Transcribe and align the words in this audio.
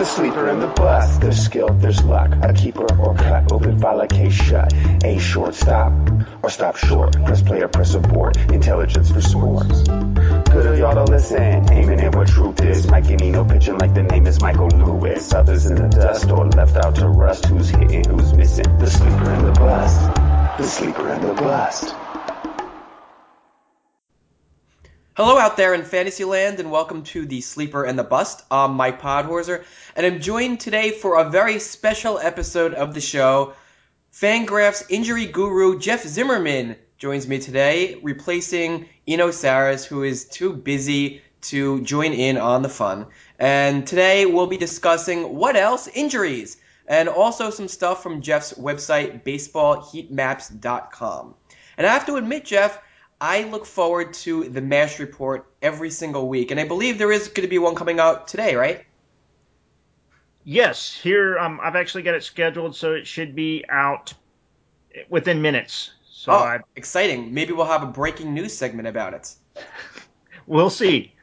The 0.00 0.06
sleeper 0.06 0.48
and 0.48 0.62
the 0.62 0.66
bust. 0.66 1.20
There's 1.20 1.44
skill, 1.44 1.68
there's 1.74 2.02
luck. 2.02 2.32
A 2.40 2.54
keeper 2.54 2.86
or 2.98 3.14
cut. 3.14 3.52
Open 3.52 3.78
file 3.78 4.00
a 4.00 4.06
case 4.06 4.32
shut. 4.32 4.72
A 5.04 5.18
short 5.18 5.54
stop 5.54 5.92
or 6.42 6.48
stop 6.48 6.76
short. 6.76 7.22
Press 7.22 7.42
play 7.42 7.60
or 7.60 7.68
press 7.68 7.92
abort. 7.92 8.38
Intelligence 8.50 9.10
for 9.10 9.20
sports. 9.20 9.82
Good 9.82 10.66
of 10.66 10.78
y'all 10.78 10.94
to 10.94 11.04
listen. 11.04 11.70
Aiming 11.70 12.00
at 12.00 12.14
what 12.14 12.28
truth 12.28 12.62
is. 12.62 12.86
Mike 12.86 13.10
Nino 13.10 13.44
pitching 13.44 13.76
like 13.76 13.92
the 13.92 14.04
name 14.04 14.26
is 14.26 14.40
Michael 14.40 14.68
Lewis. 14.68 15.34
Others 15.34 15.66
in 15.66 15.74
the 15.74 15.88
dust 15.88 16.30
or 16.30 16.48
left 16.48 16.76
out 16.76 16.94
to 16.94 17.06
rust. 17.06 17.44
Who's 17.44 17.68
hitting, 17.68 18.08
who's 18.08 18.32
missing? 18.32 18.78
The 18.78 18.88
sleeper 18.88 19.30
and 19.30 19.48
the 19.48 19.52
bust. 19.52 20.00
The 20.56 20.66
sleeper 20.66 21.08
and 21.10 21.22
the 21.24 21.34
bust. 21.34 21.94
Hello 25.16 25.38
out 25.38 25.56
there 25.56 25.74
in 25.74 25.82
Fantasyland, 25.82 26.60
and 26.60 26.70
welcome 26.70 27.02
to 27.02 27.26
the 27.26 27.40
Sleeper 27.40 27.82
and 27.82 27.98
the 27.98 28.04
Bust. 28.04 28.44
I'm 28.48 28.74
Mike 28.74 29.02
Podhorzer, 29.02 29.64
and 29.96 30.06
I'm 30.06 30.20
joined 30.20 30.60
today 30.60 30.92
for 30.92 31.18
a 31.18 31.28
very 31.28 31.58
special 31.58 32.20
episode 32.20 32.74
of 32.74 32.94
the 32.94 33.00
show. 33.00 33.54
Fangraphs 34.14 34.84
injury 34.88 35.26
guru 35.26 35.80
Jeff 35.80 36.04
Zimmerman 36.04 36.76
joins 36.96 37.26
me 37.26 37.40
today, 37.40 37.98
replacing 38.04 38.88
Eno 39.08 39.30
Sarris, 39.30 39.84
who 39.84 40.04
is 40.04 40.26
too 40.26 40.52
busy 40.52 41.22
to 41.40 41.80
join 41.80 42.12
in 42.12 42.36
on 42.36 42.62
the 42.62 42.68
fun. 42.68 43.06
And 43.36 43.84
today 43.84 44.26
we'll 44.26 44.46
be 44.46 44.58
discussing 44.58 45.34
what 45.34 45.56
else? 45.56 45.88
Injuries, 45.88 46.56
and 46.86 47.08
also 47.08 47.50
some 47.50 47.66
stuff 47.66 48.00
from 48.00 48.22
Jeff's 48.22 48.52
website, 48.52 49.24
baseballheatmaps.com. 49.24 51.34
And 51.76 51.86
I 51.86 51.92
have 51.92 52.06
to 52.06 52.14
admit, 52.14 52.44
Jeff, 52.44 52.80
I 53.20 53.42
look 53.42 53.66
forward 53.66 54.14
to 54.14 54.48
the 54.48 54.62
MASH 54.62 54.98
report 54.98 55.46
every 55.60 55.90
single 55.90 56.28
week, 56.28 56.50
and 56.50 56.58
I 56.58 56.64
believe 56.66 56.96
there 56.98 57.12
is 57.12 57.28
going 57.28 57.42
to 57.42 57.48
be 57.48 57.58
one 57.58 57.74
coming 57.74 58.00
out 58.00 58.28
today, 58.28 58.54
right? 58.54 58.84
Yes, 60.44 60.92
here 60.94 61.38
um, 61.38 61.60
I've 61.62 61.76
actually 61.76 62.02
got 62.02 62.14
it 62.14 62.24
scheduled, 62.24 62.74
so 62.74 62.94
it 62.94 63.06
should 63.06 63.34
be 63.34 63.64
out 63.68 64.14
within 65.10 65.42
minutes. 65.42 65.90
So 66.10 66.32
oh, 66.32 66.36
I, 66.36 66.60
exciting! 66.76 67.34
Maybe 67.34 67.52
we'll 67.52 67.66
have 67.66 67.82
a 67.82 67.86
breaking 67.86 68.32
news 68.32 68.56
segment 68.56 68.88
about 68.88 69.14
it. 69.14 69.34
we'll 70.46 70.70
see. 70.70 71.14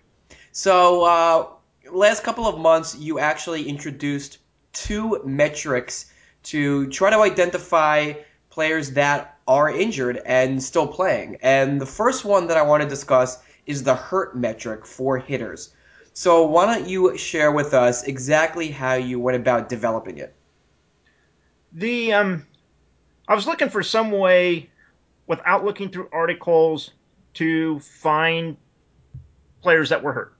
So, 0.51 1.03
uh, 1.03 1.47
last 1.91 2.23
couple 2.23 2.47
of 2.47 2.59
months, 2.59 2.95
you 2.95 3.19
actually 3.19 3.67
introduced 3.67 4.37
two 4.73 5.21
metrics 5.25 6.11
to 6.43 6.87
try 6.89 7.09
to 7.09 7.17
identify 7.17 8.13
players 8.49 8.91
that 8.91 9.36
are 9.47 9.69
injured 9.69 10.21
and 10.25 10.61
still 10.61 10.87
playing. 10.87 11.37
And 11.41 11.79
the 11.79 11.85
first 11.85 12.25
one 12.25 12.47
that 12.47 12.57
I 12.57 12.61
want 12.61 12.83
to 12.83 12.89
discuss 12.89 13.39
is 13.65 13.83
the 13.83 13.95
hurt 13.95 14.35
metric 14.35 14.85
for 14.85 15.17
hitters. 15.17 15.73
So 16.13 16.45
why 16.45 16.65
don't 16.65 16.87
you 16.87 17.17
share 17.17 17.51
with 17.51 17.73
us 17.73 18.03
exactly 18.03 18.69
how 18.69 18.95
you 18.95 19.19
went 19.19 19.37
about 19.37 19.69
developing 19.69 20.17
it? 20.17 20.33
The 21.73 22.13
um, 22.13 22.45
I 23.27 23.35
was 23.35 23.45
looking 23.45 23.69
for 23.69 23.83
some 23.83 24.11
way, 24.11 24.69
without 25.27 25.63
looking 25.63 25.89
through 25.89 26.09
articles, 26.11 26.91
to 27.35 27.79
find 27.79 28.57
players 29.61 29.89
that 29.89 30.01
were 30.01 30.13
hurt 30.13 30.33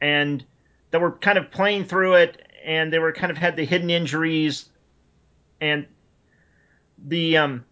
and 0.00 0.44
that 0.90 1.00
were 1.00 1.12
kind 1.12 1.38
of 1.38 1.50
playing 1.50 1.86
through 1.86 2.14
it, 2.14 2.46
and 2.64 2.92
they 2.92 2.98
were 2.98 3.12
kind 3.12 3.30
of 3.30 3.38
had 3.38 3.56
the 3.56 3.64
hidden 3.64 3.90
injuries, 3.90 4.68
and 5.60 5.86
the 7.06 7.36
um, 7.36 7.64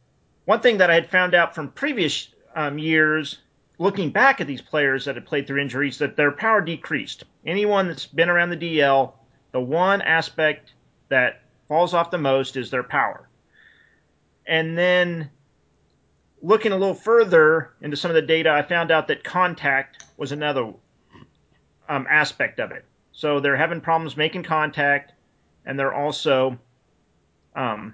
one 0.49 0.61
thing 0.61 0.79
that 0.79 0.91
I 0.91 0.95
had 0.95 1.11
found 1.11 1.35
out 1.35 1.55
from 1.55 1.71
previous 1.73 2.29
um, 2.57 2.79
years, 2.79 3.37
looking 3.77 4.09
back 4.09 4.41
at 4.41 4.47
these 4.47 4.63
players 4.63 5.05
that 5.05 5.15
had 5.15 5.27
played 5.27 5.47
through 5.47 5.61
injuries, 5.61 5.99
that 5.99 6.17
their 6.17 6.33
power 6.33 6.63
decreased. 6.63 7.25
Anyone 7.45 7.87
that's 7.87 8.07
been 8.07 8.31
around 8.31 8.49
the 8.49 8.57
DL, 8.57 9.13
the 9.53 9.61
one 9.61 10.01
aspect 10.01 10.73
that 11.11 11.43
falls 11.69 11.93
off 11.93 12.11
the 12.11 12.17
most 12.17 12.57
is 12.57 12.71
their 12.71 12.83
power. 12.83 13.29
And 14.47 14.79
then 14.79 15.29
looking 16.41 16.73
a 16.73 16.79
little 16.79 16.95
further 16.95 17.75
into 17.83 17.99
some 17.99 18.11
of 18.11 18.15
the 18.15 18.23
data, 18.23 18.51
I 18.51 18.63
found 18.63 18.91
out 18.91 19.09
that 19.09 19.25
contact 19.25 20.07
was 20.17 20.33
another 20.33 20.73
um, 21.91 22.07
aspect 22.09 22.59
of 22.59 22.71
it. 22.71 22.87
So 23.13 23.39
they're 23.39 23.55
having 23.55 23.83
problems 23.83 24.17
making 24.17 24.45
contact, 24.45 25.13
and 25.67 25.79
they're 25.79 25.93
also 25.93 26.59
um, 27.55 27.93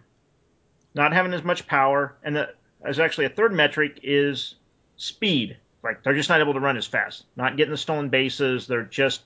not 0.94 1.12
having 1.12 1.32
as 1.32 1.42
much 1.42 1.66
power, 1.66 2.14
and 2.22 2.36
the, 2.36 2.50
there's 2.82 3.00
actually 3.00 3.26
a 3.26 3.30
third 3.30 3.52
metric 3.52 4.00
is 4.02 4.54
speed. 4.96 5.56
Like 5.82 6.02
they're 6.02 6.14
just 6.14 6.28
not 6.28 6.40
able 6.40 6.54
to 6.54 6.60
run 6.60 6.76
as 6.76 6.86
fast, 6.86 7.24
not 7.36 7.56
getting 7.56 7.72
the 7.72 7.76
stolen 7.76 8.08
bases. 8.08 8.66
They're 8.66 8.84
just 8.84 9.22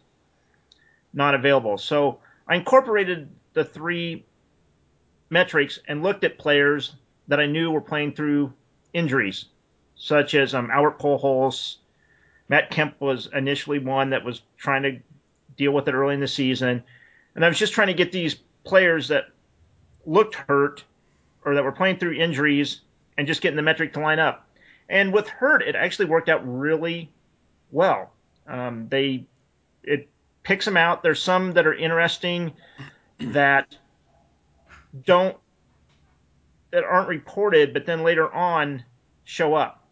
not 1.13 1.35
available. 1.35 1.79
So 1.79 2.19
I 2.49 2.57
incorporated 2.57 3.29
the 3.53 3.65
three 3.65 4.25
metrics 5.31 5.79
and 5.87 6.03
looked 6.03 6.25
at 6.25 6.39
players 6.39 6.95
that 7.29 7.39
I 7.39 7.47
knew 7.47 7.71
were 7.71 7.81
playing 7.81 8.15
through 8.15 8.53
injuries, 8.93 9.45
such 9.97 10.35
as 10.35 10.55
um, 10.55 10.71
Albert 10.71 10.99
Pujols. 10.99 11.77
Matt 12.49 12.71
Kemp 12.71 12.99
was 13.01 13.29
initially 13.33 13.79
one 13.79 14.11
that 14.11 14.25
was 14.25 14.41
trying 14.57 14.83
to 14.85 14.99
deal 15.57 15.73
with 15.73 15.87
it 15.87 15.95
early 15.95 16.15
in 16.15 16.21
the 16.21 16.29
season, 16.29 16.83
and 17.35 17.45
I 17.45 17.49
was 17.49 17.59
just 17.59 17.75
trying 17.75 17.89
to 17.89 17.95
get 17.95 18.11
these 18.11 18.37
players 18.65 19.09
that 19.09 19.25
looked 20.07 20.35
hurt 20.35 20.85
or 21.49 21.55
that 21.55 21.65
were 21.65 21.73
playing 21.73 21.97
through 21.97 22.13
injuries 22.13 22.83
and 23.17 23.27
just 23.27 23.41
getting 23.41 23.57
the 23.57 23.63
metric 23.63 23.95
to 23.95 24.01
line 24.01 24.19
up. 24.19 24.47
And 24.89 25.13
with 25.13 25.29
Hurt, 25.29 25.63
it 25.63 25.75
actually 25.75 26.07
worked 26.07 26.29
out 26.29 26.43
really 26.45 27.11
well. 27.71 28.13
Um, 28.47 28.89
they 28.89 29.25
it 29.83 30.09
picks 30.43 30.65
them 30.65 30.77
out. 30.77 31.03
There's 31.03 31.23
some 31.23 31.53
that 31.53 31.67
are 31.67 31.75
interesting 31.75 32.53
that 33.19 33.77
don't 35.05 35.37
that 36.71 36.85
aren't 36.85 37.09
reported, 37.09 37.73
but 37.73 37.87
then 37.87 38.03
later 38.03 38.33
on 38.33 38.85
show 39.25 39.55
up. 39.55 39.85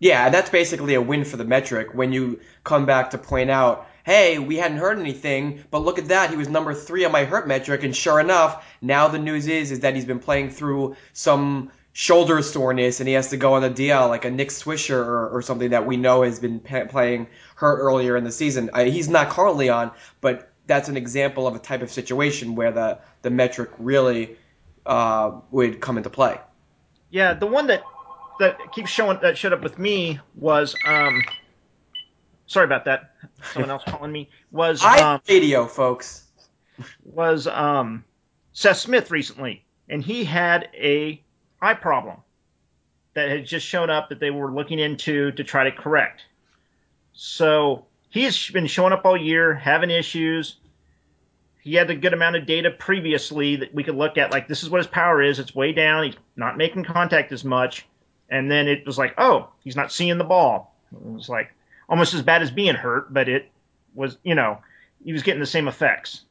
Yeah, 0.00 0.30
that's 0.30 0.50
basically 0.50 0.94
a 0.94 1.02
win 1.02 1.24
for 1.24 1.36
the 1.36 1.44
metric 1.44 1.94
when 1.94 2.12
you 2.12 2.40
come 2.64 2.86
back 2.86 3.10
to 3.10 3.18
point 3.18 3.50
out 3.50 3.87
hey, 4.08 4.38
we 4.38 4.56
hadn't 4.56 4.78
heard 4.78 4.98
anything, 4.98 5.62
but 5.70 5.80
look 5.80 5.98
at 5.98 6.08
that, 6.08 6.30
he 6.30 6.36
was 6.36 6.48
number 6.48 6.72
three 6.72 7.04
on 7.04 7.12
my 7.12 7.24
hurt 7.24 7.46
metric, 7.46 7.82
and 7.82 7.94
sure 7.94 8.18
enough, 8.18 8.66
now 8.80 9.06
the 9.08 9.18
news 9.18 9.46
is 9.46 9.70
is 9.70 9.80
that 9.80 9.94
he's 9.94 10.06
been 10.06 10.18
playing 10.18 10.48
through 10.48 10.96
some 11.12 11.70
shoulder 11.92 12.40
soreness 12.40 13.00
and 13.00 13.08
he 13.08 13.12
has 13.12 13.28
to 13.28 13.36
go 13.36 13.52
on 13.52 13.60
the 13.60 13.68
DL 13.68 14.08
like 14.08 14.24
a 14.24 14.30
Nick 14.30 14.48
Swisher 14.48 14.96
or, 14.96 15.28
or 15.28 15.42
something 15.42 15.70
that 15.70 15.84
we 15.84 15.98
know 15.98 16.22
has 16.22 16.40
been 16.40 16.58
playing 16.58 17.26
hurt 17.54 17.80
earlier 17.80 18.16
in 18.16 18.24
the 18.24 18.32
season. 18.32 18.70
Uh, 18.72 18.84
he's 18.84 19.10
not 19.10 19.28
currently 19.28 19.68
on, 19.68 19.90
but 20.22 20.50
that's 20.66 20.88
an 20.88 20.96
example 20.96 21.46
of 21.46 21.54
a 21.54 21.58
type 21.58 21.82
of 21.82 21.90
situation 21.90 22.54
where 22.54 22.72
the 22.72 23.00
the 23.20 23.28
metric 23.28 23.68
really 23.78 24.38
uh, 24.86 25.32
would 25.50 25.82
come 25.82 25.98
into 25.98 26.08
play. 26.08 26.40
Yeah, 27.10 27.34
the 27.34 27.46
one 27.46 27.66
that 27.66 27.82
that 28.40 28.72
keeps 28.72 28.88
showing 28.88 29.18
that 29.20 29.36
showed 29.36 29.52
up 29.52 29.62
with 29.62 29.78
me 29.78 30.18
was 30.34 30.74
um, 30.86 31.22
sorry 32.48 32.64
about 32.64 32.86
that. 32.86 33.14
Someone 33.52 33.70
else 33.70 33.84
calling 33.86 34.10
me 34.10 34.28
was 34.50 34.82
um, 34.84 35.20
radio, 35.28 35.66
folks. 35.66 36.24
Was 37.04 37.46
um, 37.46 38.04
Seth 38.52 38.78
Smith 38.78 39.10
recently, 39.10 39.64
and 39.88 40.02
he 40.02 40.24
had 40.24 40.68
a 40.74 41.22
eye 41.60 41.74
problem 41.74 42.18
that 43.14 43.28
had 43.28 43.46
just 43.46 43.66
shown 43.66 43.90
up 43.90 44.08
that 44.08 44.20
they 44.20 44.30
were 44.30 44.52
looking 44.52 44.78
into 44.78 45.32
to 45.32 45.44
try 45.44 45.64
to 45.64 45.72
correct. 45.72 46.22
So 47.12 47.86
he's 48.10 48.50
been 48.50 48.66
showing 48.66 48.92
up 48.92 49.04
all 49.04 49.16
year, 49.16 49.54
having 49.54 49.90
issues. 49.90 50.56
He 51.60 51.74
had 51.74 51.90
a 51.90 51.96
good 51.96 52.14
amount 52.14 52.36
of 52.36 52.46
data 52.46 52.70
previously 52.70 53.56
that 53.56 53.74
we 53.74 53.82
could 53.82 53.96
look 53.96 54.18
at, 54.18 54.30
like 54.30 54.46
this 54.46 54.62
is 54.62 54.70
what 54.70 54.78
his 54.78 54.86
power 54.86 55.20
is. 55.20 55.38
It's 55.38 55.54
way 55.54 55.72
down. 55.72 56.04
He's 56.04 56.16
not 56.36 56.56
making 56.56 56.84
contact 56.84 57.32
as 57.32 57.44
much. 57.44 57.86
And 58.30 58.50
then 58.50 58.68
it 58.68 58.86
was 58.86 58.98
like, 58.98 59.14
oh, 59.18 59.48
he's 59.64 59.76
not 59.76 59.90
seeing 59.90 60.18
the 60.18 60.24
ball. 60.24 60.74
It 60.92 61.02
was 61.02 61.28
like, 61.28 61.52
almost 61.88 62.14
as 62.14 62.22
bad 62.22 62.42
as 62.42 62.50
being 62.50 62.74
hurt, 62.74 63.12
but 63.12 63.28
it 63.28 63.50
was, 63.94 64.18
you 64.22 64.34
know, 64.34 64.58
he 65.04 65.12
was 65.12 65.22
getting 65.22 65.40
the 65.40 65.46
same 65.46 65.68
effects. 65.68 66.22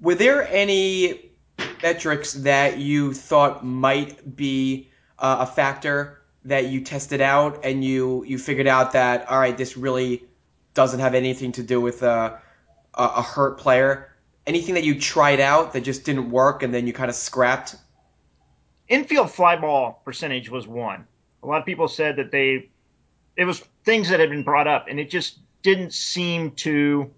Were 0.00 0.14
there 0.14 0.46
any 0.48 1.30
metrics 1.82 2.32
that 2.34 2.78
you 2.78 3.14
thought 3.14 3.64
might 3.64 4.36
be 4.36 4.90
uh, 5.18 5.38
a 5.40 5.46
factor 5.46 6.20
that 6.44 6.66
you 6.66 6.82
tested 6.82 7.20
out 7.20 7.64
and 7.64 7.82
you 7.82 8.22
you 8.24 8.38
figured 8.38 8.66
out 8.66 8.92
that 8.92 9.28
all 9.30 9.38
right, 9.38 9.56
this 9.56 9.76
really 9.76 10.24
doesn't 10.74 11.00
have 11.00 11.14
anything 11.14 11.52
to 11.52 11.62
do 11.62 11.80
with 11.80 12.02
a, 12.02 12.40
a 12.94 13.22
hurt 13.22 13.58
player? 13.58 14.10
Anything 14.46 14.74
that 14.74 14.84
you 14.84 15.00
tried 15.00 15.40
out 15.40 15.72
that 15.72 15.82
just 15.82 16.04
didn't 16.04 16.30
work 16.30 16.62
and 16.62 16.74
then 16.74 16.86
you 16.86 16.92
kind 16.92 17.08
of 17.08 17.14
scrapped? 17.14 17.76
Infield 18.88 19.30
fly 19.30 19.56
ball 19.56 20.02
percentage 20.04 20.50
was 20.50 20.66
one. 20.66 21.06
A 21.42 21.46
lot 21.46 21.60
of 21.60 21.66
people 21.66 21.88
said 21.88 22.16
that 22.16 22.30
they 22.30 22.68
it 23.36 23.44
was 23.44 23.60
things 23.84 24.08
that 24.08 24.20
had 24.20 24.30
been 24.30 24.42
brought 24.42 24.66
up, 24.66 24.86
and 24.88 24.98
it 24.98 25.10
just 25.10 25.38
didn't 25.62 25.92
seem 25.92 26.52
to 26.52 27.10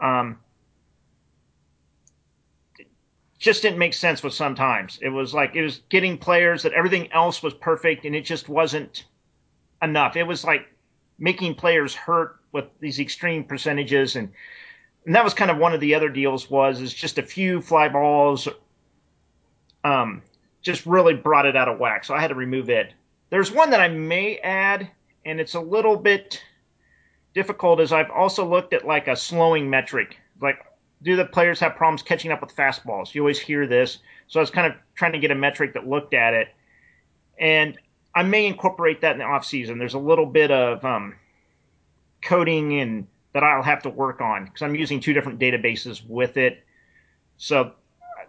um, 0.00 0.38
just 3.38 3.62
didn't 3.62 3.78
make 3.78 3.92
sense 3.92 4.22
with 4.22 4.32
sometimes. 4.32 4.98
It 5.02 5.10
was 5.10 5.34
like 5.34 5.54
it 5.54 5.62
was 5.62 5.82
getting 5.90 6.16
players 6.16 6.62
that 6.62 6.72
everything 6.72 7.12
else 7.12 7.42
was 7.42 7.52
perfect 7.52 8.06
and 8.06 8.14
it 8.14 8.22
just 8.22 8.48
wasn't 8.48 9.04
enough. 9.82 10.16
It 10.16 10.22
was 10.22 10.44
like 10.44 10.66
making 11.18 11.54
players 11.56 11.94
hurt 11.94 12.36
with 12.52 12.64
these 12.80 12.98
extreme 12.98 13.44
percentages 13.44 14.16
and 14.16 14.32
and 15.04 15.14
that 15.14 15.22
was 15.22 15.34
kind 15.34 15.50
of 15.50 15.58
one 15.58 15.74
of 15.74 15.80
the 15.80 15.94
other 15.94 16.08
deals 16.08 16.48
was 16.48 16.80
is 16.80 16.94
just 16.94 17.18
a 17.18 17.22
few 17.22 17.60
fly 17.60 17.90
balls 17.90 18.48
um, 19.84 20.22
just 20.62 20.86
really 20.86 21.12
brought 21.12 21.44
it 21.44 21.54
out 21.54 21.68
of 21.68 21.78
whack. 21.78 22.04
So 22.04 22.14
I 22.14 22.20
had 22.20 22.28
to 22.28 22.34
remove 22.34 22.70
it. 22.70 22.94
There's 23.34 23.50
one 23.50 23.70
that 23.70 23.80
I 23.80 23.88
may 23.88 24.38
add, 24.38 24.88
and 25.24 25.40
it's 25.40 25.54
a 25.54 25.60
little 25.60 25.96
bit 25.96 26.40
difficult. 27.34 27.80
Is 27.80 27.92
I've 27.92 28.12
also 28.12 28.48
looked 28.48 28.72
at 28.72 28.86
like 28.86 29.08
a 29.08 29.16
slowing 29.16 29.68
metric, 29.68 30.18
like 30.40 30.64
do 31.02 31.16
the 31.16 31.24
players 31.24 31.58
have 31.58 31.74
problems 31.74 32.04
catching 32.04 32.30
up 32.30 32.40
with 32.40 32.54
fastballs? 32.54 33.12
You 33.12 33.22
always 33.22 33.40
hear 33.40 33.66
this, 33.66 33.98
so 34.28 34.38
I 34.38 34.40
was 34.40 34.52
kind 34.52 34.72
of 34.72 34.78
trying 34.94 35.14
to 35.14 35.18
get 35.18 35.32
a 35.32 35.34
metric 35.34 35.74
that 35.74 35.84
looked 35.84 36.14
at 36.14 36.32
it, 36.32 36.46
and 37.36 37.76
I 38.14 38.22
may 38.22 38.46
incorporate 38.46 39.00
that 39.00 39.14
in 39.14 39.18
the 39.18 39.24
off 39.24 39.44
season. 39.44 39.80
There's 39.80 39.94
a 39.94 39.98
little 39.98 40.26
bit 40.26 40.52
of 40.52 40.84
um, 40.84 41.16
coding 42.22 42.78
and 42.78 43.08
that 43.32 43.42
I'll 43.42 43.64
have 43.64 43.82
to 43.82 43.90
work 43.90 44.20
on 44.20 44.44
because 44.44 44.62
I'm 44.62 44.76
using 44.76 45.00
two 45.00 45.12
different 45.12 45.40
databases 45.40 46.08
with 46.08 46.36
it. 46.36 46.62
So 47.38 47.72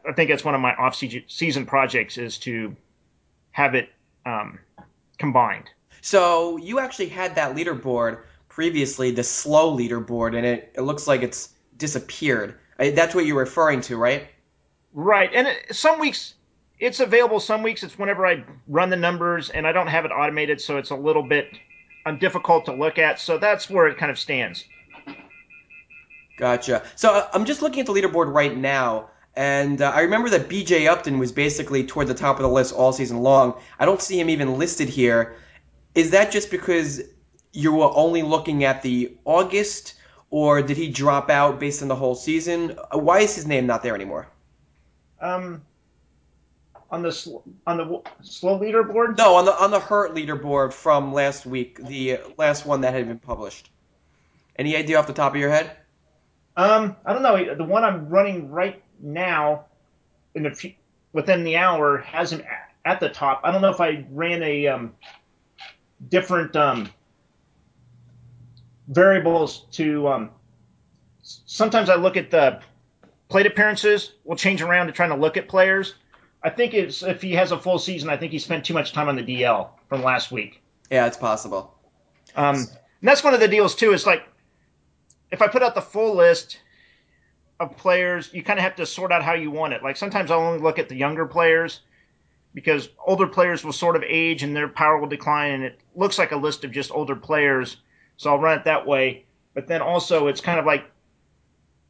I 0.09 0.13
think 0.13 0.31
that's 0.31 0.43
one 0.43 0.55
of 0.55 0.61
my 0.61 0.73
off 0.73 0.95
season 0.95 1.67
projects 1.67 2.17
is 2.17 2.39
to 2.39 2.75
have 3.51 3.75
it 3.75 3.89
um, 4.25 4.57
combined. 5.15 5.69
So 6.01 6.57
you 6.57 6.79
actually 6.79 7.09
had 7.09 7.35
that 7.35 7.55
leaderboard 7.55 8.19
previously, 8.47 9.11
the 9.11 9.23
slow 9.23 9.75
leaderboard, 9.75 10.35
and 10.35 10.45
it, 10.45 10.71
it 10.75 10.81
looks 10.81 11.07
like 11.07 11.23
it's 11.23 11.49
disappeared. 11.77 12.55
That's 12.77 13.15
what 13.15 13.25
you're 13.25 13.39
referring 13.39 13.81
to, 13.81 13.97
right? 13.97 14.27
Right. 14.93 15.29
And 15.33 15.47
it, 15.47 15.75
some 15.75 15.99
weeks 15.99 16.35
it's 16.79 16.99
available. 16.99 17.39
Some 17.39 17.63
weeks 17.63 17.83
it's 17.83 17.97
whenever 17.97 18.25
I 18.25 18.43
run 18.67 18.89
the 18.89 18.97
numbers, 18.97 19.49
and 19.49 19.65
I 19.65 19.71
don't 19.71 19.87
have 19.87 20.05
it 20.05 20.09
automated, 20.09 20.59
so 20.61 20.77
it's 20.77 20.89
a 20.89 20.95
little 20.95 21.23
bit 21.23 21.57
difficult 22.19 22.65
to 22.65 22.73
look 22.73 22.97
at. 22.97 23.19
So 23.19 23.37
that's 23.37 23.69
where 23.69 23.87
it 23.87 23.97
kind 23.97 24.11
of 24.11 24.19
stands. 24.19 24.65
Gotcha. 26.37 26.83
So 26.95 27.13
uh, 27.13 27.29
I'm 27.33 27.45
just 27.45 27.61
looking 27.61 27.79
at 27.79 27.85
the 27.85 27.93
leaderboard 27.93 28.33
right 28.33 28.55
now. 28.55 29.09
And 29.35 29.81
uh, 29.81 29.91
I 29.93 30.01
remember 30.01 30.29
that 30.29 30.47
BJ 30.47 30.87
Upton 30.87 31.19
was 31.19 31.31
basically 31.31 31.85
toward 31.85 32.07
the 32.07 32.13
top 32.13 32.37
of 32.37 32.43
the 32.43 32.49
list 32.49 32.73
all 32.73 32.93
season 32.93 33.21
long. 33.21 33.55
I 33.79 33.85
don't 33.85 34.01
see 34.01 34.19
him 34.19 34.29
even 34.29 34.57
listed 34.57 34.87
here. 34.87 35.35
Is 35.93 36.11
that 36.11 36.31
just 36.31 36.49
because 36.51 37.01
you 37.51 37.73
were 37.73 37.91
only 37.93 38.21
looking 38.21 38.63
at 38.63 38.81
the 38.81 39.15
August, 39.25 39.95
or 40.29 40.61
did 40.61 40.77
he 40.77 40.89
drop 40.89 41.29
out 41.29 41.59
based 41.59 41.81
on 41.81 41.87
the 41.87 41.95
whole 41.95 42.15
season? 42.15 42.77
Uh, 42.91 42.97
why 42.97 43.19
is 43.19 43.35
his 43.35 43.45
name 43.45 43.65
not 43.65 43.83
there 43.83 43.95
anymore? 43.95 44.27
Um, 45.19 45.61
on 46.91 47.01
the 47.01 47.11
sl- 47.11 47.39
on 47.67 47.77
the 47.77 48.01
slow 48.21 48.59
leaderboard? 48.59 49.17
No, 49.17 49.35
on 49.35 49.45
the 49.45 49.53
on 49.61 49.71
the 49.71 49.79
hurt 49.79 50.15
leaderboard 50.15 50.71
from 50.71 51.13
last 51.13 51.45
week, 51.45 51.77
the 51.85 52.19
last 52.37 52.65
one 52.65 52.81
that 52.81 52.93
had 52.93 53.07
been 53.07 53.19
published. 53.19 53.69
Any 54.57 54.77
idea 54.77 54.97
off 54.97 55.07
the 55.07 55.13
top 55.13 55.33
of 55.33 55.39
your 55.39 55.49
head? 55.49 55.71
Um, 56.55 56.95
I 57.05 57.11
don't 57.11 57.21
know. 57.21 57.55
The 57.55 57.63
one 57.63 57.83
I'm 57.83 58.07
running 58.07 58.49
right 58.49 58.81
now, 58.99 59.65
in 60.33 60.43
the 60.43 60.75
within 61.13 61.43
the 61.43 61.57
hour, 61.57 61.99
has 61.99 62.31
him 62.31 62.43
at 62.85 62.99
the 62.99 63.09
top. 63.09 63.41
I 63.43 63.51
don't 63.51 63.61
know 63.61 63.69
if 63.69 63.81
I 63.81 64.05
ran 64.11 64.43
a 64.43 64.67
um, 64.67 64.93
different 66.09 66.55
um, 66.55 66.89
variables 68.87 69.65
to. 69.71 70.07
Um, 70.07 70.29
sometimes 71.21 71.89
I 71.89 71.95
look 71.95 72.17
at 72.17 72.31
the 72.31 72.61
plate 73.29 73.45
appearances. 73.45 74.13
We'll 74.23 74.37
change 74.37 74.61
around 74.61 74.87
to 74.87 74.93
trying 74.93 75.09
to 75.09 75.15
look 75.15 75.37
at 75.37 75.47
players. 75.47 75.95
I 76.43 76.49
think 76.49 76.73
it's 76.73 77.01
if 77.01 77.21
he 77.21 77.33
has 77.33 77.51
a 77.51 77.59
full 77.59 77.79
season. 77.79 78.09
I 78.09 78.17
think 78.17 78.31
he 78.31 78.39
spent 78.39 78.65
too 78.65 78.73
much 78.73 78.93
time 78.93 79.09
on 79.09 79.15
the 79.15 79.23
DL 79.23 79.69
from 79.89 80.03
last 80.03 80.31
week. 80.31 80.61
Yeah, 80.91 81.07
it's 81.07 81.17
possible. 81.17 81.73
Um, 82.35 82.55
and 82.57 82.67
that's 83.01 83.23
one 83.23 83.33
of 83.33 83.39
the 83.39 83.47
deals 83.47 83.75
too. 83.75 83.93
Is 83.93 84.05
like 84.05 84.27
if 85.31 85.41
I 85.41 85.47
put 85.47 85.63
out 85.63 85.73
the 85.73 85.81
full 85.81 86.15
list 86.15 86.59
of 87.59 87.77
players, 87.77 88.33
you 88.33 88.43
kind 88.43 88.59
of 88.59 88.63
have 88.63 88.75
to 88.75 88.85
sort 88.85 89.11
out 89.11 89.23
how 89.23 89.33
you 89.33 89.51
want 89.51 89.73
it. 89.73 89.83
Like 89.83 89.97
sometimes 89.97 90.31
I'll 90.31 90.41
only 90.41 90.59
look 90.59 90.79
at 90.79 90.89
the 90.89 90.95
younger 90.95 91.25
players 91.25 91.81
because 92.53 92.89
older 93.05 93.27
players 93.27 93.63
will 93.63 93.73
sort 93.73 93.95
of 93.95 94.03
age 94.03 94.43
and 94.43 94.55
their 94.55 94.67
power 94.67 94.97
will 94.97 95.07
decline, 95.07 95.51
and 95.51 95.63
it 95.63 95.79
looks 95.95 96.17
like 96.17 96.31
a 96.31 96.37
list 96.37 96.63
of 96.63 96.71
just 96.71 96.91
older 96.91 97.15
players. 97.15 97.77
So 98.17 98.29
I'll 98.29 98.39
run 98.39 98.59
it 98.59 98.65
that 98.65 98.87
way. 98.87 99.25
But 99.53 99.67
then 99.67 99.81
also, 99.81 100.27
it's 100.27 100.41
kind 100.41 100.59
of 100.59 100.65
like 100.65 100.85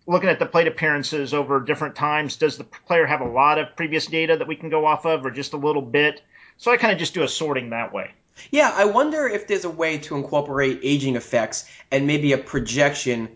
looking 0.08 0.30
at 0.30 0.40
the 0.40 0.46
plate 0.46 0.68
appearances 0.68 1.34
over 1.34 1.60
different 1.60 1.96
times. 1.96 2.36
Does 2.36 2.58
the 2.58 2.64
player 2.64 3.06
have 3.06 3.22
a 3.22 3.28
lot 3.28 3.58
of 3.58 3.76
previous 3.76 4.06
data 4.06 4.38
that 4.38 4.48
we 4.48 4.56
can 4.56 4.70
go 4.70 4.86
off 4.86 5.06
of, 5.06 5.26
or 5.26 5.32
just 5.32 5.54
a 5.54 5.58
little 5.58 5.82
bit? 5.82 6.22
So 6.58 6.72
I 6.72 6.78
kind 6.78 6.94
of 6.94 7.00
just 7.00 7.14
do 7.14 7.24
a 7.24 7.28
sorting 7.28 7.72
that 7.72 7.94
way. 7.94 8.12
Yeah, 8.52 8.72
I 8.74 8.86
wonder 8.86 9.28
if 9.28 9.48
there's 9.48 9.66
a 9.66 9.70
way 9.70 9.98
to 10.00 10.16
incorporate 10.16 10.80
aging 10.84 11.16
effects 11.16 11.70
and 11.92 12.06
maybe 12.06 12.34
a 12.34 12.38
projection 12.38 13.30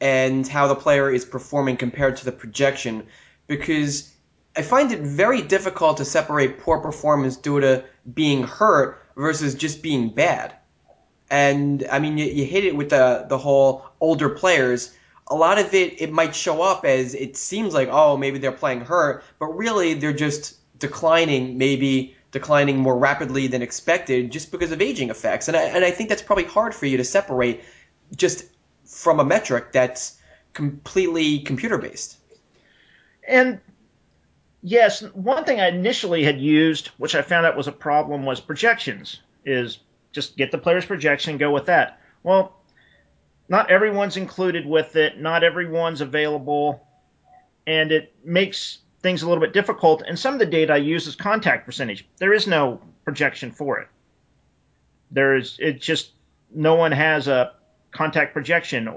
and 0.00 0.46
how 0.46 0.66
the 0.66 0.74
player 0.74 1.10
is 1.10 1.24
performing 1.24 1.76
compared 1.76 2.16
to 2.18 2.24
the 2.24 2.32
projection 2.32 3.06
because 3.46 4.12
I 4.56 4.62
find 4.62 4.92
it 4.92 5.00
very 5.00 5.42
difficult 5.42 5.98
to 5.98 6.04
separate 6.04 6.60
poor 6.60 6.80
performance 6.80 7.36
due 7.36 7.60
to 7.60 7.84
being 8.12 8.42
hurt 8.42 9.02
versus 9.16 9.54
just 9.54 9.82
being 9.82 10.10
bad. 10.10 10.54
And 11.30 11.86
I 11.90 11.98
mean, 11.98 12.18
you, 12.18 12.26
you 12.26 12.44
hit 12.44 12.64
it 12.64 12.76
with 12.76 12.90
the 12.90 13.26
the 13.28 13.38
whole 13.38 13.84
older 14.00 14.28
players. 14.28 14.94
A 15.28 15.34
lot 15.34 15.58
of 15.58 15.74
it 15.74 16.00
it 16.00 16.12
might 16.12 16.34
show 16.34 16.62
up 16.62 16.84
as 16.84 17.14
it 17.14 17.36
seems 17.36 17.74
like 17.74 17.88
oh 17.90 18.16
maybe 18.16 18.38
they're 18.38 18.52
playing 18.52 18.82
hurt, 18.82 19.24
but 19.38 19.46
really 19.46 19.94
they're 19.94 20.12
just 20.12 20.56
declining 20.78 21.58
maybe 21.58 22.14
declining 22.30 22.76
more 22.76 22.96
rapidly 22.96 23.46
than 23.46 23.62
expected 23.62 24.30
just 24.30 24.50
because 24.50 24.72
of 24.72 24.80
aging 24.80 25.10
effects. 25.10 25.48
And 25.48 25.56
I, 25.56 25.62
and 25.62 25.84
I 25.84 25.90
think 25.90 26.08
that's 26.08 26.22
probably 26.22 26.44
hard 26.44 26.74
for 26.74 26.86
you 26.86 26.98
to 26.98 27.04
separate 27.04 27.62
just 28.14 28.44
from 28.86 29.20
a 29.20 29.24
metric 29.24 29.72
that's 29.72 30.18
completely 30.52 31.40
computer 31.40 31.78
based. 31.78 32.16
And 33.28 33.60
yes, 34.62 35.02
one 35.02 35.44
thing 35.44 35.60
I 35.60 35.68
initially 35.68 36.22
had 36.22 36.40
used, 36.40 36.88
which 36.98 37.14
I 37.14 37.22
found 37.22 37.46
out 37.46 37.56
was 37.56 37.68
a 37.68 37.72
problem, 37.72 38.24
was 38.24 38.40
projections. 38.40 39.20
Is 39.44 39.78
just 40.12 40.36
get 40.36 40.50
the 40.50 40.58
player's 40.58 40.86
projection, 40.86 41.38
go 41.38 41.52
with 41.52 41.66
that. 41.66 42.00
Well, 42.22 42.60
not 43.48 43.70
everyone's 43.70 44.16
included 44.16 44.66
with 44.66 44.96
it, 44.96 45.20
not 45.20 45.44
everyone's 45.44 46.00
available, 46.00 46.84
and 47.66 47.92
it 47.92 48.14
makes 48.24 48.78
things 49.02 49.22
a 49.22 49.28
little 49.28 49.40
bit 49.40 49.52
difficult. 49.52 50.02
And 50.06 50.18
some 50.18 50.34
of 50.34 50.40
the 50.40 50.46
data 50.46 50.72
I 50.72 50.78
use 50.78 51.06
is 51.06 51.14
contact 51.14 51.66
percentage. 51.66 52.08
There 52.18 52.32
is 52.32 52.46
no 52.46 52.80
projection 53.04 53.52
for 53.52 53.78
it. 53.78 53.88
There 55.10 55.36
is 55.36 55.56
it 55.60 55.80
just 55.80 56.10
no 56.52 56.74
one 56.74 56.92
has 56.92 57.28
a 57.28 57.52
contact 57.90 58.32
projection 58.32 58.88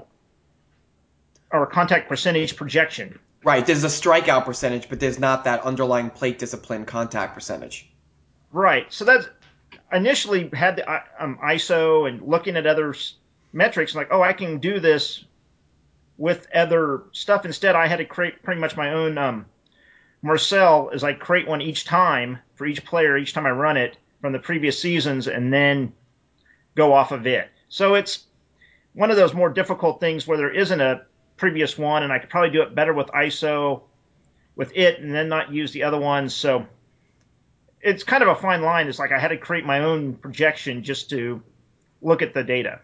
or 1.52 1.66
contact 1.66 2.08
percentage 2.08 2.56
projection. 2.56 3.18
Right. 3.42 3.64
There's 3.64 3.84
a 3.84 3.88
strikeout 3.88 4.44
percentage, 4.44 4.88
but 4.88 5.00
there's 5.00 5.18
not 5.18 5.44
that 5.44 5.62
underlying 5.62 6.10
plate 6.10 6.38
discipline 6.38 6.84
contact 6.84 7.34
percentage. 7.34 7.90
Right. 8.52 8.92
So 8.92 9.04
that's 9.04 9.28
initially 9.92 10.50
had 10.52 10.76
the 10.76 10.90
um, 11.18 11.38
ISO 11.42 12.08
and 12.08 12.22
looking 12.22 12.56
at 12.56 12.66
other 12.66 12.94
metrics, 13.52 13.94
like, 13.94 14.08
oh, 14.10 14.22
I 14.22 14.32
can 14.32 14.58
do 14.58 14.78
this 14.80 15.24
with 16.18 16.46
other 16.54 17.04
stuff. 17.12 17.44
Instead, 17.44 17.74
I 17.74 17.86
had 17.86 17.96
to 17.96 18.04
create 18.04 18.42
pretty 18.42 18.60
much 18.60 18.76
my 18.76 18.92
own 18.92 19.16
um, 19.16 19.46
Marcel. 20.22 20.90
Is 20.90 21.02
I 21.02 21.14
create 21.14 21.48
one 21.48 21.62
each 21.62 21.84
time 21.84 22.38
for 22.56 22.66
each 22.66 22.84
player 22.84 23.16
each 23.16 23.32
time 23.32 23.46
I 23.46 23.50
run 23.50 23.76
it 23.76 23.96
from 24.20 24.32
the 24.32 24.38
previous 24.38 24.80
seasons, 24.80 25.28
and 25.28 25.52
then 25.52 25.94
go 26.74 26.92
off 26.92 27.10
of 27.10 27.26
it. 27.26 27.48
So 27.68 27.94
it's 27.94 28.26
one 28.94 29.10
of 29.10 29.16
those 29.16 29.34
more 29.34 29.50
difficult 29.50 30.00
things 30.00 30.26
where 30.26 30.36
there 30.36 30.50
isn't 30.50 30.80
a 30.80 31.02
previous 31.36 31.78
one, 31.78 32.02
and 32.02 32.12
I 32.12 32.18
could 32.18 32.30
probably 32.30 32.50
do 32.50 32.62
it 32.62 32.74
better 32.74 32.92
with 32.92 33.08
ISO 33.08 33.82
with 34.56 34.76
it, 34.76 35.00
and 35.00 35.14
then 35.14 35.28
not 35.28 35.52
use 35.52 35.72
the 35.72 35.84
other 35.84 35.98
ones. 35.98 36.34
So 36.34 36.66
it's 37.80 38.02
kind 38.02 38.22
of 38.22 38.28
a 38.28 38.34
fine 38.34 38.62
line. 38.62 38.88
It's 38.88 38.98
like 38.98 39.12
I 39.12 39.18
had 39.18 39.28
to 39.28 39.36
create 39.36 39.64
my 39.64 39.80
own 39.80 40.14
projection 40.14 40.82
just 40.82 41.10
to 41.10 41.42
look 42.02 42.20
at 42.20 42.34
the 42.34 42.42
data. 42.42 42.80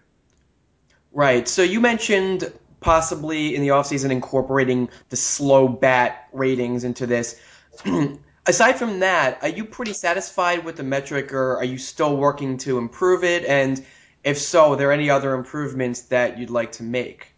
Right. 1.12 1.46
So 1.48 1.62
you 1.62 1.80
mentioned 1.80 2.52
possibly 2.80 3.54
in 3.54 3.62
the 3.62 3.68
offseason 3.68 4.10
incorporating 4.10 4.88
the 5.08 5.16
slow 5.16 5.68
bat 5.68 6.28
ratings 6.32 6.84
into 6.84 7.06
this. 7.06 7.40
Aside 8.46 8.74
from 8.74 9.00
that, 9.00 9.38
are 9.42 9.48
you 9.48 9.64
pretty 9.64 9.92
satisfied 9.92 10.64
with 10.64 10.76
the 10.76 10.82
metric 10.82 11.32
or 11.32 11.56
are 11.56 11.64
you 11.64 11.78
still 11.78 12.16
working 12.16 12.58
to 12.58 12.78
improve 12.78 13.24
it? 13.24 13.44
And 13.44 13.84
if 14.26 14.38
so, 14.38 14.72
are 14.72 14.76
there 14.76 14.90
any 14.90 15.08
other 15.08 15.34
improvements 15.34 16.00
that 16.02 16.36
you'd 16.36 16.50
like 16.50 16.72
to 16.72 16.82
make? 16.82 17.32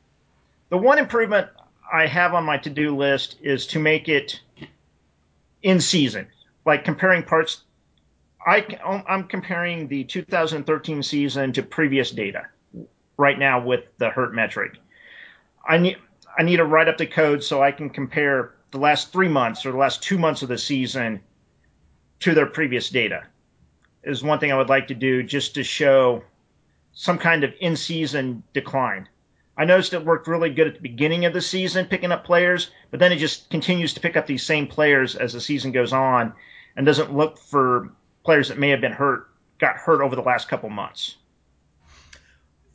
The 0.71 0.79
one 0.79 0.99
improvement 0.99 1.49
I 1.93 2.07
have 2.07 2.33
on 2.33 2.45
my 2.45 2.57
to 2.59 2.71
do 2.71 2.97
list 2.97 3.37
is 3.43 3.67
to 3.69 3.79
make 3.79 4.09
it 4.09 4.41
in 5.63 5.81
season, 5.81 6.29
like 6.65 6.87
comparing 6.87 7.25
parts. 7.25 7.63
I, 8.45 8.67
oh, 8.83 9.03
I'm 9.07 9.25
comparing 9.25 9.89
the 9.89 10.05
2013 10.05 11.03
season 11.03 11.53
to 11.53 11.63
previous 11.63 12.11
data 12.11 12.47
right 13.19 13.39
now 13.39 13.63
with 13.63 13.85
the 13.99 14.09
hurt 14.09 14.35
metric. 14.35 14.79
I 15.69 15.77
need 15.77 15.99
I 16.39 16.43
need 16.43 16.57
to 16.57 16.65
write 16.65 16.89
up 16.89 16.97
the 16.97 17.07
code 17.07 17.45
so 17.45 17.63
I 17.63 17.71
can 17.71 17.91
compare 17.91 18.55
the 18.71 18.79
last 18.79 19.13
three 19.13 19.29
months 19.29 19.67
or 19.67 19.73
the 19.73 19.79
last 19.79 20.03
two 20.03 20.17
months 20.17 20.41
of 20.41 20.49
the 20.49 20.57
season 20.57 21.21
to 22.21 22.33
their 22.33 22.47
previous 22.47 22.89
data. 22.89 23.25
Is 24.05 24.23
one 24.23 24.39
thing 24.39 24.53
I 24.53 24.57
would 24.57 24.71
like 24.71 24.87
to 24.87 24.95
do 24.95 25.23
just 25.23 25.55
to 25.57 25.65
show 25.65 26.23
some 27.01 27.17
kind 27.17 27.45
of 27.45 27.55
in 27.61 27.77
season 27.77 28.43
decline. 28.53 29.09
I 29.57 29.65
noticed 29.65 29.93
it 29.93 30.05
worked 30.05 30.27
really 30.27 30.51
good 30.51 30.67
at 30.67 30.75
the 30.75 30.81
beginning 30.81 31.27
of 31.27 31.33
the 31.33 31.41
season, 31.41 31.87
picking 31.87 32.11
up 32.11 32.25
players, 32.25 32.73
but 32.91 32.99
then 32.99 33.13
it 33.13 33.19
just 33.19 33.51
continues 33.51 33.95
to 33.95 34.01
pick 34.01 34.17
up 34.17 34.27
these 34.27 34.43
same 34.43 34.67
players 34.67 35.15
as 35.15 35.33
the 35.33 35.41
season 35.41 35.71
goes 35.71 35.93
on, 35.93 36.33
and 36.75 36.85
doesn't 36.85 37.17
look 37.17 37.39
for 37.39 37.93
players 38.25 38.49
that 38.49 38.59
may 38.59 38.71
have 38.71 38.81
been 38.81 38.91
hurt, 38.91 39.29
got 39.61 39.77
hurt 39.77 40.03
over 40.03 40.17
the 40.17 40.23
last 40.23 40.49
couple 40.49 40.71
months. 40.71 41.15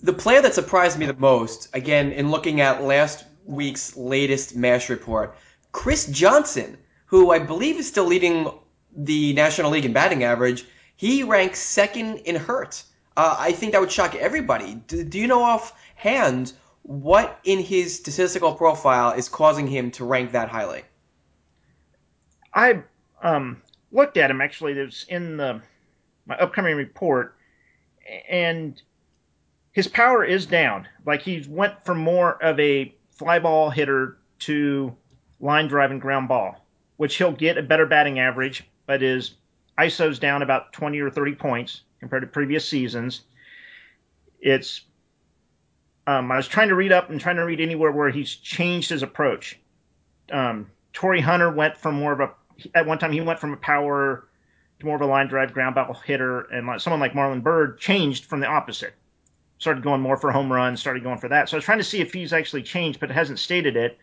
The 0.01 0.13
player 0.13 0.41
that 0.41 0.53
surprised 0.53 0.97
me 0.97 1.05
the 1.05 1.15
most, 1.15 1.67
again, 1.73 2.13
in 2.13 2.31
looking 2.31 2.61
at 2.61 2.81
last 2.81 3.25
week's 3.43 3.97
latest 3.97 4.55
MASH 4.55 4.89
report, 4.89 5.35
Chris 5.73 6.05
Johnson, 6.05 6.77
who 7.07 7.31
I 7.31 7.39
believe 7.39 7.75
is 7.75 7.89
still 7.89 8.05
leading 8.05 8.49
the 8.95 9.33
National 9.33 9.71
League 9.71 9.83
in 9.83 9.91
batting 9.91 10.23
average, 10.23 10.63
he 10.95 11.23
ranks 11.23 11.59
second 11.59 12.19
in 12.19 12.37
hurt. 12.37 12.83
Uh, 13.15 13.35
I 13.37 13.51
think 13.51 13.73
that 13.73 13.81
would 13.81 13.91
shock 13.91 14.15
everybody. 14.15 14.75
Do, 14.87 15.03
do 15.03 15.19
you 15.19 15.27
know 15.27 15.43
offhand 15.43 16.53
what 16.81 17.39
in 17.43 17.59
his 17.59 17.95
statistical 17.95 18.53
profile 18.53 19.11
is 19.11 19.29
causing 19.29 19.67
him 19.67 19.91
to 19.91 20.05
rank 20.05 20.31
that 20.31 20.49
highly? 20.49 20.83
I 22.53 22.83
um, 23.21 23.61
looked 23.91 24.17
at 24.17 24.31
him 24.31 24.41
actually. 24.41 24.73
Was 24.73 25.05
in 25.09 25.37
the 25.37 25.61
my 26.25 26.35
upcoming 26.37 26.75
report, 26.75 27.35
and 28.29 28.81
his 29.71 29.87
power 29.87 30.23
is 30.23 30.45
down. 30.45 30.87
Like 31.05 31.21
he 31.21 31.45
went 31.47 31.85
from 31.85 31.99
more 31.99 32.41
of 32.43 32.59
a 32.59 32.93
fly 33.11 33.39
ball 33.39 33.69
hitter 33.69 34.17
to 34.39 34.95
line 35.39 35.67
drive 35.67 35.91
and 35.91 36.01
ground 36.01 36.27
ball, 36.27 36.65
which 36.97 37.15
he'll 37.17 37.31
get 37.31 37.57
a 37.57 37.63
better 37.63 37.85
batting 37.85 38.19
average, 38.19 38.63
but 38.85 39.01
his 39.01 39.35
ISO's 39.81 40.19
down 40.19 40.41
about 40.41 40.73
20 40.73 40.99
or 40.99 41.09
30 41.09 41.35
points 41.35 41.81
compared 41.99 42.21
to 42.21 42.27
previous 42.27 42.67
seasons. 42.67 43.21
It's 44.39 44.81
um, 46.05 46.31
I 46.31 46.35
was 46.35 46.47
trying 46.47 46.69
to 46.69 46.75
read 46.75 46.91
up 46.91 47.09
and 47.09 47.19
trying 47.19 47.37
to 47.37 47.45
read 47.45 47.61
anywhere 47.61 47.91
where 47.91 48.09
he's 48.09 48.35
changed 48.35 48.89
his 48.89 49.03
approach. 49.03 49.57
Um, 50.31 50.69
Hunter 50.95 51.49
went 51.49 51.77
from 51.77 51.95
more 51.95 52.11
of 52.11 52.19
a 52.19 52.31
at 52.75 52.85
one 52.85 52.99
time 52.99 53.11
he 53.11 53.21
went 53.21 53.39
from 53.39 53.53
a 53.53 53.57
power 53.57 54.27
to 54.79 54.85
more 54.85 54.95
of 54.95 55.01
a 55.01 55.05
line 55.05 55.27
drive 55.27 55.53
ground 55.53 55.75
ball 55.75 55.93
hitter, 55.93 56.41
and 56.41 56.81
someone 56.81 56.99
like 56.99 57.13
Marlon 57.13 57.41
Byrd 57.41 57.79
changed 57.79 58.25
from 58.25 58.39
the 58.39 58.47
opposite. 58.47 58.93
Started 59.59 59.83
going 59.83 60.01
more 60.01 60.17
for 60.17 60.31
home 60.31 60.51
runs, 60.51 60.81
started 60.81 61.03
going 61.03 61.19
for 61.19 61.29
that. 61.29 61.47
So 61.47 61.55
I 61.55 61.59
was 61.59 61.65
trying 61.65 61.77
to 61.77 61.83
see 61.83 62.01
if 62.01 62.13
he's 62.13 62.33
actually 62.33 62.63
changed, 62.63 62.99
but 62.99 63.09
it 63.09 63.13
hasn't 63.13 63.39
stated 63.39 63.77
it. 63.77 63.97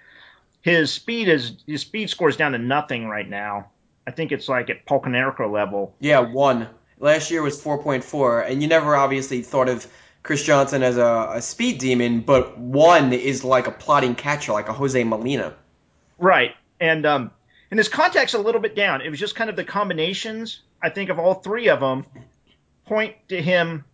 His 0.63 0.93
speed 0.93 1.29
is 1.29 1.57
his 1.67 1.83
speed 1.83 2.11
scores 2.11 2.37
down 2.37 2.53
to 2.53 2.59
nothing 2.59 3.09
right 3.09 3.29
now. 3.29 3.71
I 4.07 4.11
think 4.11 4.33
it's 4.33 4.49
like 4.49 4.71
at 4.71 4.87
Konerko 4.87 5.51
level. 5.51 5.95
Yeah, 6.01 6.21
one. 6.21 6.69
Last 6.99 7.31
year 7.31 7.43
was 7.43 7.63
4.4, 7.63 8.51
and 8.51 8.63
you 8.63 8.69
never 8.69 8.95
obviously 8.95 9.43
thought 9.43 9.69
of 9.69 9.87
Chris 10.23 10.45
Johnson 10.45 10.83
as 10.83 10.99
a, 10.99 11.33
a 11.35 11.43
speed 11.43 11.79
demon, 11.79 12.21
but 12.21 12.59
one 12.59 13.13
is 13.13 13.45
like 13.45 13.67
a 13.67 13.71
plotting 13.71 14.15
catcher, 14.15 14.53
like 14.53 14.69
a 14.69 14.73
Jose 14.73 15.03
Molina. 15.05 15.55
Right, 16.19 16.55
and 16.79 17.07
um, 17.07 17.31
and 17.71 17.79
his 17.79 17.89
contact's 17.89 18.35
a 18.35 18.39
little 18.39 18.61
bit 18.61 18.77
down. 18.77 19.01
It 19.01 19.09
was 19.09 19.19
just 19.19 19.35
kind 19.35 19.49
of 19.49 19.57
the 19.57 19.65
combinations. 19.65 20.61
I 20.83 20.91
think 20.91 21.09
of 21.09 21.19
all 21.19 21.35
three 21.35 21.69
of 21.69 21.81
them 21.81 22.05
point 22.85 23.17
to 23.29 23.41
him 23.41 23.85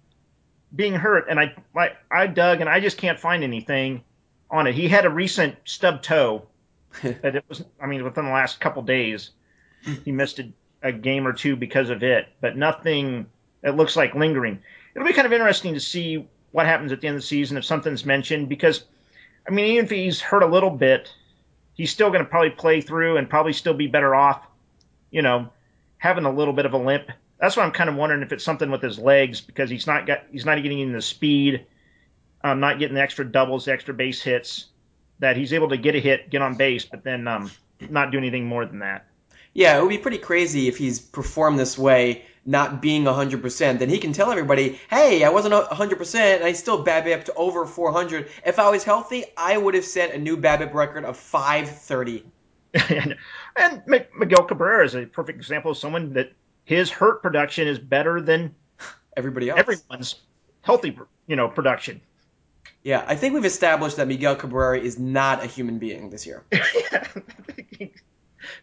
being 0.74 0.94
hurt, 0.94 1.26
and 1.28 1.38
I 1.38 1.54
I, 1.76 1.92
I 2.10 2.26
dug 2.26 2.60
and 2.60 2.68
I 2.68 2.80
just 2.80 2.98
can't 2.98 3.20
find 3.20 3.44
anything 3.44 4.02
on 4.50 4.66
it. 4.66 4.74
He 4.74 4.88
had 4.88 5.04
a 5.04 5.10
recent 5.10 5.56
stub 5.64 6.02
toe 6.02 6.46
that 7.02 7.36
it 7.36 7.44
was. 7.48 7.64
I 7.80 7.86
mean, 7.86 8.02
within 8.02 8.24
the 8.24 8.32
last 8.32 8.58
couple 8.58 8.82
days, 8.82 9.30
he 10.04 10.12
missed 10.12 10.38
a, 10.38 10.52
a 10.82 10.92
game 10.92 11.26
or 11.26 11.32
two 11.32 11.56
because 11.56 11.90
of 11.90 12.02
it, 12.02 12.28
but 12.40 12.56
nothing. 12.56 13.26
It 13.62 13.70
looks 13.70 13.96
like 13.96 14.14
lingering 14.14 14.60
it'll 14.96 15.06
be 15.06 15.12
kind 15.12 15.26
of 15.26 15.32
interesting 15.32 15.74
to 15.74 15.80
see 15.80 16.26
what 16.52 16.66
happens 16.66 16.90
at 16.90 17.00
the 17.00 17.06
end 17.06 17.16
of 17.16 17.22
the 17.22 17.26
season 17.26 17.58
if 17.58 17.64
something's 17.64 18.06
mentioned 18.06 18.48
because, 18.48 18.84
I 19.46 19.50
mean, 19.52 19.66
even 19.66 19.84
if 19.84 19.90
he's 19.90 20.20
hurt 20.20 20.42
a 20.42 20.46
little 20.46 20.70
bit, 20.70 21.12
he's 21.74 21.90
still 21.90 22.08
going 22.08 22.24
to 22.24 22.30
probably 22.30 22.50
play 22.50 22.80
through 22.80 23.18
and 23.18 23.28
probably 23.28 23.52
still 23.52 23.74
be 23.74 23.88
better 23.88 24.14
off, 24.14 24.42
you 25.10 25.20
know, 25.20 25.50
having 25.98 26.24
a 26.24 26.32
little 26.32 26.54
bit 26.54 26.64
of 26.64 26.72
a 26.72 26.78
limp. 26.78 27.10
That's 27.38 27.58
why 27.58 27.64
I'm 27.64 27.72
kind 27.72 27.90
of 27.90 27.96
wondering 27.96 28.22
if 28.22 28.32
it's 28.32 28.42
something 28.42 28.70
with 28.70 28.80
his 28.80 28.98
legs 28.98 29.42
because 29.42 29.68
he's 29.68 29.86
not 29.86 30.06
got 30.06 30.22
he's 30.32 30.46
not 30.46 30.62
getting 30.62 30.92
the 30.92 31.02
speed, 31.02 31.66
um, 32.42 32.60
not 32.60 32.78
getting 32.78 32.94
the 32.94 33.02
extra 33.02 33.30
doubles, 33.30 33.66
the 33.66 33.72
extra 33.72 33.92
base 33.92 34.22
hits. 34.22 34.66
That 35.18 35.36
he's 35.36 35.52
able 35.52 35.70
to 35.70 35.76
get 35.76 35.94
a 35.94 36.00
hit, 36.00 36.30
get 36.30 36.42
on 36.42 36.56
base, 36.56 36.84
but 36.84 37.02
then 37.02 37.26
um, 37.28 37.50
not 37.88 38.10
do 38.10 38.18
anything 38.18 38.46
more 38.46 38.64
than 38.64 38.78
that. 38.80 39.06
Yeah, 39.56 39.78
it 39.78 39.80
would 39.80 39.88
be 39.88 39.96
pretty 39.96 40.18
crazy 40.18 40.68
if 40.68 40.76
he's 40.76 41.00
performed 41.00 41.58
this 41.58 41.78
way 41.78 42.26
not 42.44 42.82
being 42.82 43.04
100%, 43.04 43.78
then 43.78 43.88
he 43.88 43.96
can 43.96 44.12
tell 44.12 44.30
everybody, 44.30 44.78
hey, 44.90 45.24
I 45.24 45.30
wasn't 45.30 45.54
100% 45.54 46.14
and 46.14 46.44
I 46.44 46.52
still 46.52 46.84
BABIP 46.84 47.24
to 47.24 47.34
over 47.34 47.64
400. 47.64 48.28
If 48.44 48.58
I 48.58 48.68
was 48.68 48.84
healthy, 48.84 49.24
I 49.34 49.56
would 49.56 49.72
have 49.72 49.86
set 49.86 50.14
a 50.14 50.18
new 50.18 50.36
BABIP 50.36 50.74
record 50.74 51.06
of 51.06 51.16
530. 51.16 52.26
and, 52.90 53.16
and 53.56 53.82
Miguel 53.86 54.44
Cabrera 54.44 54.84
is 54.84 54.94
a 54.94 55.06
perfect 55.06 55.38
example 55.38 55.70
of 55.70 55.78
someone 55.78 56.12
that 56.12 56.32
his 56.66 56.90
hurt 56.90 57.22
production 57.22 57.66
is 57.66 57.78
better 57.78 58.20
than 58.20 58.54
everybody 59.16 59.48
else. 59.48 59.58
Everyone's 59.58 60.16
healthy, 60.60 60.98
you 61.26 61.36
know, 61.36 61.48
production. 61.48 62.02
Yeah, 62.84 63.06
I 63.08 63.16
think 63.16 63.32
we've 63.32 63.46
established 63.46 63.96
that 63.96 64.06
Miguel 64.06 64.36
Cabrera 64.36 64.78
is 64.78 64.98
not 64.98 65.42
a 65.42 65.46
human 65.46 65.78
being 65.78 66.10
this 66.10 66.26
year. 66.26 66.44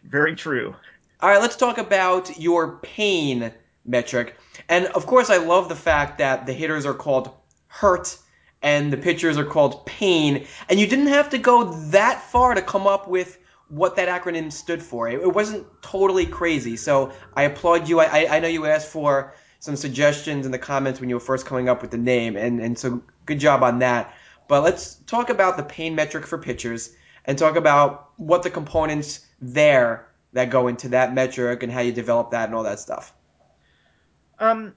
Very 0.04 0.34
true. 0.34 0.74
All 1.20 1.28
right, 1.28 1.40
let's 1.40 1.56
talk 1.56 1.78
about 1.78 2.38
your 2.38 2.76
pain 2.78 3.52
metric. 3.84 4.36
And 4.68 4.86
of 4.86 5.06
course, 5.06 5.30
I 5.30 5.38
love 5.38 5.68
the 5.68 5.76
fact 5.76 6.18
that 6.18 6.46
the 6.46 6.52
hitters 6.52 6.86
are 6.86 6.94
called 6.94 7.30
hurt 7.66 8.16
and 8.62 8.92
the 8.92 8.96
pitchers 8.96 9.36
are 9.36 9.44
called 9.44 9.84
pain. 9.86 10.46
And 10.68 10.80
you 10.80 10.86
didn't 10.86 11.08
have 11.08 11.30
to 11.30 11.38
go 11.38 11.72
that 11.90 12.22
far 12.22 12.54
to 12.54 12.62
come 12.62 12.86
up 12.86 13.08
with 13.08 13.38
what 13.68 13.96
that 13.96 14.08
acronym 14.08 14.52
stood 14.52 14.82
for. 14.82 15.08
It, 15.08 15.32
wasn't 15.32 15.66
totally 15.82 16.26
crazy. 16.26 16.76
So 16.76 17.12
I 17.34 17.42
applaud 17.42 17.88
you. 17.88 18.00
I, 18.00 18.36
I 18.36 18.40
know 18.40 18.48
you 18.48 18.66
asked 18.66 18.88
for 18.88 19.34
some 19.60 19.76
suggestions 19.76 20.46
in 20.46 20.52
the 20.52 20.58
comments 20.58 21.00
when 21.00 21.08
you 21.08 21.16
were 21.16 21.20
first 21.20 21.46
coming 21.46 21.68
up 21.68 21.80
with 21.80 21.90
the 21.90 21.98
name, 21.98 22.36
and, 22.36 22.60
and 22.60 22.78
so 22.78 23.02
good 23.24 23.40
job 23.40 23.62
on 23.62 23.78
that. 23.78 24.14
But 24.46 24.62
let's 24.62 24.96
talk 25.06 25.30
about 25.30 25.56
the 25.56 25.62
pain 25.62 25.94
metric 25.94 26.26
for 26.26 26.38
pitchers 26.38 26.94
and 27.24 27.38
talk 27.38 27.56
about 27.56 28.10
what 28.16 28.42
the 28.42 28.50
components 28.50 29.20
there 29.52 30.06
that 30.32 30.50
go 30.50 30.68
into 30.68 30.90
that 30.90 31.14
metric 31.14 31.62
and 31.62 31.72
how 31.72 31.80
you 31.80 31.92
develop 31.92 32.30
that 32.32 32.46
and 32.48 32.54
all 32.54 32.64
that 32.64 32.80
stuff. 32.80 33.14
Um, 34.38 34.74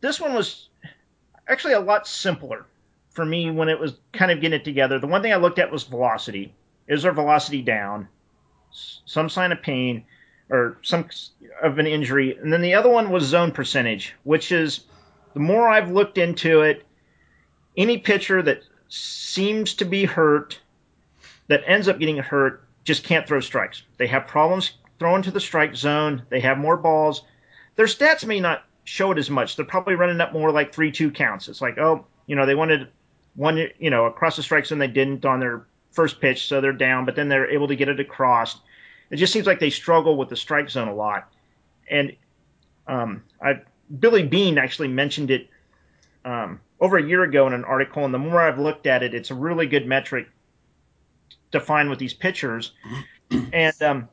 this 0.00 0.20
one 0.20 0.34
was 0.34 0.68
actually 1.48 1.74
a 1.74 1.80
lot 1.80 2.06
simpler 2.06 2.66
for 3.10 3.24
me 3.24 3.50
when 3.50 3.68
it 3.68 3.78
was 3.78 3.94
kind 4.12 4.30
of 4.30 4.40
getting 4.40 4.58
it 4.58 4.64
together. 4.64 4.98
The 4.98 5.06
one 5.06 5.22
thing 5.22 5.32
I 5.32 5.36
looked 5.36 5.58
at 5.58 5.72
was 5.72 5.84
velocity. 5.84 6.54
Is 6.88 7.02
there 7.02 7.12
velocity 7.12 7.62
down? 7.62 8.08
Some 8.70 9.28
sign 9.28 9.52
of 9.52 9.62
pain 9.62 10.04
or 10.50 10.78
some 10.82 11.08
of 11.62 11.78
an 11.78 11.86
injury. 11.86 12.36
And 12.36 12.52
then 12.52 12.62
the 12.62 12.74
other 12.74 12.90
one 12.90 13.10
was 13.10 13.24
zone 13.24 13.52
percentage, 13.52 14.14
which 14.24 14.52
is 14.52 14.80
the 15.34 15.40
more 15.40 15.68
I've 15.68 15.90
looked 15.90 16.18
into 16.18 16.62
it, 16.62 16.84
any 17.76 17.98
pitcher 17.98 18.42
that 18.42 18.62
seems 18.88 19.74
to 19.74 19.84
be 19.84 20.04
hurt, 20.04 20.60
that 21.48 21.62
ends 21.66 21.88
up 21.88 21.98
getting 21.98 22.18
hurt, 22.18 22.62
just 22.84 23.04
can't 23.04 23.26
throw 23.26 23.40
strikes. 23.40 23.82
They 23.96 24.06
have 24.08 24.26
problems 24.26 24.72
throwing 24.98 25.22
to 25.22 25.30
the 25.30 25.40
strike 25.40 25.74
zone. 25.74 26.22
They 26.30 26.40
have 26.40 26.58
more 26.58 26.76
balls 26.76 27.22
their 27.76 27.86
stats 27.86 28.24
may 28.24 28.40
not 28.40 28.64
show 28.84 29.12
it 29.12 29.18
as 29.18 29.30
much. 29.30 29.56
They're 29.56 29.64
probably 29.64 29.94
running 29.94 30.20
up 30.20 30.32
more 30.32 30.50
like 30.50 30.72
three 30.72 30.92
two 30.92 31.10
counts. 31.10 31.48
It's 31.48 31.60
like, 31.60 31.78
oh, 31.78 32.06
you 32.26 32.36
know, 32.36 32.46
they 32.46 32.54
wanted 32.54 32.88
one, 33.34 33.68
you 33.78 33.90
know, 33.90 34.06
across 34.06 34.36
the 34.36 34.42
strike 34.42 34.66
zone. 34.66 34.78
They 34.78 34.88
didn't 34.88 35.24
on 35.24 35.40
their 35.40 35.66
first 35.90 36.20
pitch, 36.20 36.46
so 36.46 36.60
they're 36.60 36.72
down. 36.72 37.04
But 37.04 37.16
then 37.16 37.28
they're 37.28 37.50
able 37.50 37.68
to 37.68 37.76
get 37.76 37.88
it 37.88 38.00
across. 38.00 38.56
It 39.10 39.16
just 39.16 39.32
seems 39.32 39.46
like 39.46 39.60
they 39.60 39.70
struggle 39.70 40.16
with 40.16 40.28
the 40.28 40.36
strike 40.36 40.70
zone 40.70 40.88
a 40.88 40.94
lot. 40.94 41.32
And 41.90 42.14
um, 42.86 43.22
I, 43.40 43.60
Billy 43.98 44.22
Beane 44.22 44.58
actually 44.58 44.88
mentioned 44.88 45.30
it 45.30 45.48
um, 46.24 46.60
over 46.80 46.96
a 46.96 47.02
year 47.02 47.22
ago 47.22 47.46
in 47.46 47.52
an 47.52 47.64
article. 47.64 48.04
And 48.04 48.12
the 48.12 48.18
more 48.18 48.40
I've 48.40 48.58
looked 48.58 48.86
at 48.86 49.02
it, 49.02 49.14
it's 49.14 49.30
a 49.30 49.34
really 49.34 49.66
good 49.66 49.86
metric 49.86 50.28
to 51.52 51.60
find 51.60 51.90
with 51.90 51.98
these 51.98 52.14
pitchers. 52.14 52.72
And 53.52 53.80
um, 53.82 54.08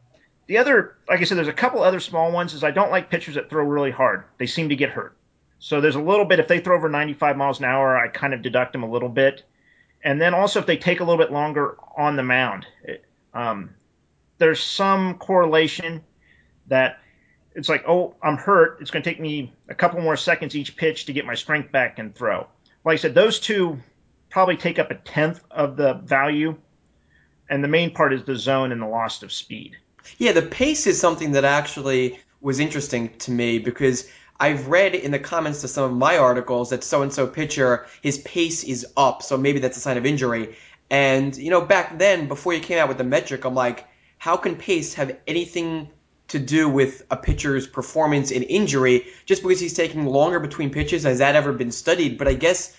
the 0.47 0.57
other, 0.57 0.95
like 1.07 1.19
I 1.19 1.23
said, 1.23 1.37
there's 1.37 1.47
a 1.47 1.53
couple 1.53 1.83
other 1.83 1.99
small 1.99 2.31
ones. 2.31 2.53
Is 2.53 2.63
I 2.63 2.71
don't 2.71 2.91
like 2.91 3.09
pitchers 3.09 3.35
that 3.35 3.49
throw 3.49 3.63
really 3.63 3.91
hard. 3.91 4.23
They 4.37 4.45
seem 4.45 4.69
to 4.69 4.75
get 4.75 4.89
hurt. 4.89 5.17
So 5.59 5.81
there's 5.81 5.95
a 5.95 6.01
little 6.01 6.25
bit. 6.25 6.39
If 6.39 6.47
they 6.47 6.59
throw 6.59 6.75
over 6.75 6.89
95 6.89 7.35
miles 7.35 7.59
an 7.59 7.65
hour, 7.65 7.97
I 7.97 8.07
kind 8.07 8.33
of 8.33 8.41
deduct 8.41 8.71
them 8.71 8.83
a 8.83 8.89
little 8.89 9.09
bit. 9.09 9.43
And 10.03 10.21
then 10.21 10.33
also 10.33 10.59
if 10.59 10.65
they 10.65 10.77
take 10.77 11.01
a 11.01 11.03
little 11.03 11.17
bit 11.17 11.31
longer 11.33 11.75
on 11.97 12.15
the 12.15 12.23
mound, 12.23 12.65
it, 12.83 13.03
um, 13.33 13.71
there's 14.37 14.63
some 14.63 15.15
correlation 15.15 16.03
that 16.67 16.99
it's 17.55 17.67
like, 17.67 17.83
oh, 17.87 18.15
I'm 18.23 18.37
hurt. 18.37 18.77
It's 18.79 18.91
going 18.91 19.03
to 19.03 19.09
take 19.09 19.19
me 19.19 19.53
a 19.67 19.75
couple 19.75 20.01
more 20.01 20.15
seconds 20.15 20.55
each 20.55 20.77
pitch 20.77 21.05
to 21.05 21.13
get 21.13 21.25
my 21.25 21.35
strength 21.35 21.71
back 21.71 21.99
and 21.99 22.15
throw. 22.15 22.47
Like 22.85 22.93
I 22.93 22.95
said, 22.95 23.13
those 23.13 23.39
two 23.39 23.79
probably 24.29 24.55
take 24.55 24.79
up 24.79 24.91
a 24.91 24.95
tenth 24.95 25.43
of 25.51 25.75
the 25.75 25.95
value, 25.95 26.55
and 27.49 27.63
the 27.63 27.67
main 27.67 27.91
part 27.93 28.13
is 28.13 28.23
the 28.23 28.35
zone 28.35 28.71
and 28.71 28.81
the 28.81 28.87
loss 28.87 29.23
of 29.23 29.31
speed. 29.31 29.77
Yeah, 30.17 30.31
the 30.31 30.41
pace 30.41 30.87
is 30.87 30.99
something 30.99 31.33
that 31.33 31.45
actually 31.45 32.19
was 32.41 32.59
interesting 32.59 33.09
to 33.19 33.31
me 33.31 33.59
because 33.59 34.09
I've 34.39 34.67
read 34.67 34.95
in 34.95 35.11
the 35.11 35.19
comments 35.19 35.61
to 35.61 35.67
some 35.67 35.83
of 35.83 35.97
my 35.97 36.17
articles 36.17 36.69
that 36.69 36.83
so 36.83 37.01
and 37.01 37.13
so 37.13 37.27
pitcher, 37.27 37.87
his 38.01 38.19
pace 38.19 38.63
is 38.63 38.87
up, 38.95 39.21
so 39.21 39.37
maybe 39.37 39.59
that's 39.59 39.77
a 39.77 39.81
sign 39.81 39.97
of 39.97 40.05
injury. 40.05 40.55
And, 40.89 41.35
you 41.35 41.49
know, 41.49 41.61
back 41.61 41.99
then, 41.99 42.27
before 42.27 42.53
you 42.53 42.61
came 42.61 42.79
out 42.79 42.87
with 42.87 42.97
the 42.97 43.03
metric, 43.03 43.43
I'm 43.45 43.53
like, 43.53 43.85
how 44.17 44.37
can 44.37 44.55
pace 44.55 44.93
have 44.93 45.17
anything 45.27 45.89
to 46.29 46.39
do 46.39 46.69
with 46.69 47.03
a 47.11 47.17
pitcher's 47.17 47.67
performance 47.67 48.31
in 48.31 48.43
injury 48.43 49.07
just 49.25 49.41
because 49.41 49.59
he's 49.59 49.73
taking 49.73 50.05
longer 50.05 50.39
between 50.39 50.69
pitches? 50.69 51.03
Has 51.03 51.19
that 51.19 51.35
ever 51.35 51.51
been 51.51 51.71
studied? 51.71 52.17
But 52.17 52.27
I 52.27 52.33
guess 52.33 52.75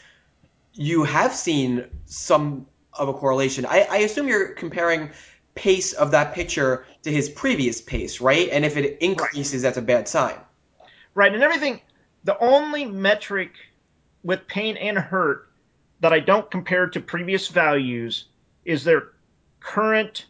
you 0.72 1.04
have 1.04 1.34
seen 1.34 1.84
some 2.06 2.66
of 2.92 3.08
a 3.08 3.12
correlation. 3.12 3.66
I, 3.66 3.86
I 3.90 3.96
assume 3.98 4.28
you're 4.28 4.48
comparing 4.48 5.10
pace 5.54 5.92
of 5.92 6.12
that 6.12 6.34
pitcher 6.34 6.86
to 7.02 7.10
his 7.10 7.28
previous 7.28 7.80
pace, 7.80 8.20
right? 8.20 8.48
And 8.50 8.64
if 8.64 8.76
it 8.76 8.98
increases, 9.00 9.54
right. 9.54 9.62
that's 9.62 9.78
a 9.78 9.82
bad 9.82 10.08
sign. 10.08 10.36
Right, 11.14 11.32
and 11.32 11.42
everything. 11.42 11.80
The 12.24 12.38
only 12.38 12.84
metric 12.84 13.52
with 14.22 14.46
pain 14.46 14.76
and 14.76 14.98
hurt 14.98 15.50
that 16.00 16.12
I 16.12 16.20
don't 16.20 16.50
compare 16.50 16.86
to 16.88 17.00
previous 17.00 17.48
values 17.48 18.26
is 18.64 18.84
their 18.84 19.12
current 19.60 20.26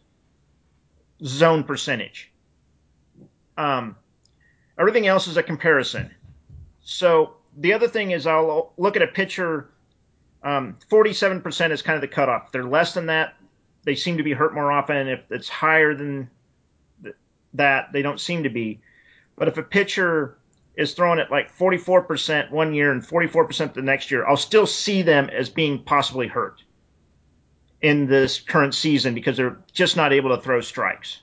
zone 1.25 1.65
percentage. 1.65 2.31
Um, 3.57 3.97
everything 4.79 5.07
else 5.07 5.27
is 5.27 5.37
a 5.37 5.43
comparison. 5.43 6.11
So 6.83 7.35
the 7.57 7.73
other 7.73 7.89
thing 7.89 8.13
is 8.13 8.27
I'll 8.27 8.73
look 8.77 8.97
at 8.97 9.03
a 9.03 9.07
pitcher. 9.07 9.71
Um, 10.43 10.77
47% 10.91 11.71
is 11.71 11.83
kind 11.83 11.97
of 11.97 12.01
the 12.01 12.09
cutoff. 12.09 12.47
If 12.47 12.53
they're 12.53 12.65
less 12.65 12.95
than 12.95 13.07
that, 13.07 13.35
they 13.85 13.95
seem 13.95 14.17
to 14.19 14.23
be 14.23 14.33
hurt 14.33 14.55
more 14.55 14.73
often. 14.73 15.09
If 15.09 15.21
it's 15.31 15.49
higher 15.49 15.95
than 15.95 16.31
that, 17.55 17.93
they 17.93 18.03
don't 18.03 18.21
seem 18.21 18.45
to 18.45 18.51
be. 18.51 18.81
But 19.37 19.49
if 19.49 19.59
a 19.59 19.63
pitcher 19.63 20.39
is 20.77 20.95
throwing 20.95 21.19
at 21.19 21.31
like 21.31 21.57
44% 21.57 22.51
one 22.51 22.75
year 22.75 22.93
and 22.93 23.03
44% 23.03 23.75
the 23.75 23.83
next 23.83 24.11
year, 24.11 24.27
I'll 24.27 24.37
still 24.37 24.67
see 24.67 25.03
them 25.03 25.29
as 25.31 25.51
being 25.51 25.83
possibly 25.83 26.27
hurt 26.27 26.63
in 27.83 28.07
this 28.07 28.41
current 28.41 28.75
season 28.75 29.15
because 29.15 29.37
they're 29.37 29.59
just 29.73 29.97
not 29.97 30.13
able 30.13 30.37
to 30.37 30.43
throw 30.43 30.61
strikes. 30.61 31.21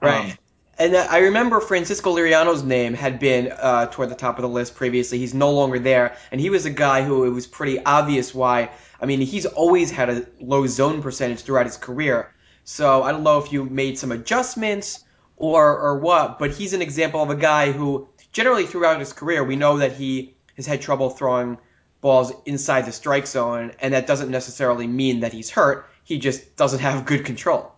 Right. 0.00 0.32
Um, 0.32 0.38
and 0.78 0.96
I 0.96 1.18
remember 1.18 1.60
Francisco 1.60 2.14
Liriano's 2.14 2.62
name 2.62 2.94
had 2.94 3.18
been 3.18 3.52
uh, 3.52 3.86
toward 3.86 4.10
the 4.10 4.14
top 4.14 4.38
of 4.38 4.42
the 4.42 4.48
list 4.48 4.74
previously. 4.74 5.18
He's 5.18 5.34
no 5.34 5.52
longer 5.52 5.78
there, 5.78 6.16
and 6.32 6.40
he 6.40 6.50
was 6.50 6.66
a 6.66 6.70
guy 6.70 7.02
who 7.02 7.24
it 7.24 7.30
was 7.30 7.46
pretty 7.46 7.82
obvious 7.84 8.34
why. 8.34 8.70
I 9.00 9.06
mean, 9.06 9.20
he's 9.20 9.46
always 9.46 9.90
had 9.90 10.10
a 10.10 10.26
low 10.40 10.66
zone 10.66 11.02
percentage 11.02 11.40
throughout 11.40 11.66
his 11.66 11.76
career. 11.76 12.34
So 12.64 13.02
I 13.02 13.12
don't 13.12 13.22
know 13.22 13.38
if 13.38 13.52
you 13.52 13.64
made 13.64 13.98
some 13.98 14.10
adjustments 14.10 15.04
or 15.36 15.78
or 15.78 15.98
what, 15.98 16.38
but 16.38 16.50
he's 16.50 16.72
an 16.72 16.82
example 16.82 17.22
of 17.22 17.30
a 17.30 17.36
guy 17.36 17.72
who 17.72 18.08
generally 18.32 18.66
throughout 18.66 18.98
his 18.98 19.12
career 19.12 19.44
we 19.44 19.56
know 19.56 19.78
that 19.78 19.92
he 19.92 20.34
has 20.56 20.66
had 20.66 20.80
trouble 20.80 21.10
throwing 21.10 21.58
balls 22.00 22.32
inside 22.46 22.86
the 22.86 22.92
strike 22.92 23.26
zone, 23.26 23.72
and 23.80 23.94
that 23.94 24.06
doesn't 24.06 24.30
necessarily 24.30 24.86
mean 24.86 25.20
that 25.20 25.32
he's 25.32 25.50
hurt. 25.50 25.88
He 26.04 26.18
just 26.18 26.56
doesn't 26.56 26.80
have 26.80 27.06
good 27.06 27.24
control. 27.24 27.72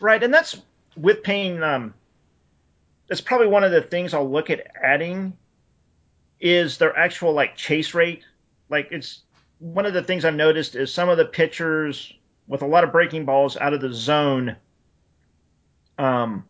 Right, 0.00 0.22
and 0.22 0.32
that's 0.32 0.60
with 0.96 1.22
pain. 1.22 1.62
Um, 1.62 1.94
that's 3.08 3.20
probably 3.20 3.46
one 3.46 3.64
of 3.64 3.72
the 3.72 3.82
things 3.82 4.14
I'll 4.14 4.28
look 4.28 4.50
at 4.50 4.66
adding 4.82 5.36
is 6.40 6.78
their 6.78 6.96
actual 6.96 7.32
like 7.32 7.56
chase 7.56 7.94
rate. 7.94 8.22
Like 8.68 8.88
it's 8.90 9.20
one 9.58 9.86
of 9.86 9.94
the 9.94 10.02
things 10.02 10.24
I've 10.24 10.34
noticed 10.34 10.74
is 10.74 10.92
some 10.92 11.08
of 11.08 11.16
the 11.16 11.24
pitchers 11.24 12.12
with 12.46 12.62
a 12.62 12.66
lot 12.66 12.84
of 12.84 12.92
breaking 12.92 13.24
balls 13.24 13.56
out 13.56 13.72
of 13.72 13.80
the 13.80 13.92
zone. 13.92 14.56
Um, 15.98 16.44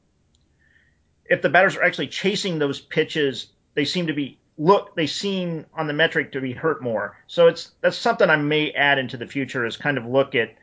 if 1.25 1.43
the 1.43 1.49
batters 1.49 1.77
are 1.77 1.83
actually 1.83 2.09
chasing 2.09 2.59
those 2.59 2.81
pitches, 2.81 3.49
they 3.75 3.85
seem 3.85 4.07
to 4.09 4.13
be 4.13 4.39
look 4.59 4.97
they 4.97 5.07
seem 5.07 5.67
on 5.75 5.87
the 5.87 5.93
metric 5.93 6.33
to 6.33 6.41
be 6.41 6.53
hurt 6.53 6.83
more. 6.83 7.17
So 7.27 7.49
it's 7.49 7.73
that's 7.81 7.99
something 7.99 8.29
I 8.29 8.37
may 8.37 8.73
add 8.73 8.99
into 8.99 9.17
the 9.17 9.27
future 9.27 9.67
is 9.67 9.77
kind 9.77 9.99
of 9.99 10.07
look 10.07 10.35
at 10.35 10.55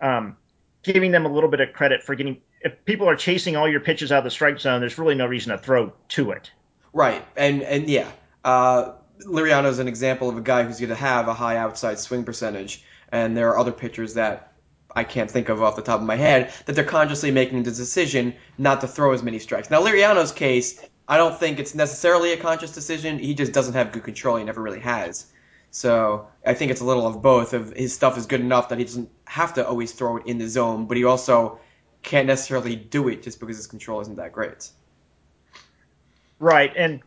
um, 0.00 0.36
giving 0.82 1.10
them 1.12 1.26
a 1.26 1.32
little 1.32 1.50
bit 1.50 1.60
of 1.60 1.72
credit 1.72 2.02
for 2.02 2.14
getting 2.14 2.40
if 2.60 2.84
people 2.84 3.08
are 3.08 3.16
chasing 3.16 3.56
all 3.56 3.68
your 3.68 3.80
pitches 3.80 4.12
out 4.12 4.18
of 4.18 4.24
the 4.24 4.30
strike 4.30 4.60
zone, 4.60 4.80
there's 4.80 4.98
really 4.98 5.14
no 5.14 5.26
reason 5.26 5.52
to 5.52 5.58
throw 5.58 5.92
to 6.08 6.32
it. 6.32 6.50
Right, 6.92 7.24
and 7.36 7.62
and 7.62 7.88
yeah, 7.88 8.10
uh, 8.44 8.92
Liriano 9.24 9.66
is 9.66 9.78
an 9.78 9.88
example 9.88 10.28
of 10.28 10.36
a 10.36 10.40
guy 10.40 10.64
who's 10.64 10.78
going 10.78 10.90
to 10.90 10.94
have 10.94 11.28
a 11.28 11.34
high 11.34 11.56
outside 11.56 11.98
swing 11.98 12.24
percentage, 12.24 12.84
and 13.12 13.36
there 13.36 13.50
are 13.50 13.58
other 13.58 13.72
pitchers 13.72 14.14
that 14.14 14.52
I 14.94 15.04
can't 15.04 15.30
think 15.30 15.48
of 15.48 15.62
off 15.62 15.76
the 15.76 15.82
top 15.82 16.00
of 16.00 16.06
my 16.06 16.16
head 16.16 16.52
that 16.66 16.74
they're 16.74 16.84
consciously 16.84 17.30
making 17.30 17.62
the 17.62 17.70
decision 17.70 18.34
not 18.58 18.80
to 18.80 18.88
throw 18.88 19.12
as 19.12 19.22
many 19.22 19.38
strikes. 19.38 19.70
Now, 19.70 19.82
Liriano's 19.82 20.32
case, 20.32 20.84
I 21.06 21.16
don't 21.16 21.38
think 21.38 21.58
it's 21.58 21.74
necessarily 21.74 22.32
a 22.32 22.36
conscious 22.36 22.72
decision. 22.72 23.18
He 23.18 23.34
just 23.34 23.52
doesn't 23.52 23.74
have 23.74 23.92
good 23.92 24.04
control. 24.04 24.36
He 24.36 24.44
never 24.44 24.60
really 24.60 24.80
has. 24.80 25.26
So 25.70 26.26
I 26.44 26.54
think 26.54 26.72
it's 26.72 26.80
a 26.80 26.84
little 26.84 27.06
of 27.06 27.22
both. 27.22 27.52
Of 27.52 27.72
his 27.72 27.94
stuff 27.94 28.18
is 28.18 28.26
good 28.26 28.40
enough 28.40 28.70
that 28.70 28.78
he 28.78 28.84
doesn't 28.84 29.10
have 29.26 29.54
to 29.54 29.66
always 29.66 29.92
throw 29.92 30.16
it 30.16 30.26
in 30.26 30.38
the 30.38 30.48
zone, 30.48 30.86
but 30.86 30.96
he 30.96 31.04
also 31.04 31.60
can't 32.02 32.26
necessarily 32.26 32.76
do 32.76 33.08
it 33.08 33.22
just 33.22 33.40
because 33.40 33.56
his 33.56 33.66
control 33.66 34.00
isn't 34.00 34.16
that 34.16 34.32
great. 34.32 34.70
Right, 36.38 36.72
and 36.76 37.00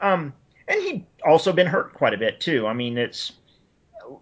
um, 0.00 0.32
and 0.68 0.80
he 0.80 1.06
also 1.26 1.52
been 1.52 1.66
hurt 1.66 1.94
quite 1.94 2.14
a 2.14 2.18
bit 2.18 2.40
too. 2.40 2.66
I 2.66 2.72
mean, 2.72 2.96
it's 2.96 3.32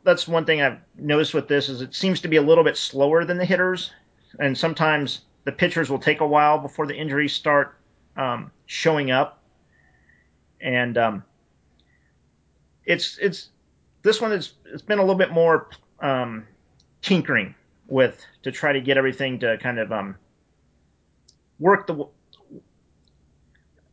that's 0.02 0.26
one 0.26 0.44
thing 0.44 0.62
I've 0.62 0.78
noticed 0.96 1.34
with 1.34 1.48
this 1.48 1.68
is 1.68 1.82
it 1.82 1.94
seems 1.94 2.20
to 2.22 2.28
be 2.28 2.36
a 2.36 2.42
little 2.42 2.64
bit 2.64 2.76
slower 2.76 3.24
than 3.24 3.36
the 3.36 3.44
hitters, 3.44 3.92
and 4.40 4.56
sometimes 4.56 5.22
the 5.44 5.52
pitchers 5.52 5.90
will 5.90 5.98
take 5.98 6.20
a 6.20 6.26
while 6.26 6.58
before 6.58 6.86
the 6.86 6.96
injuries 6.96 7.32
start 7.32 7.76
um, 8.16 8.50
showing 8.64 9.10
up, 9.10 9.42
and 10.60 10.96
um, 10.96 11.24
it's 12.86 13.18
it's 13.18 13.50
this 14.02 14.20
one 14.20 14.32
is 14.32 14.54
it's 14.64 14.82
been 14.82 14.98
a 14.98 15.02
little 15.02 15.16
bit 15.16 15.32
more 15.32 15.68
um, 16.00 16.46
tinkering 17.02 17.54
with 17.88 18.24
to 18.42 18.52
try 18.52 18.72
to 18.72 18.80
get 18.80 18.96
everything 18.96 19.38
to 19.40 19.58
kind 19.58 19.78
of 19.78 19.92
um, 19.92 20.16
work 21.58 21.86
the 21.86 22.06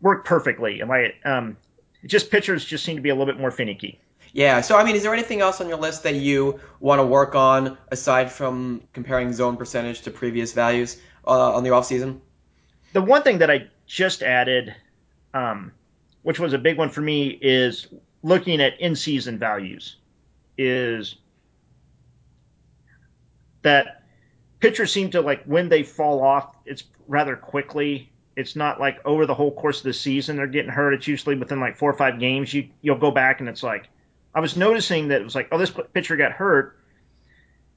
work 0.01 0.25
perfectly. 0.25 0.81
Am 0.81 0.91
I 0.91 1.13
um, 1.23 1.57
just 2.05 2.31
pitchers 2.31 2.65
just 2.65 2.83
seem 2.83 2.95
to 2.95 3.01
be 3.01 3.09
a 3.09 3.15
little 3.15 3.31
bit 3.31 3.39
more 3.39 3.51
finicky. 3.51 3.99
Yeah. 4.31 4.61
So 4.61 4.77
I 4.77 4.83
mean, 4.83 4.95
is 4.95 5.03
there 5.03 5.13
anything 5.13 5.41
else 5.41 5.61
on 5.61 5.69
your 5.69 5.77
list 5.77 6.03
that 6.03 6.15
you 6.15 6.59
want 6.79 6.99
to 6.99 7.05
work 7.05 7.35
on 7.35 7.77
aside 7.91 8.31
from 8.31 8.81
comparing 8.93 9.31
zone 9.33 9.57
percentage 9.57 10.01
to 10.01 10.11
previous 10.11 10.53
values 10.53 10.99
uh, 11.25 11.53
on 11.53 11.63
the 11.63 11.71
off 11.71 11.85
season? 11.85 12.21
The 12.93 13.01
one 13.01 13.23
thing 13.23 13.39
that 13.39 13.49
I 13.49 13.67
just 13.85 14.21
added, 14.21 14.75
um, 15.33 15.71
which 16.23 16.39
was 16.39 16.53
a 16.53 16.57
big 16.57 16.77
one 16.77 16.89
for 16.89 17.01
me, 17.01 17.27
is 17.27 17.87
looking 18.23 18.61
at 18.61 18.79
in 18.79 18.95
season 18.95 19.37
values. 19.37 19.97
Is 20.57 21.15
that 23.63 24.03
pitchers 24.59 24.91
seem 24.91 25.11
to 25.11 25.21
like 25.21 25.43
when 25.45 25.67
they 25.69 25.83
fall 25.83 26.23
off, 26.23 26.55
it's 26.65 26.83
rather 27.07 27.35
quickly. 27.35 28.09
It's 28.35 28.55
not 28.55 28.79
like 28.79 29.05
over 29.05 29.25
the 29.25 29.35
whole 29.35 29.51
course 29.51 29.79
of 29.79 29.83
the 29.83 29.93
season 29.93 30.37
they're 30.37 30.47
getting 30.47 30.71
hurt. 30.71 30.93
It's 30.93 31.07
usually 31.07 31.35
within 31.35 31.59
like 31.59 31.77
four 31.77 31.89
or 31.89 31.97
five 31.97 32.19
games. 32.19 32.53
You 32.53 32.69
you'll 32.81 32.97
go 32.97 33.11
back 33.11 33.39
and 33.39 33.49
it's 33.49 33.63
like 33.63 33.89
I 34.33 34.39
was 34.39 34.57
noticing 34.57 35.09
that 35.09 35.21
it 35.21 35.23
was 35.23 35.35
like, 35.35 35.49
oh, 35.51 35.57
this 35.57 35.73
pitcher 35.93 36.15
got 36.15 36.31
hurt, 36.31 36.77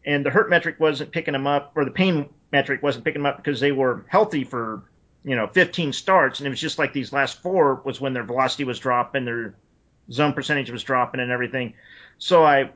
and 0.05 0.25
the 0.25 0.31
hurt 0.31 0.49
metric 0.49 0.77
wasn't 0.79 1.12
picking 1.12 1.33
them 1.33 1.46
up, 1.46 1.72
or 1.77 1.85
the 1.85 1.90
pain 1.90 2.29
metric 2.53 2.83
wasn't 2.83 3.05
picking 3.05 3.22
them 3.22 3.27
up 3.27 3.37
because 3.37 3.61
they 3.61 3.72
were 3.72 4.07
healthy 4.09 4.44
for 4.44 4.85
you 5.25 5.37
know 5.37 5.49
15 5.49 5.92
starts, 5.92 6.40
and 6.40 6.46
it 6.46 6.51
was 6.51 6.61
just 6.61 6.79
like 6.79 6.92
these 6.92 7.12
last 7.12 7.42
four 7.42 7.83
was 7.85 8.01
when 8.01 8.12
their 8.12 8.25
velocity 8.25 8.64
was 8.64 8.79
dropping, 8.79 9.25
their 9.25 9.55
zone 10.11 10.33
percentage 10.33 10.70
was 10.70 10.83
dropping, 10.83 11.20
and 11.20 11.31
everything. 11.31 11.75
So 12.18 12.44
I 12.44 12.70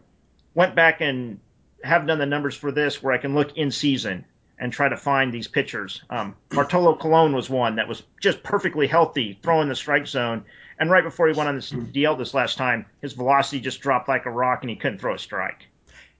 went 0.55 0.75
back 0.75 1.01
and 1.01 1.41
have 1.85 2.07
done 2.07 2.19
the 2.19 2.27
numbers 2.27 2.55
for 2.55 2.73
this 2.73 3.03
where 3.03 3.15
I 3.15 3.19
can 3.19 3.35
look 3.35 3.57
in 3.57 3.71
season 3.71 4.25
and 4.59 4.73
try 4.73 4.89
to 4.89 4.97
find 4.97 5.33
these 5.33 5.49
pitchers. 5.49 6.03
Um, 6.11 6.37
Bartolo 6.51 6.95
Colon 6.95 7.33
was 7.33 7.49
one 7.49 7.77
that 7.77 7.89
was 7.89 8.03
just 8.21 8.43
perfectly 8.43 8.87
healthy, 8.87 9.39
throwing 9.43 9.69
the 9.69 9.75
strike 9.75 10.07
zone, 10.07 10.45
and 10.79 10.91
right 10.91 11.05
before 11.05 11.29
he 11.29 11.35
went 11.35 11.49
on 11.49 11.57
this 11.57 11.73
DL 11.73 12.17
this 12.17 12.35
last 12.35 12.59
time, 12.59 12.87
his 13.01 13.15
velocity 13.15 13.61
just 13.61 13.81
dropped 13.81 14.09
like 14.09 14.27
a 14.27 14.31
rock 14.31 14.63
and 14.63 14.71
he 14.71 14.77
couldn't 14.77 14.99
throw 14.99 15.15
a 15.15 15.19
strike. 15.19 15.67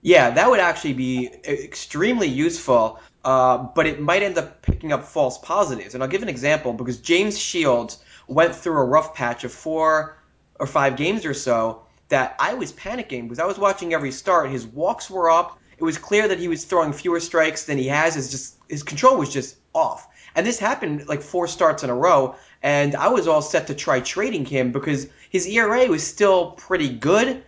Yeah, 0.01 0.31
that 0.31 0.49
would 0.49 0.59
actually 0.59 0.93
be 0.93 1.31
extremely 1.45 2.27
useful, 2.27 2.99
uh, 3.23 3.57
but 3.59 3.85
it 3.85 4.01
might 4.01 4.23
end 4.23 4.37
up 4.37 4.63
picking 4.63 4.91
up 4.91 5.05
false 5.05 5.37
positives. 5.37 5.93
And 5.93 6.01
I'll 6.03 6.09
give 6.09 6.23
an 6.23 6.29
example 6.29 6.73
because 6.73 6.99
James 6.99 7.37
Shields 7.37 7.99
went 8.27 8.55
through 8.55 8.77
a 8.77 8.85
rough 8.85 9.13
patch 9.13 9.43
of 9.43 9.51
four 9.51 10.17
or 10.59 10.65
five 10.65 10.95
games 10.95 11.25
or 11.25 11.35
so 11.35 11.83
that 12.11 12.35
I 12.39 12.53
was 12.53 12.71
panicking 12.71 13.23
because 13.23 13.39
I 13.39 13.45
was 13.45 13.57
watching 13.57 13.93
every 13.93 14.11
start. 14.11 14.49
His 14.49 14.67
walks 14.67 15.09
were 15.09 15.29
up. 15.29 15.59
It 15.77 15.83
was 15.83 15.97
clear 15.97 16.27
that 16.27 16.39
he 16.39 16.47
was 16.47 16.63
throwing 16.63 16.93
fewer 16.93 17.19
strikes 17.19 17.65
than 17.65 17.77
he 17.77 17.87
has. 17.87 18.13
His 18.15 18.29
just 18.29 18.55
his 18.69 18.83
control 18.83 19.17
was 19.17 19.33
just 19.33 19.57
off. 19.73 20.07
And 20.35 20.45
this 20.45 20.59
happened 20.59 21.07
like 21.07 21.21
four 21.21 21.47
starts 21.47 21.83
in 21.83 21.89
a 21.89 21.95
row, 21.95 22.35
and 22.61 22.95
I 22.95 23.07
was 23.09 23.27
all 23.27 23.41
set 23.41 23.67
to 23.67 23.75
try 23.75 23.99
trading 23.99 24.45
him 24.45 24.71
because 24.71 25.07
his 25.29 25.47
ERA 25.47 25.87
was 25.87 26.05
still 26.05 26.51
pretty 26.51 26.89
good, 26.89 27.43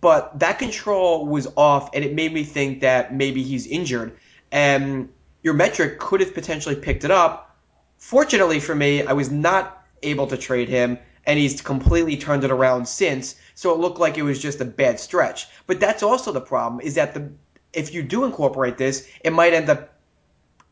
but 0.00 0.38
that 0.38 0.58
control 0.58 1.26
was 1.26 1.46
off, 1.56 1.90
and 1.94 2.04
it 2.04 2.14
made 2.14 2.32
me 2.32 2.44
think 2.44 2.80
that 2.80 3.14
maybe 3.14 3.42
he's 3.42 3.66
injured. 3.66 4.16
And 4.50 5.10
your 5.42 5.54
metric 5.54 5.98
could 5.98 6.20
have 6.20 6.34
potentially 6.34 6.76
picked 6.76 7.04
it 7.04 7.10
up. 7.10 7.56
Fortunately 7.98 8.60
for 8.60 8.74
me, 8.74 9.04
I 9.04 9.12
was 9.12 9.30
not 9.30 9.84
able 10.02 10.26
to 10.28 10.36
trade 10.36 10.68
him, 10.68 10.98
and 11.28 11.38
he's 11.38 11.60
completely 11.60 12.16
turned 12.16 12.42
it 12.42 12.50
around 12.50 12.88
since. 12.88 13.36
So 13.54 13.72
it 13.72 13.78
looked 13.78 14.00
like 14.00 14.16
it 14.16 14.22
was 14.22 14.40
just 14.40 14.60
a 14.62 14.64
bad 14.64 14.98
stretch. 14.98 15.46
But 15.66 15.78
that's 15.78 16.02
also 16.02 16.32
the 16.32 16.40
problem 16.40 16.80
is 16.80 16.94
that 16.94 17.14
the 17.14 17.30
if 17.74 17.92
you 17.92 18.02
do 18.02 18.24
incorporate 18.24 18.78
this, 18.78 19.06
it 19.20 19.32
might 19.32 19.52
end 19.52 19.68
up 19.68 19.94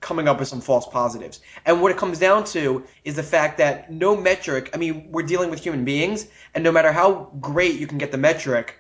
coming 0.01 0.29
up 0.29 0.39
with 0.39 0.49
some 0.49 0.63
false 0.63 0.87
positives. 0.87 1.41
And 1.67 1.83
what 1.83 1.91
it 1.91 1.99
comes 1.99 2.19
down 2.19 2.45
to 2.45 2.85
is 3.05 3.17
the 3.17 3.23
fact 3.23 3.59
that 3.59 3.93
no 3.93 4.17
metric, 4.17 4.71
I 4.73 4.79
mean, 4.79 5.09
we're 5.11 5.27
dealing 5.27 5.51
with 5.51 5.63
human 5.63 5.85
beings, 5.85 6.27
and 6.55 6.65
no 6.65 6.73
matter 6.73 6.91
how 6.91 7.31
great 7.39 7.79
you 7.79 7.87
can 7.87 7.99
get 7.99 8.13
the 8.13 8.19
metric, 8.19 8.77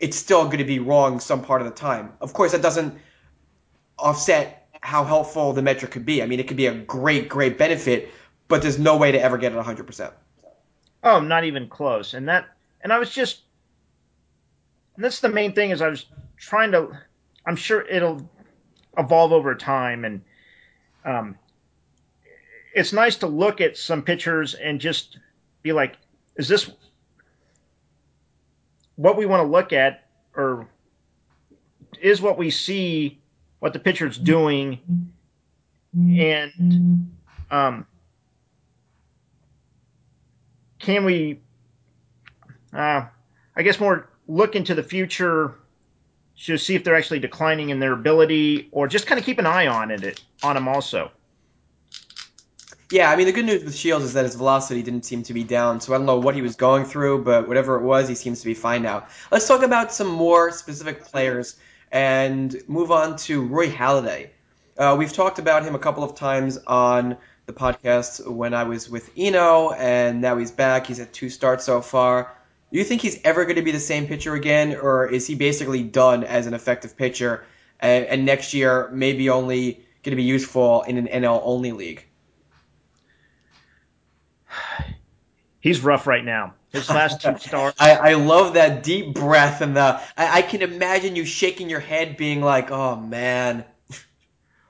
it's 0.00 0.16
still 0.16 0.46
going 0.46 0.58
to 0.58 0.64
be 0.64 0.78
wrong 0.78 1.20
some 1.20 1.42
part 1.42 1.60
of 1.60 1.66
the 1.66 1.74
time. 1.74 2.14
Of 2.22 2.32
course, 2.32 2.52
that 2.52 2.62
doesn't 2.62 2.94
offset 3.98 4.68
how 4.80 5.04
helpful 5.04 5.52
the 5.52 5.62
metric 5.62 5.90
could 5.90 6.06
be. 6.06 6.22
I 6.22 6.26
mean, 6.26 6.40
it 6.40 6.48
could 6.48 6.56
be 6.56 6.66
a 6.66 6.74
great, 6.74 7.28
great 7.28 7.58
benefit, 7.58 8.10
but 8.48 8.62
there's 8.62 8.78
no 8.78 8.96
way 8.96 9.12
to 9.12 9.20
ever 9.20 9.36
get 9.36 9.52
it 9.52 9.58
100%. 9.58 10.12
Oh, 11.06 11.20
not 11.20 11.44
even 11.44 11.68
close. 11.68 12.14
And 12.14 12.28
that, 12.28 12.48
and 12.80 12.92
I 12.92 12.98
was 12.98 13.10
just, 13.10 13.40
and 14.96 15.04
that's 15.04 15.20
the 15.20 15.28
main 15.28 15.52
thing 15.52 15.70
is 15.70 15.80
I 15.80 15.88
was 15.88 16.04
trying 16.36 16.72
to, 16.72 16.98
I'm 17.46 17.54
sure 17.54 17.80
it'll 17.80 18.28
evolve 18.98 19.30
over 19.30 19.54
time, 19.54 20.04
and 20.04 20.22
um, 21.04 21.38
it's 22.74 22.92
nice 22.92 23.16
to 23.18 23.28
look 23.28 23.60
at 23.60 23.76
some 23.76 24.02
pictures 24.02 24.54
and 24.54 24.80
just 24.80 25.16
be 25.62 25.72
like, 25.72 25.96
is 26.34 26.48
this 26.48 26.68
what 28.96 29.16
we 29.16 29.26
want 29.26 29.46
to 29.46 29.48
look 29.48 29.72
at, 29.72 30.08
or 30.34 30.66
is 32.00 32.20
what 32.20 32.36
we 32.36 32.50
see 32.50 33.20
what 33.60 33.72
the 33.72 33.78
pitcher's 33.78 34.18
doing, 34.18 35.12
and 35.94 37.12
um, 37.52 37.86
can 40.78 41.04
we, 41.04 41.40
uh, 42.72 43.06
I 43.56 43.62
guess, 43.62 43.80
more 43.80 44.08
look 44.28 44.56
into 44.56 44.74
the 44.74 44.82
future 44.82 45.54
to 46.44 46.58
see 46.58 46.74
if 46.74 46.84
they're 46.84 46.96
actually 46.96 47.20
declining 47.20 47.70
in 47.70 47.78
their 47.78 47.92
ability, 47.92 48.68
or 48.72 48.88
just 48.88 49.06
kind 49.06 49.18
of 49.18 49.24
keep 49.24 49.38
an 49.38 49.46
eye 49.46 49.66
on 49.66 49.90
it 49.90 50.22
on 50.42 50.54
them 50.54 50.68
also. 50.68 51.10
Yeah, 52.90 53.10
I 53.10 53.16
mean 53.16 53.26
the 53.26 53.32
good 53.32 53.46
news 53.46 53.64
with 53.64 53.74
Shields 53.74 54.04
is 54.04 54.12
that 54.12 54.24
his 54.24 54.36
velocity 54.36 54.82
didn't 54.82 55.04
seem 55.04 55.24
to 55.24 55.34
be 55.34 55.42
down, 55.42 55.80
so 55.80 55.92
I 55.92 55.96
don't 55.96 56.06
know 56.06 56.18
what 56.18 56.36
he 56.36 56.42
was 56.42 56.54
going 56.54 56.84
through, 56.84 57.24
but 57.24 57.48
whatever 57.48 57.76
it 57.76 57.82
was, 57.82 58.08
he 58.08 58.14
seems 58.14 58.40
to 58.40 58.46
be 58.46 58.54
fine 58.54 58.82
now. 58.82 59.06
Let's 59.32 59.48
talk 59.48 59.62
about 59.62 59.92
some 59.92 60.06
more 60.06 60.52
specific 60.52 61.04
players 61.04 61.56
and 61.90 62.54
move 62.68 62.92
on 62.92 63.16
to 63.16 63.42
Roy 63.42 63.70
Halladay. 63.70 64.30
Uh, 64.78 64.94
we've 64.98 65.12
talked 65.12 65.38
about 65.38 65.64
him 65.64 65.74
a 65.74 65.78
couple 65.78 66.04
of 66.04 66.14
times 66.14 66.58
on 66.66 67.16
the 67.46 67.52
podcast 67.52 68.28
when 68.28 68.52
I 68.54 68.64
was 68.64 68.90
with 68.90 69.10
Eno, 69.16 69.70
and 69.70 70.20
now 70.20 70.36
he's 70.36 70.50
back. 70.50 70.86
He's 70.86 70.98
had 70.98 71.12
two 71.12 71.30
starts 71.30 71.64
so 71.64 71.80
far. 71.80 72.34
Do 72.72 72.78
you 72.78 72.84
think 72.84 73.00
he's 73.00 73.20
ever 73.22 73.44
going 73.44 73.56
to 73.56 73.62
be 73.62 73.70
the 73.70 73.78
same 73.78 74.08
pitcher 74.08 74.34
again, 74.34 74.74
or 74.74 75.06
is 75.06 75.26
he 75.26 75.36
basically 75.36 75.84
done 75.84 76.24
as 76.24 76.48
an 76.48 76.54
effective 76.54 76.96
pitcher, 76.96 77.44
and, 77.78 78.04
and 78.06 78.26
next 78.26 78.52
year 78.52 78.90
maybe 78.92 79.30
only 79.30 79.74
going 80.02 80.10
to 80.10 80.16
be 80.16 80.24
useful 80.24 80.82
in 80.82 80.98
an 80.98 81.06
NL 81.06 81.40
only 81.44 81.70
league? 81.70 82.04
He's 85.60 85.80
rough 85.80 86.08
right 86.08 86.24
now. 86.24 86.54
His 86.72 86.90
last 86.90 87.20
two 87.20 87.38
starts. 87.40 87.80
I, 87.80 87.92
I 87.94 88.14
love 88.14 88.54
that 88.54 88.82
deep 88.82 89.14
breath 89.14 89.60
and 89.60 89.76
the. 89.76 90.00
I, 90.16 90.38
I 90.38 90.42
can 90.42 90.62
imagine 90.62 91.14
you 91.14 91.24
shaking 91.24 91.70
your 91.70 91.80
head, 91.80 92.16
being 92.16 92.42
like, 92.42 92.72
"Oh 92.72 92.96
man." 92.96 93.64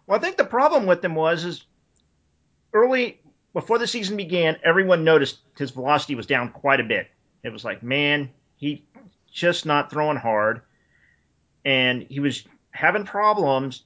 Well, 0.06 0.18
I 0.18 0.22
think 0.22 0.36
the 0.36 0.44
problem 0.44 0.86
with 0.86 1.02
him 1.04 1.14
was 1.14 1.44
is 1.44 1.64
early 2.76 3.20
before 3.52 3.78
the 3.78 3.86
season 3.86 4.16
began, 4.16 4.58
everyone 4.62 5.02
noticed 5.02 5.38
his 5.56 5.70
velocity 5.70 6.14
was 6.14 6.26
down 6.26 6.50
quite 6.50 6.78
a 6.78 6.84
bit. 6.84 7.08
It 7.42 7.50
was 7.52 7.64
like, 7.64 7.82
man, 7.82 8.30
he 8.56 8.84
just 9.32 9.64
not 9.64 9.90
throwing 9.90 10.18
hard, 10.18 10.60
and 11.64 12.02
he 12.02 12.20
was 12.20 12.44
having 12.70 13.04
problems. 13.04 13.82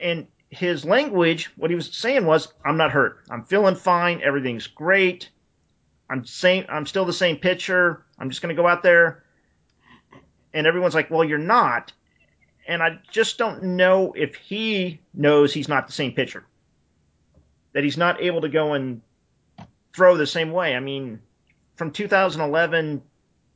And 0.00 0.26
his 0.50 0.84
language, 0.84 1.50
what 1.56 1.70
he 1.70 1.76
was 1.76 1.96
saying 1.96 2.26
was, 2.26 2.52
"I'm 2.64 2.76
not 2.76 2.90
hurt. 2.90 3.20
I'm 3.30 3.44
feeling 3.44 3.76
fine. 3.76 4.22
Everything's 4.22 4.66
great. 4.66 5.30
I'm 6.10 6.24
same. 6.24 6.66
I'm 6.68 6.86
still 6.86 7.04
the 7.04 7.12
same 7.12 7.36
pitcher. 7.36 8.04
I'm 8.18 8.30
just 8.30 8.42
going 8.42 8.54
to 8.54 8.60
go 8.60 8.68
out 8.68 8.82
there." 8.82 9.24
And 10.52 10.66
everyone's 10.66 10.94
like, 10.94 11.10
"Well, 11.10 11.24
you're 11.24 11.38
not." 11.38 11.92
And 12.66 12.82
I 12.82 12.98
just 13.10 13.38
don't 13.38 13.62
know 13.62 14.12
if 14.16 14.34
he 14.34 15.00
knows 15.14 15.54
he's 15.54 15.68
not 15.68 15.86
the 15.86 15.92
same 15.92 16.12
pitcher. 16.12 16.44
That 17.76 17.84
he's 17.84 17.98
not 17.98 18.22
able 18.22 18.40
to 18.40 18.48
go 18.48 18.72
and 18.72 19.02
throw 19.94 20.16
the 20.16 20.26
same 20.26 20.50
way. 20.50 20.74
I 20.74 20.80
mean, 20.80 21.20
from 21.74 21.90
2011 21.90 23.02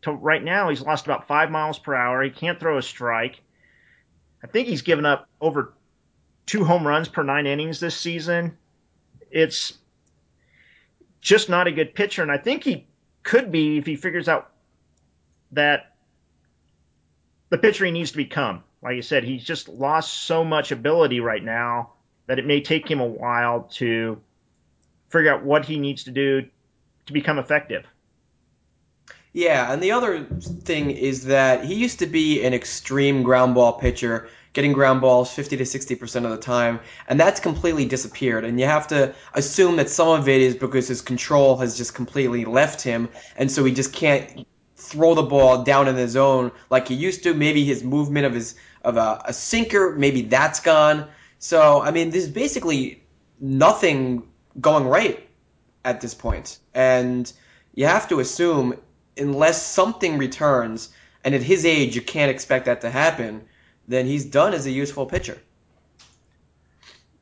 to 0.03 0.13
right 0.13 0.45
now, 0.45 0.69
he's 0.69 0.83
lost 0.83 1.07
about 1.07 1.27
five 1.27 1.51
miles 1.51 1.79
per 1.79 1.95
hour. 1.95 2.23
He 2.23 2.29
can't 2.29 2.61
throw 2.61 2.77
a 2.77 2.83
strike. 2.83 3.41
I 4.45 4.47
think 4.47 4.69
he's 4.69 4.83
given 4.83 5.07
up 5.07 5.27
over 5.41 5.73
two 6.45 6.65
home 6.65 6.87
runs 6.87 7.09
per 7.09 7.23
nine 7.23 7.47
innings 7.47 7.81
this 7.81 7.97
season. 7.97 8.59
It's 9.31 9.79
just 11.23 11.49
not 11.49 11.67
a 11.67 11.73
good 11.73 11.95
pitcher, 11.95 12.21
and 12.21 12.31
I 12.31 12.37
think 12.37 12.63
he 12.63 12.87
could 13.23 13.51
be 13.51 13.79
if 13.79 13.87
he 13.87 13.97
figures 13.97 14.29
out 14.29 14.51
that 15.53 15.95
the 17.49 17.57
pitcher 17.57 17.87
he 17.87 17.91
needs 17.91 18.11
to 18.11 18.19
become. 18.19 18.65
Like 18.83 18.99
I 18.99 19.01
said, 19.01 19.25
he's 19.25 19.45
just 19.45 19.71
lost 19.71 20.25
so 20.25 20.45
much 20.45 20.73
ability 20.73 21.21
right 21.21 21.43
now 21.43 21.95
that 22.31 22.39
it 22.39 22.47
may 22.47 22.61
take 22.61 22.89
him 22.89 23.01
a 23.01 23.07
while 23.07 23.63
to 23.63 24.17
figure 25.09 25.35
out 25.35 25.43
what 25.43 25.65
he 25.65 25.81
needs 25.81 26.05
to 26.05 26.13
do 26.13 26.49
to 27.05 27.13
become 27.13 27.41
effective. 27.41 27.85
Yeah, 29.33 29.73
and 29.73 29.83
the 29.83 29.91
other 29.91 30.23
thing 30.23 30.93
is 30.93 31.25
that 31.25 31.65
he 31.65 31.75
used 31.75 31.99
to 31.99 32.07
be 32.07 32.45
an 32.45 32.55
extreme 32.55 33.25
ground 33.25 33.57
ball 33.57 33.73
pitcher, 33.73 34.29
getting 34.53 34.73
ground 34.73 35.01
balls 35.01 35.35
50 35.35 35.57
to 35.57 35.65
60% 35.65 36.25
of 36.25 36.31
the 36.31 36.37
time, 36.37 36.79
and 37.09 37.19
that's 37.19 37.41
completely 37.41 37.85
disappeared. 37.85 38.45
And 38.45 38.61
you 38.61 38.67
have 38.67 38.87
to 38.89 39.13
assume 39.35 39.75
that 39.79 39.91
some 39.91 40.11
of 40.11 40.29
it 40.29 40.41
is 40.41 40.55
because 40.55 40.87
his 40.87 41.03
control 41.03 41.57
has 41.57 41.77
just 41.77 41.97
completely 41.97 42.45
left 42.45 42.81
him, 42.81 43.09
and 43.39 43.51
so 43.51 43.65
he 43.65 43.75
just 43.75 43.93
can't 43.93 44.47
throw 44.77 45.17
the 45.17 45.25
ball 45.25 45.65
down 45.65 45.89
in 45.89 45.97
the 45.97 46.07
zone 46.07 46.53
like 46.71 46.87
he 46.87 46.95
used 46.95 47.25
to. 47.25 47.35
Maybe 47.35 47.65
his 47.65 47.83
movement 47.83 48.25
of 48.25 48.35
his 48.35 48.55
of 48.85 48.97
a, 48.97 49.21
a 49.25 49.33
sinker, 49.33 49.97
maybe 49.97 50.23
that's 50.23 50.61
gone. 50.61 51.09
So, 51.41 51.81
I 51.81 51.91
mean, 51.91 52.11
there's 52.11 52.29
basically 52.29 53.03
nothing 53.41 54.29
going 54.61 54.87
right 54.87 55.27
at 55.85 56.01
this 56.01 56.15
point. 56.15 56.59
And 56.75 57.33
you 57.75 57.87
have 57.87 58.09
to 58.11 58.21
assume 58.21 58.75
unless 59.17 59.65
something 59.67 60.19
returns, 60.19 60.91
and 61.25 61.35
at 61.35 61.43
his 61.43 61.65
age 61.65 61.97
you 61.97 62.03
can't 62.03 62.31
expect 62.31 62.67
that 62.67 62.83
to 62.83 62.91
happen, 62.91 63.47
then 63.89 64.07
he's 64.07 64.27
done 64.27 64.53
as 64.53 64.67
a 64.67 64.71
useful 64.71 65.07
pitcher. 65.07 65.39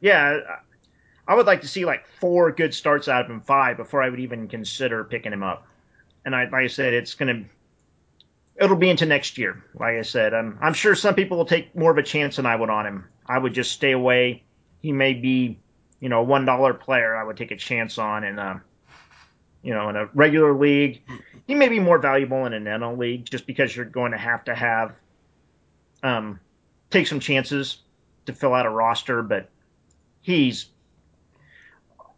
Yeah, 0.01 0.41
I 1.27 1.35
would 1.35 1.47
like 1.47 1.61
to 1.63 1.69
see 1.69 1.85
like 1.85 2.07
four 2.21 2.51
good 2.51 2.75
starts 2.75 3.07
out 3.07 3.25
of 3.25 3.31
him, 3.31 3.41
five, 3.41 3.77
before 3.77 4.03
I 4.03 4.11
would 4.11 4.21
even 4.21 4.49
consider 4.49 5.05
picking 5.05 5.33
him 5.33 5.45
up. 5.45 5.67
And 6.25 6.35
I, 6.35 6.45
like 6.45 6.55
I 6.55 6.67
said, 6.67 6.93
it's 6.93 7.15
gonna, 7.15 7.45
it'll 8.61 8.77
be 8.77 8.91
into 8.91 9.07
next 9.07 9.39
year. 9.39 9.63
Like 9.75 9.97
I 9.97 10.03
said, 10.03 10.35
I'm, 10.35 10.59
I'm 10.61 10.75
sure 10.75 10.95
some 10.95 11.15
people 11.15 11.39
will 11.39 11.47
take 11.47 11.75
more 11.77 11.91
of 11.91 11.99
a 11.99 12.03
chance 12.03 12.37
than 12.37 12.47
I 12.47 12.57
would 12.57 12.71
on 12.71 12.87
him. 12.87 13.05
I 13.27 13.39
would 13.39 13.55
just 13.55 13.73
stay 13.73 13.93
away. 13.93 14.43
He 14.81 14.93
may 14.93 15.15
be, 15.15 15.59
you 16.01 16.09
know, 16.09 16.21
a 16.21 16.25
one 16.25 16.45
dollar 16.45 16.75
player. 16.75 17.17
I 17.17 17.25
would 17.25 17.37
take 17.37 17.51
a 17.51 17.57
chance 17.57 17.99
on, 17.99 18.25
and 18.25 18.61
you 19.63 19.75
know, 19.75 19.89
in 19.89 19.97
a 19.97 20.07
regular 20.15 20.55
league, 20.55 21.03
he 21.47 21.55
may 21.55 21.69
be 21.69 21.81
more 21.81 21.99
valuable 21.99 22.47
in 22.47 22.53
an 22.53 22.65
NL 22.65 22.97
league 22.97 23.25
just 23.25 23.47
because 23.47 23.75
you're 23.75 23.85
going 23.85 24.13
to 24.13 24.19
have 24.19 24.45
to 24.45 24.55
have 24.55 24.95
um, 26.03 26.41
take 26.91 27.07
some 27.07 27.21
chances 27.21 27.79
to 28.27 28.33
fill 28.33 28.55
out 28.55 28.67
a 28.67 28.71
roster. 28.71 29.23
But 29.23 29.51
he's, 30.23 30.67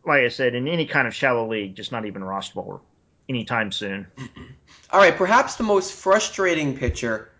like 0.05 0.23
I 0.23 0.29
said, 0.29 0.55
in 0.55 0.69
any 0.69 0.87
kind 0.87 1.09
of 1.09 1.15
shallow 1.15 1.51
league, 1.51 1.75
just 1.75 1.93
not 1.93 2.07
even 2.07 2.23
rosterable 2.23 2.81
anytime 3.31 3.73
soon. 3.73 4.07
All 4.91 5.01
right, 5.01 5.17
perhaps 5.17 5.57
the 5.57 5.65
most 5.65 5.95
frustrating 5.95 6.77
pitcher 6.77 7.31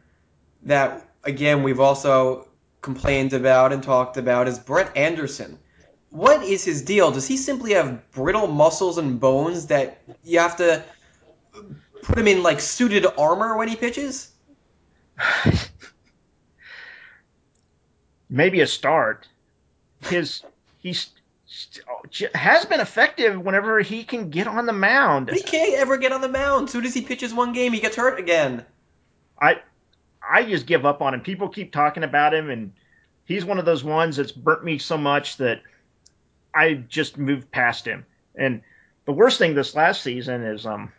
that, 0.63 1.07
again, 1.25 1.63
we've 1.63 1.81
also 1.81 2.49
complained 2.81 3.35
about 3.35 3.75
and 3.75 3.83
talked 3.83 4.17
about 4.17 4.49
is 4.49 4.59
Brett 4.59 4.97
Anderson 4.97 5.59
what 6.11 6.43
is 6.43 6.65
his 6.65 6.83
deal? 6.83 7.11
Does 7.11 7.27
he 7.27 7.37
simply 7.37 7.73
have 7.73 8.11
brittle 8.11 8.49
muscles 8.49 8.99
and 8.99 9.19
bones 9.19 9.67
that 9.67 10.03
you 10.25 10.39
have 10.41 10.57
to 10.57 10.85
put 12.03 12.19
him 12.19 12.27
in 12.27 12.43
like 12.43 12.61
suited 12.61 13.07
armor 13.17 13.57
when 13.57 13.69
he 13.69 13.77
pitches? 13.77 14.33
Maybe 18.29 18.61
a 18.61 18.67
start. 18.67 19.29
His 20.03 20.43
he's 20.79 21.11
has 22.35 22.65
been 22.65 22.81
effective 22.81 23.41
whenever 23.41 23.81
he 23.81 24.05
can 24.05 24.31
get 24.31 24.47
on 24.47 24.67
the 24.67 24.73
mound. 24.73 25.31
He 25.31 25.43
can't 25.43 25.75
ever 25.75 25.97
get 25.97 26.13
on 26.13 26.21
the 26.21 26.29
mound. 26.29 26.69
As 26.69 26.73
soon 26.73 26.85
as 26.85 26.95
he 26.95 27.03
pitches 27.03 27.35
one 27.35 27.53
game, 27.53 27.73
he 27.73 27.81
gets 27.81 27.97
hurt 27.97 28.19
again. 28.21 28.65
I 29.41 29.61
I 30.29 30.45
just 30.45 30.67
give 30.67 30.87
up 30.87 31.03
on 31.03 31.15
him. 31.15 31.23
People 31.23 31.49
keep 31.49 31.73
talking 31.73 32.05
about 32.05 32.35
him, 32.35 32.51
and 32.51 32.73
he's 33.25 33.45
one 33.45 33.59
of 33.59 33.65
those 33.65 33.83
ones 33.83 34.17
that's 34.17 34.33
burnt 34.33 34.65
me 34.65 34.79
so 34.79 34.97
much 34.97 35.39
that 35.39 35.63
I 36.55 36.75
just 36.75 37.19
moved 37.19 37.51
past 37.51 37.87
him. 37.87 38.07
And 38.37 38.63
the 39.07 39.13
worst 39.13 39.39
thing 39.39 39.55
this 39.55 39.75
last 39.75 40.03
season 40.03 40.43
is 40.43 40.67
um, 40.67 40.93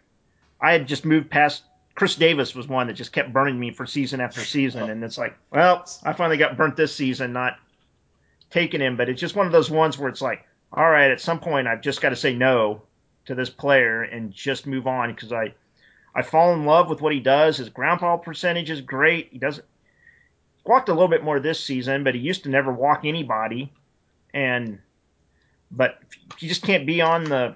I 0.60 0.74
had 0.74 0.88
just 0.88 1.06
moved 1.06 1.30
past. 1.30 1.64
Chris 1.96 2.16
Davis 2.16 2.56
was 2.56 2.68
one 2.68 2.88
that 2.88 2.94
just 2.94 3.12
kept 3.12 3.34
burning 3.34 3.60
me 3.60 3.72
for 3.72 3.86
season 3.86 4.22
after 4.22 4.42
season, 4.42 4.90
and 4.90 5.04
it's 5.04 5.18
like, 5.18 5.38
well, 5.52 5.86
I 6.04 6.14
finally 6.14 6.38
got 6.38 6.58
burnt 6.58 6.76
this 6.76 6.96
season, 6.96 7.34
not 7.34 7.58
taking 8.52 8.82
him, 8.82 8.98
but 8.98 9.10
it's 9.10 9.22
just 9.22 9.36
one 9.36 9.46
of 9.46 9.52
those 9.52 9.72
ones 9.72 9.98
where 9.98 10.10
it's 10.10 10.22
like, 10.22 10.46
all 10.72 10.90
right, 10.90 11.12
at 11.12 11.22
some 11.22 11.40
point 11.40 11.68
I've 11.68 11.82
just 11.82 12.02
got 12.02 12.10
to 12.10 12.16
say 12.16 12.34
no 12.34 12.84
to 13.26 13.36
this 13.36 13.50
player 13.50 14.04
and 14.04 14.32
just 14.32 14.68
move 14.68 14.88
on 14.88 15.14
because 15.14 15.32
I 15.32 15.54
I 16.14 16.22
fall 16.24 16.54
in 16.54 16.66
love 16.66 16.90
with 16.90 17.02
what 17.02 17.14
he 17.14 17.22
does. 17.22 17.58
His 17.58 17.70
ground 17.70 18.02
ball 18.02 18.18
percentage 18.18 18.70
is 18.70 18.82
great. 18.82 19.30
He 19.32 19.40
doesn't 19.40 19.66
walked 20.66 20.90
a 20.90 20.94
little 20.94 21.08
bit 21.08 21.24
more 21.24 21.40
this 21.40 21.64
season, 21.64 22.04
but 22.04 22.16
he 22.16 22.22
used 22.22 22.44
to 22.44 22.50
never 22.50 22.72
walk 22.72 23.02
anybody. 23.04 23.72
And 24.34 24.80
but 25.72 26.00
he 26.38 26.48
just 26.48 26.64
can't 26.64 26.86
be 26.86 27.02
on 27.02 27.24
the 27.24 27.56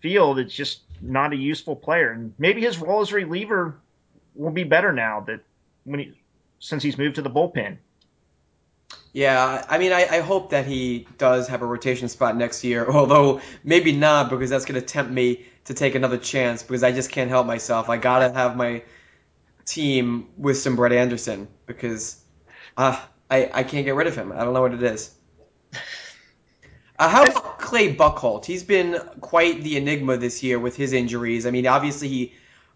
field. 0.00 0.38
It's 0.38 0.54
just 0.54 0.80
not 1.00 1.32
a 1.32 1.36
useful 1.36 1.76
player. 1.76 2.12
And 2.12 2.32
maybe 2.38 2.60
his 2.60 2.78
role 2.78 3.00
as 3.00 3.12
reliever 3.12 3.76
will 4.34 4.50
be 4.50 4.64
better 4.64 4.92
now 4.92 5.20
that 5.20 5.40
when 5.84 6.00
he 6.00 6.20
since 6.58 6.82
he's 6.82 6.98
moved 6.98 7.16
to 7.16 7.22
the 7.22 7.30
bullpen. 7.30 7.78
Yeah, 9.16 9.64
I 9.66 9.78
mean, 9.78 9.94
I, 9.94 10.06
I 10.10 10.20
hope 10.20 10.50
that 10.50 10.66
he 10.66 11.08
does 11.16 11.48
have 11.48 11.62
a 11.62 11.66
rotation 11.66 12.10
spot 12.10 12.36
next 12.36 12.62
year, 12.62 12.86
although 12.90 13.40
maybe 13.64 13.92
not 13.92 14.28
because 14.28 14.50
that's 14.50 14.66
going 14.66 14.78
to 14.78 14.86
tempt 14.86 15.10
me 15.10 15.46
to 15.64 15.72
take 15.72 15.94
another 15.94 16.18
chance 16.18 16.62
because 16.62 16.82
I 16.82 16.92
just 16.92 17.10
can't 17.10 17.30
help 17.30 17.46
myself. 17.46 17.88
I 17.88 17.96
got 17.96 18.18
to 18.18 18.30
have 18.34 18.58
my 18.58 18.82
team 19.64 20.28
with 20.36 20.58
some 20.58 20.76
Brett 20.76 20.92
Anderson 20.92 21.48
because 21.64 22.22
uh, 22.76 23.00
I, 23.30 23.50
I 23.54 23.62
can't 23.62 23.86
get 23.86 23.94
rid 23.94 24.06
of 24.06 24.14
him. 24.14 24.32
I 24.32 24.44
don't 24.44 24.52
know 24.52 24.60
what 24.60 24.74
it 24.74 24.82
is. 24.82 25.10
Uh, 26.98 27.08
how 27.08 27.22
about 27.22 27.58
Clay 27.58 27.96
Buchholz? 27.96 28.44
He's 28.44 28.64
been 28.64 29.00
quite 29.22 29.62
the 29.62 29.78
enigma 29.78 30.18
this 30.18 30.42
year 30.42 30.58
with 30.58 30.76
his 30.76 30.92
injuries. 30.92 31.46
I 31.46 31.52
mean, 31.52 31.66
obviously 31.66 32.08
he 32.08 32.34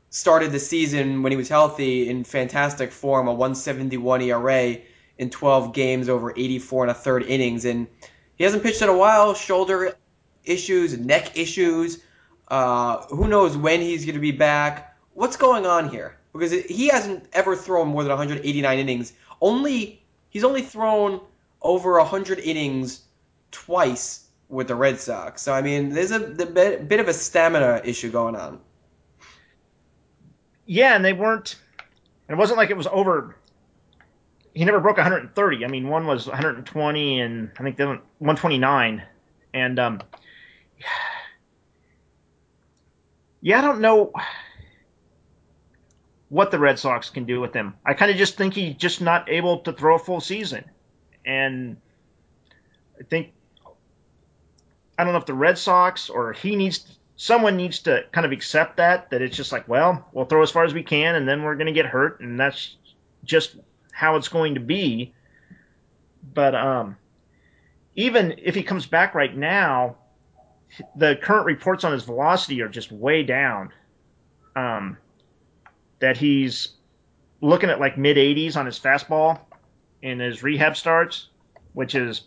started 0.09 0.53
the 0.53 0.59
season 0.59 1.23
when 1.23 1.33
he 1.33 1.37
was 1.37 1.51
healthy 1.51 2.09
in 2.09 2.25
fantastic 2.25 2.93
form, 2.93 3.29
a 3.29 3.33
171 3.35 4.23
ERA 4.23 4.79
in 5.21 5.29
12 5.29 5.75
games 5.75 6.09
over 6.09 6.33
84 6.35 6.85
and 6.85 6.91
a 6.91 6.95
third 6.95 7.23
innings, 7.25 7.67
and 7.67 7.87
he 8.37 8.45
hasn't 8.45 8.63
pitched 8.63 8.81
in 8.81 8.89
a 8.89 8.97
while. 8.97 9.35
Shoulder 9.35 9.95
issues, 10.45 10.97
neck 10.99 11.37
issues. 11.37 12.03
Uh, 12.49 13.05
who 13.09 13.29
knows 13.29 13.55
when 13.55 13.83
he's 13.83 14.07
going 14.07 14.15
to 14.15 14.21
be 14.21 14.33
back? 14.33 14.97
What's 15.13 15.37
going 15.37 15.67
on 15.67 15.91
here? 15.91 16.17
Because 16.33 16.53
he 16.53 16.89
hasn't 16.89 17.29
ever 17.35 17.55
thrown 17.55 17.89
more 17.89 18.03
than 18.03 18.09
189 18.09 18.79
innings. 18.79 19.13
Only 19.43 20.03
he's 20.31 20.43
only 20.43 20.63
thrown 20.63 21.21
over 21.61 21.99
100 21.99 22.39
innings 22.39 23.03
twice 23.51 24.27
with 24.49 24.69
the 24.69 24.75
Red 24.75 24.99
Sox. 25.01 25.43
So 25.43 25.53
I 25.53 25.61
mean, 25.61 25.91
there's 25.91 26.13
a, 26.13 26.25
a 26.25 26.47
bit, 26.47 26.89
bit 26.89 27.01
of 27.01 27.09
a 27.09 27.13
stamina 27.13 27.83
issue 27.85 28.11
going 28.11 28.37
on. 28.37 28.59
Yeah, 30.65 30.97
and 30.97 31.05
they 31.05 31.13
weren't. 31.13 31.57
It 32.27 32.37
wasn't 32.37 32.57
like 32.57 32.71
it 32.71 32.77
was 32.77 32.87
over. 32.87 33.37
He 34.55 34.65
never 34.65 34.81
broke 34.81 34.97
130. 34.97 35.65
I 35.65 35.69
mean, 35.69 35.89
one 35.89 36.07
was 36.07 36.27
120, 36.27 37.21
and 37.21 37.51
I 37.59 37.63
think 37.63 37.77
the 37.77 37.87
129, 37.87 39.03
and 39.55 39.79
um, 39.79 40.01
yeah, 43.41 43.59
I 43.59 43.63
don't 43.63 43.81
know 43.81 44.13
what 46.29 46.51
the 46.51 46.59
Red 46.59 46.79
Sox 46.79 47.11
can 47.11 47.25
do 47.25 47.41
with 47.41 47.55
him. 47.55 47.75
I 47.85 47.95
kind 47.95 48.11
of 48.11 48.17
just 48.17 48.37
think 48.37 48.55
he's 48.55 48.77
just 48.77 49.01
not 49.01 49.31
able 49.31 49.61
to 49.61 49.73
throw 49.73 49.97
a 49.97 49.99
full 49.99 50.21
season, 50.21 50.65
and 51.25 51.77
I 52.99 53.05
think 53.05 53.33
I 55.01 55.05
don't 55.05 55.15
know 55.15 55.19
if 55.19 55.27
the 55.27 55.35
Red 55.35 55.57
Sox 55.57 56.11
or 56.11 56.35
he 56.35 56.57
needs 56.57 56.99
someone 57.17 57.57
needs 57.57 57.81
to 57.81 58.05
kind 58.13 58.27
of 58.27 58.33
accept 58.33 58.77
that 58.77 59.11
that 59.11 59.23
it's 59.23 59.37
just 59.37 59.51
like, 59.51 59.67
well, 59.67 60.07
we'll 60.13 60.27
throw 60.27 60.43
as 60.43 60.51
far 60.51 60.65
as 60.65 60.75
we 60.75 60.83
can 60.83 61.15
and 61.15 61.27
then 61.27 61.43
we're 61.43 61.55
going 61.55 61.67
to 61.67 61.73
get 61.73 61.87
hurt 61.87 62.21
and 62.21 62.39
that's 62.39 62.77
just 63.25 63.57
how 64.01 64.17
it's 64.17 64.29
going 64.29 64.55
to 64.55 64.61
be. 64.61 65.13
But 66.35 66.55
um 66.55 66.97
even 67.95 68.35
if 68.39 68.55
he 68.55 68.63
comes 68.63 68.87
back 68.87 69.15
right 69.15 69.37
now, 69.37 69.97
the 70.97 71.17
current 71.21 71.45
reports 71.45 71.85
on 71.85 71.93
his 71.93 72.05
velocity 72.05 72.63
are 72.63 72.69
just 72.69 72.91
way 72.91 73.23
down. 73.23 73.73
Um 74.57 74.97
that 75.99 76.17
he's 76.17 76.77
looking 77.43 77.69
at 77.69 77.79
like 77.79 77.99
mid 77.99 78.17
80s 78.17 78.57
on 78.57 78.65
his 78.65 78.79
fastball 78.79 79.39
in 80.01 80.19
his 80.19 80.43
rehab 80.43 80.77
starts, 80.77 81.29
which 81.75 81.95
is 81.95 82.23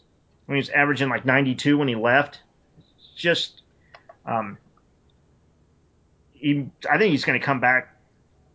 when 0.46 0.58
he's 0.58 0.70
averaging 0.70 1.10
like 1.10 1.26
92 1.26 1.78
when 1.78 1.88
he 1.88 1.96
left 1.96 2.40
just 3.16 3.62
um, 4.26 4.58
he, 6.32 6.70
I 6.90 6.98
think 6.98 7.12
he's 7.12 7.26
going 7.26 7.40
to 7.40 7.46
come 7.46 7.60
back. 7.60 7.96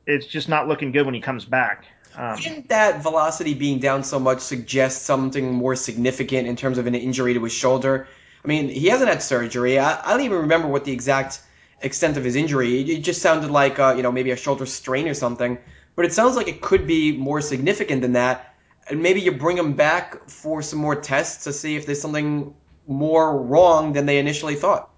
It's 0.07 0.27
just 0.27 0.49
not 0.49 0.69
looking 0.69 0.93
good 0.93 1.05
when 1.05 1.15
he 1.15 1.21
comes 1.21 1.45
back. 1.45 1.85
Um, 2.19 2.37
Didn't 2.37 2.69
that 2.71 3.01
velocity 3.01 3.55
being 3.55 3.79
down 3.79 4.03
so 4.03 4.19
much 4.19 4.41
suggest 4.41 5.03
something 5.03 5.55
more 5.55 5.77
significant 5.77 6.49
in 6.49 6.57
terms 6.57 6.77
of 6.77 6.89
an 6.89 6.97
injury 6.97 7.35
to 7.35 7.45
his 7.45 7.53
shoulder? 7.53 8.09
I 8.45 8.49
mean, 8.49 8.69
he 8.69 8.89
hasn't 8.89 9.09
had 9.09 9.23
surgery. 9.23 9.79
I, 9.79 10.01
I 10.05 10.11
don't 10.11 10.23
even 10.23 10.39
remember 10.39 10.67
what 10.67 10.85
the 10.85 10.91
exact 10.91 11.41
extent 11.81 12.17
of 12.17 12.25
his 12.25 12.35
injury. 12.35 12.81
It 12.81 13.03
just 13.03 13.23
sounded 13.23 13.53
like 13.53 13.79
uh, 13.79 13.95
you 13.97 14.03
know 14.03 14.11
maybe 14.11 14.33
a 14.33 14.37
shoulder 14.37 14.67
strain 14.67 15.07
or 15.07 15.15
something. 15.15 15.59
But 15.95 16.07
it 16.07 16.13
sounds 16.13 16.35
like 16.35 16.49
it 16.49 16.61
could 16.61 16.89
be 16.89 17.17
more 17.17 17.41
significant 17.41 18.03
than 18.03 18.15
that. 18.15 18.53
And 18.91 19.01
maybe 19.01 19.21
you 19.21 19.31
bring 19.31 19.57
him 19.57 19.75
back 19.75 20.29
for 20.29 20.61
some 20.61 20.81
more 20.81 20.97
tests 20.97 21.45
to 21.45 21.53
see 21.53 21.77
if 21.77 21.87
there's 21.87 22.01
something 22.01 22.53
more 22.89 23.41
wrong 23.43 23.93
than 23.93 24.07
they 24.07 24.19
initially 24.19 24.57
thought. 24.57 24.91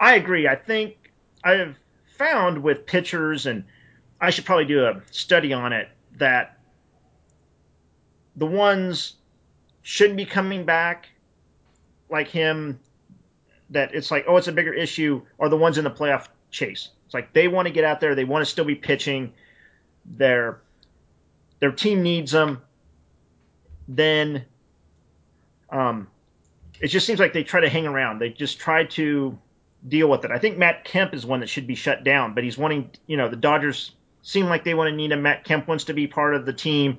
I 0.00 0.14
agree. 0.14 0.48
I 0.48 0.56
think 0.56 0.96
I've 1.44 1.76
found 2.16 2.62
with 2.62 2.86
pitchers, 2.86 3.46
and 3.46 3.64
I 4.22 4.30
should 4.30 4.44
probably 4.44 4.66
do 4.66 4.86
a 4.86 5.02
study 5.10 5.52
on 5.52 5.72
it, 5.72 5.88
that 6.18 6.56
the 8.36 8.46
ones 8.46 9.14
shouldn't 9.82 10.16
be 10.16 10.24
coming 10.24 10.64
back 10.64 11.08
like 12.08 12.28
him, 12.28 12.78
that 13.70 13.94
it's 13.94 14.12
like, 14.12 14.26
oh, 14.28 14.36
it's 14.36 14.46
a 14.46 14.52
bigger 14.52 14.72
issue, 14.72 15.22
are 15.40 15.48
the 15.48 15.56
ones 15.56 15.76
in 15.76 15.82
the 15.82 15.90
playoff 15.90 16.28
chase. 16.52 16.90
It's 17.06 17.14
like 17.14 17.32
they 17.32 17.48
want 17.48 17.66
to 17.66 17.74
get 17.74 17.82
out 17.82 17.98
there, 17.98 18.14
they 18.14 18.24
want 18.24 18.44
to 18.44 18.50
still 18.50 18.64
be 18.64 18.76
pitching, 18.76 19.32
their 20.04 20.60
their 21.58 21.72
team 21.72 22.02
needs 22.02 22.30
them. 22.30 22.62
Then 23.88 24.44
um, 25.70 26.06
it 26.80 26.88
just 26.88 27.06
seems 27.06 27.18
like 27.18 27.32
they 27.32 27.42
try 27.42 27.60
to 27.60 27.68
hang 27.68 27.86
around. 27.86 28.20
They 28.20 28.30
just 28.30 28.60
try 28.60 28.84
to 28.84 29.36
deal 29.88 30.08
with 30.08 30.24
it. 30.24 30.30
I 30.30 30.38
think 30.38 30.58
Matt 30.58 30.84
Kemp 30.84 31.12
is 31.12 31.26
one 31.26 31.40
that 31.40 31.48
should 31.48 31.66
be 31.66 31.74
shut 31.74 32.04
down, 32.04 32.34
but 32.34 32.44
he's 32.44 32.56
wanting, 32.56 32.90
you 33.06 33.16
know, 33.16 33.28
the 33.28 33.36
Dodgers 33.36 33.92
seem 34.22 34.46
like 34.46 34.64
they 34.64 34.74
want 34.74 34.88
to 34.88 34.96
need 34.96 35.12
him. 35.12 35.22
Matt 35.22 35.44
Kemp 35.44 35.68
wants 35.68 35.84
to 35.84 35.94
be 35.94 36.06
part 36.06 36.34
of 36.34 36.46
the 36.46 36.52
team. 36.52 36.98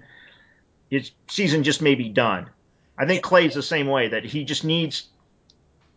His 0.89 1.11
season 1.27 1.63
just 1.63 1.81
may 1.81 1.95
be 1.95 2.09
done. 2.09 2.49
I 2.97 3.07
think 3.07 3.23
Clay's 3.23 3.55
the 3.55 3.63
same 3.63 3.87
way 3.87 4.09
that 4.09 4.23
he 4.23 4.43
just 4.43 4.63
needs. 4.63 5.07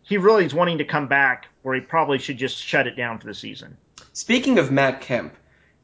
He 0.01 0.17
really 0.17 0.45
is 0.45 0.53
wanting 0.53 0.79
to 0.79 0.85
come 0.85 1.07
back, 1.07 1.47
where 1.61 1.75
he 1.75 1.81
probably 1.81 2.17
should 2.17 2.37
just 2.37 2.57
shut 2.57 2.87
it 2.87 2.95
down 2.95 3.19
for 3.19 3.27
the 3.27 3.33
season. 3.33 3.77
Speaking 4.13 4.57
of 4.57 4.71
Matt 4.71 5.01
Kemp, 5.01 5.35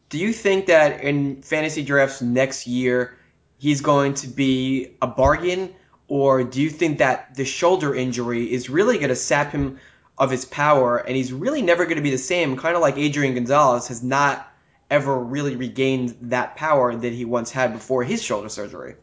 do 0.09 0.17
you 0.17 0.33
think 0.33 0.67
that 0.67 1.03
in 1.03 1.41
fantasy 1.41 1.83
drafts 1.83 2.21
next 2.21 2.65
year 2.65 3.17
he's 3.57 3.81
going 3.81 4.13
to 4.15 4.27
be 4.27 4.95
a 5.01 5.07
bargain? 5.07 5.73
Or 6.07 6.43
do 6.43 6.61
you 6.61 6.69
think 6.69 6.99
that 6.99 7.35
the 7.35 7.45
shoulder 7.45 7.93
injury 7.93 8.51
is 8.51 8.69
really 8.69 8.97
going 8.97 9.09
to 9.09 9.15
sap 9.15 9.51
him 9.51 9.79
of 10.17 10.29
his 10.31 10.45
power 10.45 10.97
and 10.97 11.15
he's 11.15 11.33
really 11.33 11.61
never 11.61 11.85
going 11.85 11.97
to 11.97 12.03
be 12.03 12.11
the 12.11 12.17
same, 12.17 12.57
kind 12.57 12.75
of 12.75 12.81
like 12.81 12.97
Adrian 12.97 13.33
Gonzalez 13.33 13.87
has 13.87 14.03
not 14.03 14.52
ever 14.89 15.17
really 15.17 15.55
regained 15.55 16.15
that 16.21 16.55
power 16.55 16.95
that 16.95 17.13
he 17.13 17.25
once 17.25 17.51
had 17.51 17.73
before 17.73 18.03
his 18.03 18.21
shoulder 18.21 18.49
surgery? 18.49 18.95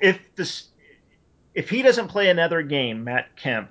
If 0.00 0.18
this 0.36 0.68
if 1.54 1.70
he 1.70 1.82
doesn't 1.82 2.08
play 2.08 2.28
another 2.30 2.62
game, 2.62 3.04
Matt 3.04 3.36
Kemp, 3.36 3.70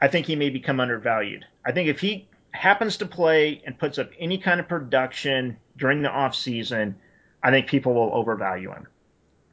I 0.00 0.08
think 0.08 0.26
he 0.26 0.36
may 0.36 0.50
become 0.50 0.80
undervalued. 0.80 1.44
I 1.64 1.72
think 1.72 1.88
if 1.88 2.00
he 2.00 2.26
happens 2.52 2.96
to 2.98 3.06
play 3.06 3.62
and 3.66 3.78
puts 3.78 3.98
up 3.98 4.10
any 4.18 4.38
kind 4.38 4.60
of 4.60 4.68
production 4.68 5.58
during 5.76 6.02
the 6.02 6.10
off 6.10 6.34
season– 6.34 6.96
I 7.42 7.50
think 7.50 7.68
people 7.68 7.94
will 7.94 8.12
overvalue 8.12 8.72
him. 8.72 8.86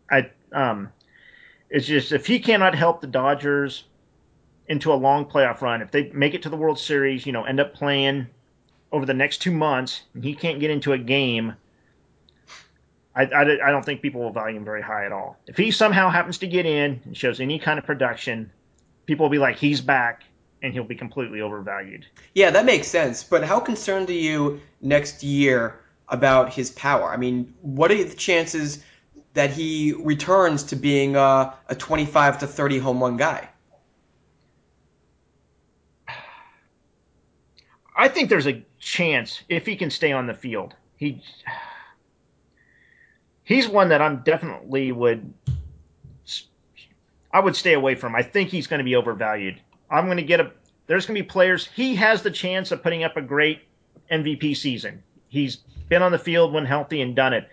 I 0.10 0.30
um, 0.52 0.90
it's 1.70 1.88
just 1.88 2.12
if 2.12 2.26
he 2.26 2.40
cannot 2.40 2.76
help 2.76 3.02
the 3.02 3.08
Dodgers 3.08 3.84
into 4.68 4.92
a 4.92 4.96
long 4.96 5.26
playoff 5.26 5.62
run, 5.62 5.82
if 5.82 5.92
they 5.92 6.10
make 6.12 6.34
it 6.34 6.44
to 6.44 6.50
the 6.50 6.58
World 6.58 6.80
Series, 6.80 7.26
you 7.26 7.32
know, 7.32 7.44
end 7.44 7.60
up 7.60 7.74
playing 7.74 8.28
over 8.92 9.06
the 9.06 9.14
next 9.14 9.40
two 9.40 9.52
months, 9.52 10.02
and 10.14 10.24
he 10.24 10.36
can't 10.36 10.60
get 10.60 10.72
into 10.72 10.94
a 10.94 10.98
game, 10.98 11.54
I, 13.16 13.24
I, 13.24 13.42
I 13.42 13.72
don't 13.72 13.84
think 13.84 14.02
people 14.02 14.22
will 14.22 14.32
value 14.32 14.58
him 14.58 14.66
very 14.66 14.82
high 14.82 15.06
at 15.06 15.12
all. 15.12 15.38
If 15.48 15.58
he 15.58 15.72
somehow 15.72 16.10
happens 16.10 16.38
to 16.40 16.48
get 16.48 16.66
in 16.66 17.02
and 17.06 17.16
shows 17.16 17.40
any 17.40 17.60
kind 17.60 17.80
of 17.80 17.86
production, 17.86 18.52
people 19.06 19.26
will 19.26 19.32
be 19.32 19.40
like, 19.40 19.58
he's 19.58 19.82
back, 19.82 20.24
and 20.62 20.74
he'll 20.74 20.84
be 20.84 20.96
completely 20.96 21.42
overvalued. 21.42 22.06
Yeah, 22.34 22.50
that 22.52 22.66
makes 22.66 22.88
sense. 22.88 23.24
But 23.24 23.44
how 23.44 23.60
concerned 23.60 24.10
are 24.10 24.14
you 24.14 24.62
next 24.82 25.24
year 25.24 25.80
about 26.10 26.54
his 26.54 26.72
power. 26.72 27.10
I 27.10 27.18
mean, 27.18 27.54
what 27.62 27.92
are 27.92 28.04
the 28.04 28.16
chances 28.16 28.84
that 29.34 29.52
he 29.52 29.94
returns 29.94 30.64
to 30.64 30.76
being 30.76 31.16
a, 31.16 31.54
a 31.68 31.76
25 31.76 32.40
to 32.40 32.48
30 32.48 32.80
home 32.80 33.02
run 33.02 33.18
guy? 33.18 33.50
I 37.96 38.10
think 38.10 38.30
there's 38.30 38.48
a 38.48 38.64
chance 38.80 39.42
if 39.48 39.66
he 39.66 39.76
can 39.76 39.90
stay 39.90 40.12
on 40.12 40.28
the 40.28 40.34
field. 40.34 40.76
He 40.98 41.24
he's 43.44 43.68
one 43.68 43.90
that 43.90 44.02
I'm 44.02 44.18
definitely 44.18 44.92
would 44.92 45.34
I 47.32 47.40
would 47.40 47.56
stay 47.56 47.74
away 47.74 47.96
from. 47.96 48.16
I 48.16 48.22
think 48.22 48.50
he's 48.50 48.68
going 48.68 48.80
to 48.80 48.84
be 48.84 48.96
overvalued. 48.96 49.60
I'm 49.90 50.06
going 50.06 50.18
to 50.18 50.24
get 50.24 50.42
a 50.42 50.52
there's 50.88 51.06
going 51.06 51.16
to 51.16 51.24
be 51.24 51.28
players 51.28 51.68
he 51.68 51.96
has 51.96 52.22
the 52.22 52.32
chance 52.32 52.72
of 52.72 52.84
putting 52.84 53.04
up 53.04 53.18
a 53.18 53.22
great 53.22 53.62
MVP 54.12 54.58
season. 54.58 55.02
He's 55.30 55.58
been 55.90 56.02
on 56.02 56.12
the 56.12 56.20
field 56.20 56.54
when 56.54 56.66
healthy 56.66 57.02
and 57.02 57.16
done 57.16 57.34
it. 57.34 57.48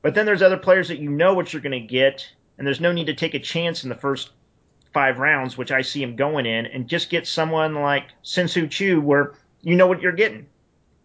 But 0.00 0.14
then 0.14 0.26
there's 0.26 0.42
other 0.42 0.56
players 0.56 0.88
that 0.88 0.98
you 0.98 1.10
know 1.10 1.34
what 1.34 1.52
you're 1.52 1.62
going 1.62 1.72
to 1.72 1.80
get 1.80 2.28
and 2.58 2.66
there's 2.66 2.80
no 2.80 2.92
need 2.92 3.06
to 3.06 3.14
take 3.14 3.34
a 3.34 3.38
chance 3.40 3.82
in 3.82 3.88
the 3.88 3.96
first 3.96 4.30
five 4.92 5.18
rounds, 5.18 5.56
which 5.56 5.72
I 5.72 5.82
see 5.82 6.02
him 6.02 6.16
going 6.16 6.46
in, 6.46 6.66
and 6.66 6.86
just 6.86 7.10
get 7.10 7.26
someone 7.26 7.74
like 7.74 8.04
Shin-Soo 8.22 8.68
Choo 8.68 9.00
where 9.00 9.32
you 9.62 9.76
know 9.76 9.86
what 9.86 10.00
you're 10.00 10.12
getting. 10.12 10.46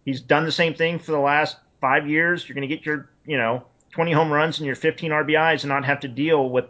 He's 0.06 0.22
done 0.22 0.46
the 0.46 0.52
same 0.52 0.74
thing 0.74 1.00
for 1.00 1.12
the 1.12 1.20
last 1.20 1.58
five 1.82 2.08
years. 2.08 2.48
You're 2.48 2.56
going 2.56 2.67
to 2.67 2.76
get 2.76 2.86
your, 2.86 3.10
you 3.26 3.38
know, 3.38 3.63
20 3.91 4.12
home 4.12 4.32
runs 4.32 4.60
and 4.60 4.65
your 4.65 4.76
15 4.76 5.12
RBIs 5.12 5.62
and 5.62 5.70
not 5.70 5.86
have 5.86 6.02
to 6.02 6.08
deal 6.08 6.50
with 6.50 6.65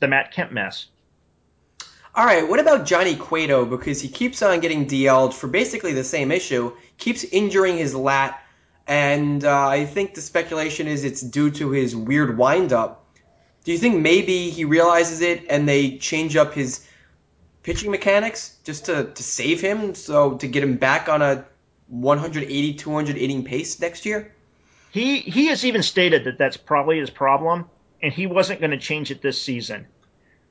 the 0.00 0.08
Matt 0.08 0.32
Kemp 0.32 0.52
mess. 0.52 0.86
All 2.14 2.24
right, 2.26 2.48
what 2.48 2.58
about 2.58 2.86
Johnny 2.86 3.14
Cueto? 3.14 3.64
Because 3.64 4.00
he 4.00 4.08
keeps 4.08 4.42
on 4.42 4.58
getting 4.58 4.86
DL'd 4.86 5.32
for 5.32 5.46
basically 5.46 5.92
the 5.92 6.02
same 6.02 6.32
issue, 6.32 6.72
keeps 6.98 7.22
injuring 7.22 7.76
his 7.78 7.94
lat, 7.94 8.42
and 8.88 9.44
uh, 9.44 9.68
I 9.68 9.84
think 9.84 10.14
the 10.14 10.20
speculation 10.20 10.88
is 10.88 11.04
it's 11.04 11.20
due 11.20 11.50
to 11.52 11.70
his 11.70 11.94
weird 11.94 12.36
windup. 12.36 13.06
Do 13.62 13.70
you 13.70 13.78
think 13.78 14.00
maybe 14.00 14.50
he 14.50 14.64
realizes 14.64 15.20
it 15.20 15.44
and 15.48 15.68
they 15.68 15.98
change 15.98 16.34
up 16.34 16.52
his 16.52 16.84
pitching 17.62 17.90
mechanics 17.90 18.56
just 18.64 18.86
to, 18.86 19.04
to 19.04 19.22
save 19.22 19.60
him, 19.60 19.94
so 19.94 20.36
to 20.36 20.46
get 20.46 20.62
him 20.62 20.76
back 20.76 21.08
on 21.08 21.22
a 21.22 21.44
180, 21.88 22.74
200 22.74 23.16
inning 23.16 23.44
pace 23.44 23.80
next 23.80 24.06
year? 24.06 24.34
He 24.92 25.18
he 25.18 25.46
has 25.46 25.64
even 25.64 25.82
stated 25.82 26.24
that 26.24 26.38
that's 26.38 26.56
probably 26.56 26.98
his 26.98 27.10
problem, 27.10 27.70
and 28.02 28.12
he 28.12 28.26
wasn't 28.26 28.60
going 28.60 28.72
to 28.72 28.78
change 28.78 29.10
it 29.10 29.22
this 29.22 29.40
season. 29.40 29.86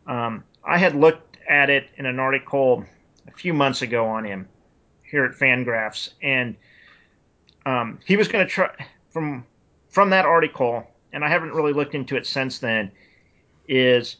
Um, 0.08 0.43
I 0.63 0.78
had 0.78 0.95
looked 0.95 1.38
at 1.48 1.69
it 1.69 1.89
in 1.98 2.06
an 2.06 2.19
article 2.19 2.86
a 3.28 3.32
few 3.32 3.54
months 3.54 3.82
ago 3.82 4.06
on 4.06 4.24
him 4.24 4.48
here 5.04 5.26
at 5.26 5.34
Fangraphs, 5.34 6.12
and 6.22 6.56
um, 7.65 8.00
he 8.06 8.15
was 8.15 8.28
going 8.28 8.45
to 8.45 8.50
try 8.50 8.69
from 9.10 9.45
from 9.89 10.12
that 10.12 10.26
article, 10.26 10.88
and 11.12 11.26
I 11.26 11.30
haven't 11.30 11.52
really 11.52 11.74
looked 11.74 11.95
into 11.95 12.15
it 12.15 12.26
since 12.26 12.60
then. 12.60 12.91
Is 13.67 14.17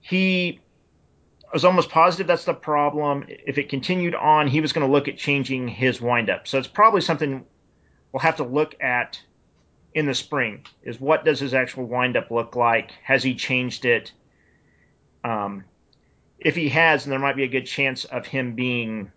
he 0.00 0.60
was 1.54 1.64
almost 1.64 1.88
positive 1.88 2.26
that's 2.26 2.44
the 2.44 2.52
problem. 2.52 3.24
If 3.28 3.58
it 3.58 3.68
continued 3.68 4.16
on, 4.16 4.48
he 4.48 4.60
was 4.60 4.72
going 4.72 4.86
to 4.86 4.92
look 4.92 5.06
at 5.06 5.16
changing 5.16 5.68
his 5.68 6.00
windup. 6.00 6.48
So 6.48 6.58
it's 6.58 6.66
probably 6.66 7.00
something 7.00 7.46
we'll 8.12 8.20
have 8.20 8.36
to 8.36 8.44
look 8.44 8.74
at 8.82 9.20
in 9.94 10.06
the 10.06 10.14
spring. 10.14 10.66
Is 10.82 11.00
what 11.00 11.24
does 11.24 11.38
his 11.38 11.54
actual 11.54 11.84
windup 11.84 12.32
look 12.32 12.56
like? 12.56 12.90
Has 13.04 13.22
he 13.22 13.36
changed 13.36 13.84
it? 13.84 14.12
Um, 15.22 15.64
if 16.40 16.56
he 16.56 16.68
has, 16.70 17.04
then 17.04 17.10
there 17.10 17.20
might 17.20 17.36
be 17.36 17.44
a 17.44 17.48
good 17.48 17.66
chance 17.66 18.04
of 18.04 18.26
him 18.26 18.56
being 18.56 19.12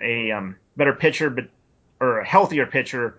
a 0.00 0.30
um, 0.30 0.56
better 0.76 0.94
pitcher, 0.94 1.30
but 1.30 1.48
or 2.00 2.20
a 2.20 2.26
healthier 2.26 2.66
pitcher. 2.66 3.18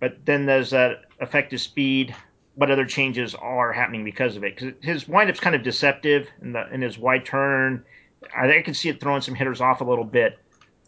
But 0.00 0.24
then 0.24 0.46
does 0.46 0.70
that 0.70 1.04
affect 1.20 1.52
his 1.52 1.62
speed? 1.62 2.16
What 2.54 2.70
other 2.70 2.84
changes 2.84 3.34
are 3.34 3.72
happening 3.72 4.04
because 4.04 4.36
of 4.36 4.44
it? 4.44 4.56
Because 4.56 4.74
his 4.82 5.08
windup's 5.08 5.40
kind 5.40 5.56
of 5.56 5.62
deceptive 5.62 6.28
in 6.42 6.52
the 6.52 6.72
in 6.72 6.82
his 6.82 6.98
wide 6.98 7.24
turn. 7.24 7.84
I, 8.36 8.58
I 8.58 8.62
can 8.62 8.74
see 8.74 8.88
it 8.88 9.00
throwing 9.00 9.22
some 9.22 9.34
hitters 9.34 9.60
off 9.60 9.80
a 9.80 9.84
little 9.84 10.04
bit. 10.04 10.38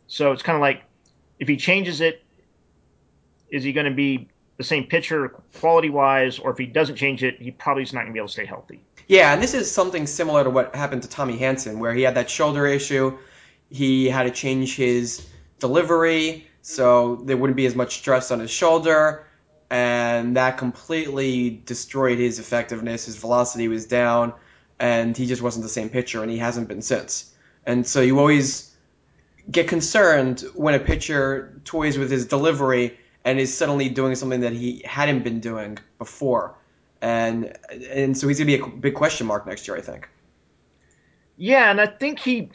So 0.06 0.32
it's 0.32 0.42
kind 0.42 0.56
of 0.56 0.60
like 0.60 0.82
if 1.38 1.48
he 1.48 1.56
changes 1.56 2.00
it, 2.00 2.22
is 3.50 3.64
he 3.64 3.72
going 3.72 3.86
to 3.86 3.94
be 3.94 4.28
the 4.56 4.64
same 4.64 4.84
pitcher 4.84 5.28
quality 5.58 5.90
wise, 5.90 6.38
or 6.38 6.50
if 6.52 6.58
he 6.58 6.66
doesn't 6.66 6.96
change 6.96 7.24
it, 7.24 7.40
he 7.40 7.50
probably 7.50 7.82
is 7.82 7.92
not 7.92 8.00
going 8.00 8.08
to 8.08 8.12
be 8.12 8.18
able 8.18 8.28
to 8.28 8.32
stay 8.32 8.46
healthy. 8.46 8.80
Yeah, 9.08 9.32
and 9.32 9.42
this 9.42 9.54
is 9.54 9.70
something 9.70 10.06
similar 10.06 10.44
to 10.44 10.50
what 10.50 10.74
happened 10.74 11.02
to 11.02 11.08
Tommy 11.08 11.36
Hanson, 11.36 11.78
where 11.78 11.92
he 11.92 12.02
had 12.02 12.14
that 12.14 12.30
shoulder 12.30 12.66
issue. 12.66 13.18
He 13.70 14.08
had 14.08 14.24
to 14.24 14.30
change 14.30 14.76
his 14.76 15.26
delivery 15.58 16.46
so 16.64 17.16
there 17.16 17.36
wouldn't 17.36 17.58
be 17.58 17.66
as 17.66 17.74
much 17.74 17.98
stress 17.98 18.30
on 18.30 18.40
his 18.40 18.50
shoulder, 18.50 19.26
and 19.70 20.36
that 20.36 20.58
completely 20.58 21.62
destroyed 21.64 22.18
his 22.18 22.38
effectiveness. 22.38 23.06
His 23.06 23.16
velocity 23.16 23.68
was 23.68 23.86
down, 23.86 24.32
and 24.78 25.16
he 25.16 25.26
just 25.26 25.42
wasn't 25.42 25.62
the 25.62 25.68
same 25.68 25.88
pitcher, 25.88 26.22
and 26.22 26.30
he 26.30 26.38
hasn't 26.38 26.68
been 26.68 26.82
since. 26.82 27.34
And 27.66 27.86
so 27.86 28.00
you 28.00 28.18
always 28.18 28.74
get 29.50 29.68
concerned 29.68 30.44
when 30.54 30.74
a 30.74 30.78
pitcher 30.78 31.60
toys 31.64 31.98
with 31.98 32.10
his 32.10 32.26
delivery 32.26 32.98
and 33.24 33.38
is 33.38 33.56
suddenly 33.56 33.88
doing 33.88 34.14
something 34.14 34.40
that 34.40 34.52
he 34.52 34.82
hadn't 34.84 35.24
been 35.24 35.40
doing 35.40 35.78
before. 35.98 36.56
And 37.00 37.56
and 37.70 38.16
so 38.16 38.28
he's 38.28 38.38
gonna 38.38 38.46
be 38.46 38.58
a 38.58 38.66
big 38.66 38.94
question 38.94 39.26
mark 39.26 39.46
next 39.46 39.66
year, 39.68 39.76
I 39.76 39.80
think. 39.80 40.08
Yeah, 41.36 41.70
and 41.70 41.80
I 41.80 41.86
think 41.86 42.20
he, 42.20 42.50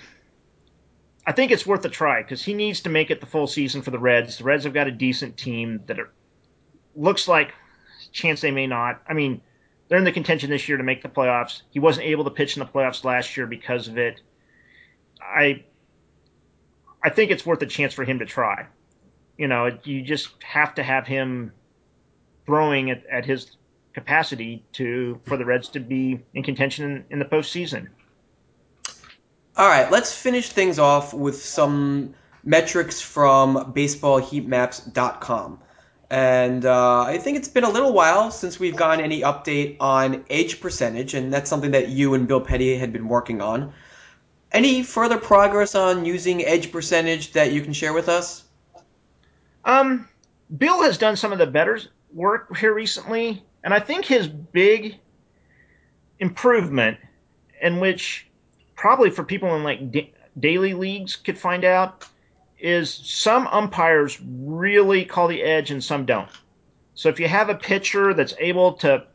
I 1.26 1.32
think 1.34 1.52
it's 1.52 1.65
worth 1.65 1.84
a 1.86 1.89
try 1.89 2.22
because 2.22 2.43
he 2.43 2.54
needs 2.54 2.82
to 2.82 2.89
make 2.89 3.12
it 3.12 3.19
the 3.19 3.26
full 3.26 3.48
season 3.48 3.82
for 3.82 3.91
the 3.91 4.00
Reds. 4.00 4.38
The 4.38 4.45
Reds 4.45 4.63
have 4.63 4.74
got 4.74 4.88
a 4.88 4.91
decent 4.91 5.38
team 5.38 5.82
that 5.88 6.00
are, 6.00 6.12
looks 7.00 7.28
like 7.28 7.54
chance 8.12 8.42
they 8.42 8.52
may 8.52 8.68
not. 8.68 9.02
I 9.08 9.14
mean, 9.14 9.42
they're 9.88 9.98
in 9.98 10.04
the 10.04 10.12
contention 10.12 10.50
this 10.50 10.68
year 10.68 10.78
to 10.78 10.84
make 10.84 11.02
the 11.02 11.10
playoffs. 11.10 11.62
He 11.72 11.80
wasn't 11.80 12.08
able 12.08 12.26
to 12.26 12.32
pitch 12.32 12.56
in 12.56 12.60
the 12.60 12.66
playoffs 12.66 13.04
last 13.04 13.36
year 13.38 13.48
because 13.48 13.88
of 13.88 13.98
it. 13.98 14.22
I, 15.22 15.64
I 17.04 17.10
think 17.10 17.32
it's 17.32 17.46
worth 17.46 17.62
a 17.62 17.66
chance 17.66 17.94
for 17.94 18.04
him 18.04 18.20
to 18.20 18.26
try. 18.26 18.68
You 19.38 19.48
know, 19.48 19.78
you 19.84 20.02
just 20.02 20.30
have 20.44 20.76
to 20.76 20.84
have 20.84 21.08
him 21.08 21.54
throwing 22.46 22.92
at, 22.92 23.06
at 23.08 23.26
his 23.26 23.56
capacity 23.94 24.64
to 24.74 25.20
for 25.26 25.38
the 25.38 25.46
Reds 25.46 25.70
to 25.70 25.80
be 25.80 26.20
in 26.34 26.44
contention 26.44 26.86
in, 26.92 27.06
in 27.12 27.20
the 27.20 27.26
postseason. 27.26 27.88
All 29.56 29.68
right, 29.68 29.90
let's 29.92 30.14
finish 30.14 30.50
things 30.50 30.80
off 30.80 31.14
with 31.14 31.42
some 31.42 32.14
metrics 32.44 33.02
from 33.02 33.74
baseballheatmaps.com. 33.74 35.60
And 36.10 36.65
uh, 36.65 37.02
I 37.02 37.19
think 37.19 37.38
it's 37.38 37.48
been 37.48 37.63
a 37.63 37.69
little 37.69 37.93
while 37.93 38.32
since 38.32 38.60
we've 38.60 38.76
gotten 38.76 39.04
any 39.04 39.22
update 39.22 39.78
on 39.80 40.26
edge 40.30 40.60
percentage, 40.60 41.13
and 41.13 41.32
that's 41.32 41.50
something 41.50 41.72
that 41.72 41.89
you 41.89 42.15
and 42.15 42.28
Bill 42.28 42.41
Petty 42.41 42.76
had 42.76 42.91
been 42.91 43.08
working 43.08 43.41
on. 43.41 43.74
Any 44.52 44.82
further 44.82 45.17
progress 45.19 45.76
on 45.76 46.06
using 46.06 46.43
edge 46.43 46.72
percentage 46.72 47.34
that 47.34 47.52
you 47.52 47.62
can 47.62 47.74
share 47.74 47.93
with 47.93 48.10
us? 48.10 48.43
Um, 49.63 50.08
Bill 50.58 50.82
has 50.82 50.98
done 50.98 51.15
some 51.15 51.32
of 51.32 51.38
the 51.38 51.45
better 51.45 51.80
work 52.12 52.58
here 52.58 52.74
recently, 52.74 53.43
and 53.63 53.72
I 53.72 53.80
think 53.80 54.06
his 54.06 54.28
big 54.28 54.98
improvement, 56.17 56.98
in 57.62 57.80
which 57.80 58.28
probably 58.76 59.12
for 59.12 59.24
people 59.24 59.56
in 59.56 59.63
like 59.63 59.91
da- 59.91 60.12
daily 60.39 60.74
leagues 60.74 61.15
could 61.15 61.38
find 61.38 61.63
out, 61.63 62.08
is 62.60 62.93
some 62.93 63.48
umpires 63.48 64.19
really 64.22 65.06
call 65.06 65.28
the 65.28 65.41
edge 65.41 65.72
and 65.72 65.84
some 65.84 66.06
don't. 66.06 66.30
So 66.93 67.10
if 67.10 67.19
you 67.19 67.28
have 67.28 67.50
a 67.50 67.56
pitcher 67.56 68.13
that's 68.13 68.34
able 68.39 68.74
to, 68.74 69.06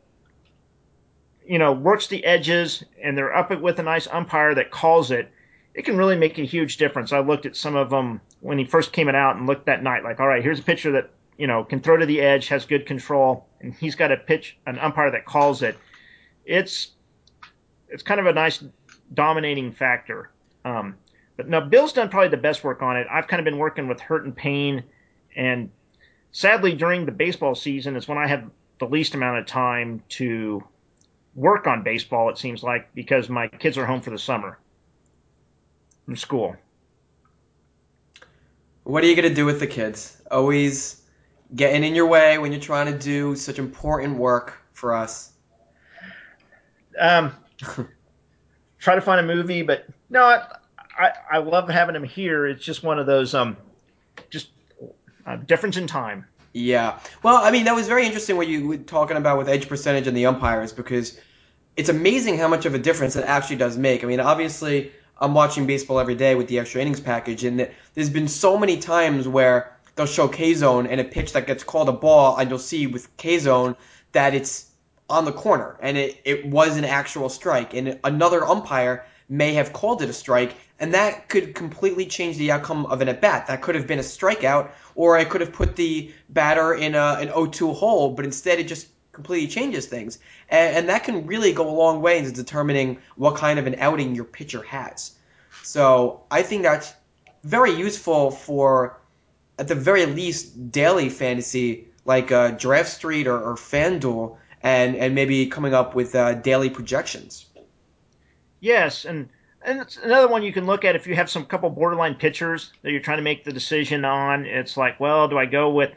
you 1.47 1.59
know, 1.59 1.71
works 1.73 2.07
the 2.07 2.25
edges 2.25 2.83
and 3.01 3.17
they're 3.17 3.35
up 3.35 3.51
with 3.61 3.79
a 3.79 3.83
nice 3.83 4.07
umpire 4.07 4.55
that 4.55 4.71
calls 4.71 5.11
it, 5.11 5.31
it 5.75 5.83
can 5.83 5.97
really 5.97 6.15
make 6.15 6.39
a 6.39 6.45
huge 6.45 6.77
difference. 6.77 7.11
I 7.11 7.19
looked 7.19 7.45
at 7.45 7.55
some 7.55 7.75
of 7.75 7.89
them 7.89 8.21
when 8.39 8.57
he 8.57 8.65
first 8.65 8.93
came 8.93 9.09
out 9.09 9.35
and 9.35 9.45
looked 9.45 9.65
that 9.67 9.83
night, 9.83 10.03
like, 10.03 10.19
all 10.19 10.27
right, 10.27 10.41
here's 10.41 10.59
a 10.59 10.63
pitcher 10.63 10.93
that 10.93 11.11
you 11.37 11.47
know 11.47 11.63
can 11.63 11.81
throw 11.81 11.97
to 11.97 12.05
the 12.05 12.21
edge, 12.21 12.47
has 12.47 12.65
good 12.65 12.85
control, 12.85 13.45
and 13.59 13.73
he's 13.73 13.95
got 13.95 14.11
a 14.11 14.17
pitch, 14.17 14.57
an 14.65 14.79
umpire 14.79 15.11
that 15.11 15.25
calls 15.25 15.61
it. 15.61 15.77
It's 16.45 16.91
it's 17.89 18.03
kind 18.03 18.19
of 18.19 18.25
a 18.25 18.33
nice 18.33 18.63
dominating 19.13 19.73
factor. 19.73 20.31
Um, 20.63 20.95
now 21.43 21.61
Bill's 21.61 21.93
done 21.93 22.09
probably 22.09 22.29
the 22.29 22.37
best 22.37 22.63
work 22.63 22.81
on 22.81 22.97
it. 22.97 23.07
I've 23.11 23.27
kind 23.27 23.39
of 23.39 23.45
been 23.45 23.57
working 23.57 23.87
with 23.87 23.99
hurt 23.99 24.25
and 24.25 24.35
pain, 24.35 24.83
and 25.35 25.69
sadly 26.31 26.73
during 26.73 27.05
the 27.05 27.11
baseball 27.11 27.55
season 27.55 27.95
is 27.95 28.07
when 28.07 28.17
I 28.17 28.27
have 28.27 28.49
the 28.79 28.85
least 28.85 29.15
amount 29.15 29.39
of 29.39 29.45
time 29.45 30.03
to 30.09 30.63
work 31.33 31.67
on 31.67 31.83
baseball. 31.83 32.29
It 32.29 32.37
seems 32.37 32.63
like 32.63 32.93
because 32.93 33.29
my 33.29 33.47
kids 33.47 33.77
are 33.77 33.85
home 33.85 34.01
for 34.01 34.11
the 34.11 34.19
summer 34.19 34.57
from 36.05 36.15
school. 36.15 36.55
What 38.83 39.03
are 39.03 39.07
you 39.07 39.15
going 39.15 39.27
to 39.27 39.33
do 39.33 39.45
with 39.45 39.59
the 39.59 39.67
kids? 39.67 40.21
Always 40.29 41.01
getting 41.53 41.83
in 41.83 41.95
your 41.95 42.07
way 42.07 42.37
when 42.37 42.51
you're 42.51 42.61
trying 42.61 42.91
to 42.91 42.97
do 42.97 43.35
such 43.35 43.59
important 43.59 44.17
work 44.17 44.53
for 44.73 44.93
us. 44.93 45.31
Um, 46.99 47.33
try 48.79 48.95
to 48.95 49.01
find 49.01 49.19
a 49.19 49.35
movie, 49.35 49.63
but 49.63 49.85
no, 50.09 50.23
I, 50.23 50.45
I, 50.97 51.11
I 51.31 51.37
love 51.39 51.69
having 51.69 51.93
them 51.93 52.03
here. 52.03 52.47
It's 52.47 52.63
just 52.63 52.83
one 52.83 52.99
of 52.99 53.05
those 53.05 53.33
um, 53.33 53.57
just 54.29 54.49
uh, 55.25 55.37
difference 55.37 55.77
in 55.77 55.87
time. 55.87 56.25
Yeah. 56.53 56.99
Well, 57.21 57.37
I 57.43 57.51
mean, 57.51 57.65
that 57.65 57.75
was 57.75 57.87
very 57.87 58.05
interesting 58.05 58.37
what 58.37 58.47
you 58.47 58.67
were 58.67 58.77
talking 58.77 59.17
about 59.17 59.37
with 59.37 59.49
edge 59.49 59.67
percentage 59.67 60.07
and 60.07 60.15
the 60.15 60.27
umpires 60.27 60.71
because 60.71 61.19
it's 61.75 61.89
amazing 61.89 62.37
how 62.37 62.47
much 62.47 62.65
of 62.65 62.73
a 62.73 62.79
difference 62.79 63.15
it 63.15 63.25
actually 63.25 63.57
does 63.57 63.77
make. 63.77 64.03
I 64.03 64.07
mean, 64.07 64.21
obviously, 64.21 64.93
I'm 65.19 65.33
watching 65.33 65.65
baseball 65.67 65.99
every 65.99 66.15
day 66.15 66.35
with 66.35 66.47
the 66.47 66.59
extra 66.59 66.81
innings 66.81 67.01
package, 67.01 67.43
and 67.43 67.69
there's 67.93 68.09
been 68.09 68.27
so 68.27 68.57
many 68.57 68.77
times 68.77 69.27
where 69.27 69.77
they'll 69.95 70.05
show 70.05 70.27
K 70.27 70.53
zone 70.53 70.87
and 70.87 71.01
a 71.01 71.03
pitch 71.03 71.33
that 71.33 71.47
gets 71.47 71.63
called 71.63 71.89
a 71.89 71.93
ball, 71.93 72.37
and 72.37 72.49
you'll 72.49 72.59
see 72.59 72.87
with 72.87 73.15
K 73.17 73.39
zone 73.39 73.75
that 74.13 74.33
it's 74.33 74.71
on 75.07 75.25
the 75.25 75.31
corner 75.31 75.77
and 75.81 75.97
it, 75.97 76.19
it 76.25 76.45
was 76.45 76.77
an 76.77 76.85
actual 76.85 77.29
strike, 77.29 77.73
and 77.73 77.99
another 78.03 78.43
umpire 78.45 79.05
may 79.27 79.53
have 79.53 79.73
called 79.73 80.01
it 80.01 80.09
a 80.09 80.13
strike, 80.13 80.55
and 80.79 80.93
that 80.93 81.29
could 81.29 81.55
completely 81.55 82.05
change 82.05 82.37
the 82.37 82.51
outcome 82.51 82.85
of 82.87 83.01
an 83.01 83.07
at 83.07 83.21
bat. 83.21 83.47
That 83.47 83.61
could 83.61 83.75
have 83.75 83.87
been 83.87 83.99
a 83.99 84.03
strikeout, 84.03 84.71
or 84.95 85.17
I 85.17 85.23
could 85.23 85.41
have 85.41 85.53
put 85.53 85.75
the 85.75 86.13
batter 86.29 86.73
in 86.73 86.95
a, 86.95 87.17
an 87.19 87.29
0-2 87.29 87.75
hole, 87.75 88.11
but 88.11 88.25
instead 88.25 88.59
it 88.59 88.67
just 88.67 88.87
completely 89.11 89.47
changes 89.47 89.85
things, 89.85 90.19
and, 90.49 90.75
and 90.75 90.89
that 90.89 91.05
can 91.05 91.25
really 91.25 91.53
go 91.53 91.69
a 91.69 91.71
long 91.71 92.01
way 92.01 92.17
into 92.17 92.31
determining 92.31 92.97
what 93.15 93.37
kind 93.37 93.59
of 93.59 93.67
an 93.67 93.75
outing 93.79 94.13
your 94.13 94.25
pitcher 94.25 94.61
has. 94.63 95.13
So 95.63 96.23
I 96.29 96.41
think 96.43 96.63
that's 96.63 96.93
very 97.43 97.71
useful 97.71 98.31
for, 98.31 98.99
at 99.57 99.67
the 99.67 99.75
very 99.75 100.05
least, 100.05 100.71
daily 100.71 101.09
fantasy 101.09 101.87
like 102.05 102.31
uh, 102.31 102.51
Draft 102.51 102.89
Street 102.89 103.27
or, 103.27 103.41
or 103.41 103.55
FanDuel, 103.55 104.37
and 104.61 104.95
and 104.95 105.15
maybe 105.15 105.47
coming 105.47 105.73
up 105.73 105.95
with 105.95 106.15
uh, 106.15 106.35
daily 106.35 106.69
projections. 106.69 107.45
Yes, 108.59 109.05
and 109.05 109.29
and 109.65 109.81
it's 109.81 109.97
another 109.97 110.27
one 110.27 110.43
you 110.43 110.53
can 110.53 110.65
look 110.65 110.85
at 110.85 110.95
if 110.95 111.07
you 111.07 111.15
have 111.15 111.29
some 111.29 111.45
couple 111.45 111.69
borderline 111.69 112.15
pitchers 112.15 112.71
that 112.81 112.91
you're 112.91 113.01
trying 113.01 113.17
to 113.17 113.23
make 113.23 113.43
the 113.43 113.51
decision 113.51 114.05
on. 114.05 114.45
It's 114.45 114.77
like, 114.77 114.99
well, 114.99 115.27
do 115.27 115.37
I 115.37 115.45
go 115.45 115.71
with 115.71 115.91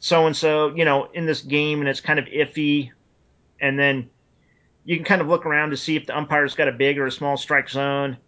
so 0.00 0.26
and 0.26 0.36
so, 0.36 0.74
you 0.74 0.84
know, 0.84 1.08
in 1.14 1.24
this 1.24 1.40
game, 1.40 1.80
and 1.80 1.88
it's 1.88 2.00
kind 2.00 2.18
of 2.18 2.26
iffy, 2.26 2.90
and 3.60 3.78
then 3.78 4.10
you 4.84 4.96
can 4.96 5.04
kind 5.04 5.22
of 5.22 5.28
look 5.28 5.46
around 5.46 5.70
to 5.70 5.78
see 5.78 5.96
if 5.96 6.04
the 6.04 6.16
umpire's 6.16 6.54
got 6.54 6.68
a 6.68 6.72
big 6.72 6.98
or 6.98 7.06
a 7.06 7.12
small 7.12 7.38
strike 7.38 7.70
zone, 7.70 8.18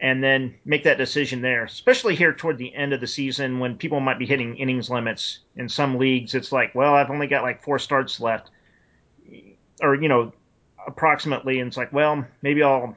and 0.00 0.24
then 0.24 0.54
make 0.64 0.84
that 0.84 0.96
decision 0.96 1.42
there. 1.42 1.64
Especially 1.64 2.14
here 2.14 2.32
toward 2.32 2.56
the 2.56 2.74
end 2.74 2.94
of 2.94 3.00
the 3.00 3.06
season 3.06 3.58
when 3.58 3.76
people 3.76 4.00
might 4.00 4.18
be 4.18 4.24
hitting 4.24 4.56
innings 4.56 4.88
limits. 4.88 5.40
In 5.56 5.68
some 5.68 5.98
leagues, 5.98 6.34
it's 6.34 6.52
like, 6.52 6.74
well, 6.74 6.94
I've 6.94 7.10
only 7.10 7.26
got 7.26 7.42
like 7.42 7.62
four 7.62 7.78
starts 7.78 8.18
left, 8.18 8.50
or 9.82 9.94
you 9.94 10.08
know, 10.08 10.32
approximately, 10.86 11.60
and 11.60 11.68
it's 11.68 11.76
like, 11.76 11.92
well, 11.92 12.24
maybe 12.40 12.62
I'll 12.62 12.96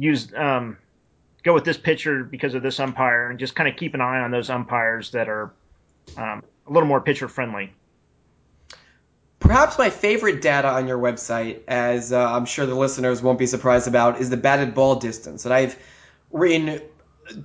use 0.00 0.32
um, 0.34 0.78
go 1.42 1.54
with 1.54 1.64
this 1.64 1.76
pitcher 1.76 2.24
because 2.24 2.54
of 2.54 2.62
this 2.62 2.80
umpire, 2.80 3.30
and 3.30 3.38
just 3.38 3.54
kind 3.54 3.68
of 3.68 3.76
keep 3.76 3.94
an 3.94 4.00
eye 4.00 4.20
on 4.20 4.30
those 4.30 4.50
umpires 4.50 5.12
that 5.12 5.28
are 5.28 5.52
um, 6.16 6.42
a 6.66 6.72
little 6.72 6.88
more 6.88 7.00
pitcher 7.00 7.28
friendly. 7.28 7.72
Perhaps 9.38 9.78
my 9.78 9.90
favorite 9.90 10.42
data 10.42 10.68
on 10.68 10.86
your 10.86 10.98
website, 10.98 11.60
as 11.66 12.12
uh, 12.12 12.32
I'm 12.32 12.44
sure 12.44 12.66
the 12.66 12.74
listeners 12.74 13.22
won't 13.22 13.38
be 13.38 13.46
surprised 13.46 13.88
about, 13.88 14.20
is 14.20 14.30
the 14.30 14.36
batted 14.36 14.74
ball 14.74 14.96
distance. 14.96 15.44
And 15.44 15.54
I've 15.54 15.78
written 16.30 16.80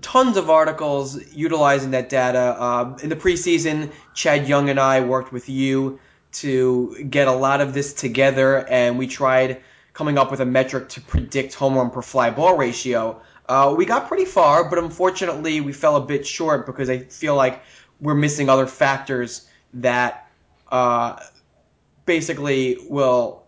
tons 0.01 0.37
of 0.37 0.49
articles 0.49 1.33
utilizing 1.33 1.91
that 1.91 2.09
data. 2.09 2.61
Um, 2.61 2.97
in 3.01 3.09
the 3.09 3.15
preseason, 3.15 3.91
Chad 4.13 4.47
Young 4.47 4.69
and 4.69 4.79
I 4.79 5.01
worked 5.01 5.31
with 5.31 5.49
you 5.49 5.99
to 6.33 7.05
get 7.09 7.27
a 7.27 7.33
lot 7.33 7.61
of 7.61 7.73
this 7.73 7.93
together, 7.93 8.67
and 8.67 8.97
we 8.97 9.07
tried 9.07 9.61
coming 9.95 10.17
up 10.17 10.29
with 10.29 10.41
a 10.41 10.45
metric 10.45 10.89
to 10.89 11.01
predict 11.01 11.55
home 11.55 11.75
run 11.75 11.89
per 11.89 12.03
fly 12.03 12.29
ball 12.29 12.55
ratio. 12.55 13.19
Uh, 13.47 13.73
we 13.75 13.85
got 13.85 14.07
pretty 14.07 14.25
far, 14.25 14.69
but 14.69 14.77
unfortunately, 14.77 15.61
we 15.61 15.71
fell 15.71 15.95
a 15.95 16.01
bit 16.01 16.27
short 16.27 16.65
because 16.65 16.89
I 16.89 16.99
feel 16.99 17.35
like 17.35 17.63
we're 17.99 18.13
missing 18.13 18.49
other 18.49 18.67
factors 18.67 19.47
that 19.75 20.29
uh, 20.69 21.17
basically 22.05 22.77
will 22.89 23.45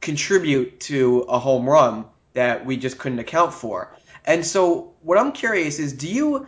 contribute 0.00 0.78
to 0.80 1.22
a 1.22 1.38
home 1.38 1.68
run 1.68 2.04
that 2.34 2.64
we 2.64 2.76
just 2.76 2.96
couldn't 2.96 3.18
account 3.18 3.52
for. 3.52 3.92
And 4.24 4.46
so, 4.46 4.94
what 5.02 5.18
I'm 5.18 5.32
curious 5.32 5.78
is 5.80 5.92
do 5.92 6.08
you 6.08 6.46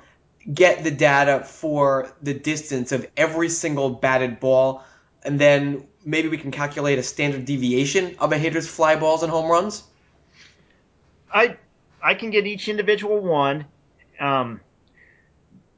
get 0.52 0.84
the 0.84 0.90
data 0.92 1.42
for 1.44 2.12
the 2.22 2.34
distance 2.34 2.92
of 2.92 3.06
every 3.16 3.48
single 3.48 3.90
batted 3.90 4.38
ball, 4.38 4.84
and 5.24 5.40
then 5.40 5.88
maybe 6.08 6.28
we 6.28 6.38
can 6.38 6.50
calculate 6.50 6.98
a 6.98 7.02
standard 7.02 7.44
deviation 7.44 8.16
of 8.18 8.32
a 8.32 8.38
hitter's 8.38 8.66
fly 8.66 8.96
balls 8.96 9.22
and 9.22 9.30
home 9.30 9.50
runs? 9.50 9.84
I 11.32 11.56
I 12.02 12.14
can 12.14 12.30
get 12.30 12.46
each 12.46 12.68
individual 12.68 13.20
one. 13.20 13.66
Um, 14.18 14.60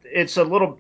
it's 0.05 0.37
a 0.37 0.45
little 0.45 0.79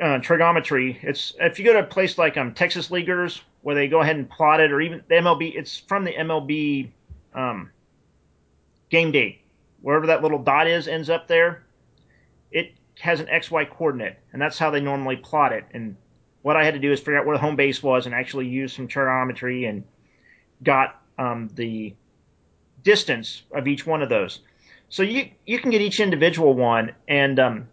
uh, 0.00 0.18
trigonometry. 0.18 0.98
It's 1.02 1.34
if 1.40 1.58
you 1.58 1.64
go 1.64 1.72
to 1.72 1.80
a 1.80 1.84
place 1.84 2.18
like 2.18 2.36
um, 2.36 2.52
Texas 2.52 2.90
Leaguers 2.90 3.42
where 3.62 3.74
they 3.74 3.88
go 3.88 4.00
ahead 4.00 4.16
and 4.16 4.28
plot 4.28 4.60
it, 4.60 4.72
or 4.72 4.80
even 4.80 5.02
the 5.08 5.14
MLB. 5.14 5.56
It's 5.56 5.78
from 5.78 6.04
the 6.04 6.12
MLB 6.12 6.88
um, 7.34 7.70
game 8.90 9.12
day, 9.12 9.40
wherever 9.82 10.06
that 10.06 10.22
little 10.22 10.38
dot 10.38 10.66
is 10.66 10.88
ends 10.88 11.10
up 11.10 11.28
there. 11.28 11.64
It 12.50 12.72
has 13.00 13.20
an 13.20 13.26
XY 13.26 13.70
coordinate, 13.70 14.18
and 14.32 14.42
that's 14.42 14.58
how 14.58 14.70
they 14.70 14.80
normally 14.80 15.16
plot 15.16 15.52
it. 15.52 15.64
And 15.72 15.96
what 16.46 16.56
I 16.56 16.64
had 16.64 16.74
to 16.74 16.80
do 16.80 16.92
is 16.92 17.00
figure 17.00 17.18
out 17.18 17.26
where 17.26 17.36
the 17.36 17.42
home 17.42 17.56
base 17.56 17.82
was 17.82 18.06
and 18.06 18.14
actually 18.14 18.46
use 18.46 18.72
some 18.72 18.86
trigonometry 18.86 19.64
and 19.64 19.82
got 20.62 21.02
um, 21.18 21.50
the 21.56 21.92
distance 22.84 23.42
of 23.52 23.66
each 23.66 23.84
one 23.84 24.00
of 24.00 24.08
those. 24.08 24.38
So 24.88 25.02
you 25.02 25.30
you 25.44 25.58
can 25.58 25.72
get 25.72 25.80
each 25.80 25.98
individual 25.98 26.54
one, 26.54 26.92
and 27.08 27.40
um, 27.40 27.68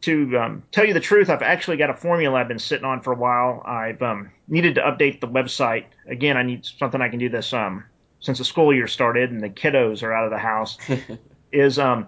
to 0.00 0.38
um, 0.38 0.62
tell 0.72 0.86
you 0.86 0.94
the 0.94 1.00
truth, 1.00 1.28
I've 1.28 1.42
actually 1.42 1.76
got 1.76 1.90
a 1.90 1.94
formula 1.94 2.40
I've 2.40 2.48
been 2.48 2.58
sitting 2.58 2.86
on 2.86 3.02
for 3.02 3.12
a 3.12 3.16
while. 3.16 3.62
I've 3.66 4.00
um, 4.00 4.30
needed 4.48 4.76
to 4.76 4.80
update 4.80 5.20
the 5.20 5.28
website. 5.28 5.84
Again, 6.08 6.38
I 6.38 6.44
need 6.44 6.64
something 6.64 7.02
I 7.02 7.10
can 7.10 7.18
do 7.18 7.28
this 7.28 7.52
um, 7.52 7.84
since 8.20 8.38
the 8.38 8.44
school 8.46 8.72
year 8.72 8.86
started 8.86 9.30
and 9.30 9.42
the 9.42 9.50
kiddos 9.50 10.02
are 10.02 10.14
out 10.14 10.24
of 10.24 10.30
the 10.30 10.38
house. 10.38 10.78
is 11.52 11.78
um, 11.78 12.06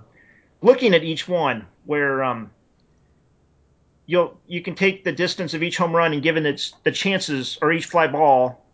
looking 0.62 0.95
at 0.95 1.05
each 1.05 1.28
one 1.28 1.66
where 1.84 2.24
um, 2.24 2.51
you'll 4.09 4.41
you 4.49 4.63
can 4.63 4.75
take 4.75 5.05
the 5.05 5.13
distance 5.13 5.55
of 5.55 5.63
each 5.63 5.77
home 5.77 5.95
run 5.95 6.13
and 6.13 6.23
given 6.23 6.47
its 6.47 6.73
the 6.83 6.91
chances 6.91 7.59
or 7.63 7.71
each 7.71 7.85
fly 7.85 8.09
ball 8.09 8.65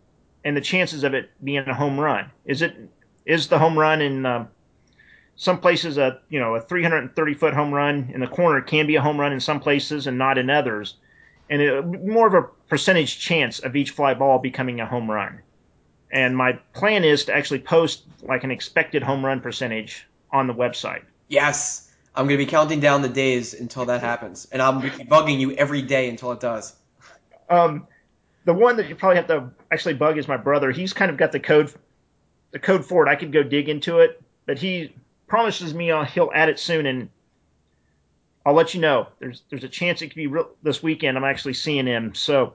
and 0.43 0.57
the 0.57 0.61
chances 0.61 1.03
of 1.03 1.13
it 1.13 1.29
being 1.43 1.67
a 1.67 1.73
home 1.73 1.99
run. 1.99 2.31
Is 2.45 2.63
it 2.63 2.73
is 3.25 3.47
the 3.47 3.59
home 3.59 3.77
run 3.77 4.01
in 4.01 4.25
uh, 4.25 4.47
some 5.35 5.59
places 5.59 5.97
a 5.97 6.19
you 6.29 6.39
know 6.39 6.55
a 6.55 6.61
330 6.61 7.33
foot 7.33 7.53
home 7.53 7.73
run 7.73 8.09
in 8.13 8.21
the 8.21 8.27
corner 8.27 8.61
can 8.61 8.87
be 8.87 8.95
a 8.95 9.01
home 9.01 9.19
run 9.19 9.33
in 9.33 9.39
some 9.41 9.59
places 9.59 10.07
and 10.07 10.17
not 10.17 10.37
in 10.37 10.49
others, 10.49 10.95
and 11.49 11.61
it, 11.61 11.85
more 11.85 12.27
of 12.27 12.33
a 12.33 12.47
percentage 12.69 13.19
chance 13.19 13.59
of 13.59 13.75
each 13.75 13.91
fly 13.91 14.13
ball 14.13 14.39
becoming 14.39 14.79
a 14.79 14.85
home 14.85 15.11
run. 15.11 15.39
And 16.11 16.37
my 16.37 16.53
plan 16.73 17.03
is 17.03 17.25
to 17.25 17.35
actually 17.35 17.59
post 17.59 18.03
like 18.23 18.45
an 18.45 18.51
expected 18.51 19.03
home 19.03 19.25
run 19.25 19.41
percentage 19.41 20.07
on 20.31 20.47
the 20.47 20.53
website. 20.53 21.01
Yes, 21.27 21.84
I'm 22.15 22.27
going 22.27 22.39
to 22.39 22.45
be 22.45 22.49
counting 22.49 22.79
down 22.79 23.01
the 23.01 23.09
days 23.09 23.53
until 23.53 23.85
that 23.85 24.01
happens, 24.01 24.47
and 24.51 24.61
I'm 24.61 24.81
bugging 24.81 25.39
you 25.39 25.51
every 25.53 25.81
day 25.81 26.09
until 26.09 26.31
it 26.31 26.39
does. 26.39 26.73
Um, 27.49 27.87
the 28.45 28.53
one 28.53 28.77
that 28.77 28.87
you 28.87 28.95
probably 28.95 29.17
have 29.17 29.27
to 29.27 29.49
actually 29.71 29.95
bug 29.95 30.17
is 30.17 30.27
my 30.27 30.37
brother. 30.37 30.71
He's 30.71 30.93
kind 30.93 31.11
of 31.11 31.17
got 31.17 31.31
the 31.31 31.39
code, 31.39 31.73
the 32.51 32.59
code 32.59 32.85
for 32.85 33.05
it. 33.05 33.09
I 33.09 33.15
could 33.15 33.33
go 33.33 33.43
dig 33.43 33.67
into 33.67 33.99
it, 33.99 34.21
but 34.45 34.57
he 34.57 34.93
promises 35.27 35.73
me 35.73 35.87
he'll 36.13 36.31
add 36.33 36.49
it 36.49 36.59
soon, 36.59 36.85
and 36.85 37.09
I'll 38.45 38.53
let 38.53 38.73
you 38.73 38.81
know. 38.81 39.07
There's 39.19 39.41
there's 39.49 39.63
a 39.63 39.69
chance 39.69 40.01
it 40.01 40.07
could 40.07 40.15
be 40.15 40.27
real, 40.27 40.49
this 40.63 40.81
weekend. 40.81 41.17
I'm 41.17 41.23
actually 41.23 41.55
seeing 41.55 41.87
him, 41.87 42.15
so 42.15 42.53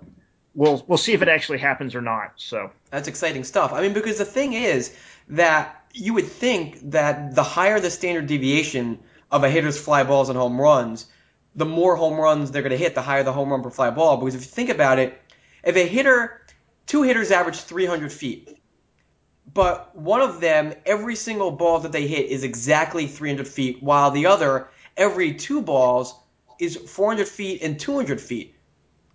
we'll 0.54 0.84
we'll 0.86 0.98
see 0.98 1.12
if 1.12 1.20
it 1.20 1.28
actually 1.28 1.58
happens 1.58 1.94
or 1.94 2.00
not. 2.00 2.32
So 2.36 2.70
that's 2.90 3.08
exciting 3.08 3.44
stuff. 3.44 3.72
I 3.72 3.82
mean, 3.82 3.92
because 3.92 4.18
the 4.18 4.24
thing 4.24 4.52
is 4.54 4.94
that 5.28 5.84
you 5.92 6.14
would 6.14 6.26
think 6.26 6.92
that 6.92 7.34
the 7.34 7.42
higher 7.42 7.80
the 7.80 7.90
standard 7.90 8.26
deviation 8.26 9.00
of 9.30 9.44
a 9.44 9.50
hitter's 9.50 9.78
fly 9.78 10.04
balls 10.04 10.28
and 10.28 10.38
home 10.38 10.60
runs, 10.60 11.06
the 11.54 11.66
more 11.66 11.96
home 11.96 12.18
runs 12.18 12.50
they're 12.50 12.62
going 12.62 12.70
to 12.70 12.76
hit, 12.76 12.94
the 12.94 13.02
higher 13.02 13.22
the 13.22 13.32
home 13.32 13.50
run 13.50 13.62
per 13.62 13.70
fly 13.70 13.90
ball. 13.90 14.16
Because 14.16 14.34
if 14.34 14.42
you 14.42 14.48
think 14.48 14.70
about 14.70 14.98
it, 14.98 15.20
if 15.64 15.76
a 15.76 15.86
hitter, 15.86 16.42
two 16.86 17.02
hitters 17.02 17.30
average 17.30 17.58
300 17.60 18.12
feet, 18.12 18.58
but 19.52 19.96
one 19.96 20.20
of 20.20 20.40
them, 20.40 20.74
every 20.86 21.16
single 21.16 21.50
ball 21.50 21.80
that 21.80 21.92
they 21.92 22.06
hit 22.06 22.26
is 22.26 22.44
exactly 22.44 23.06
300 23.06 23.48
feet, 23.48 23.82
while 23.82 24.10
the 24.10 24.26
other, 24.26 24.68
every 24.96 25.34
two 25.34 25.60
balls, 25.60 26.14
is 26.60 26.76
400 26.76 27.26
feet 27.26 27.62
and 27.62 27.78
200 27.78 28.20
feet. 28.20 28.54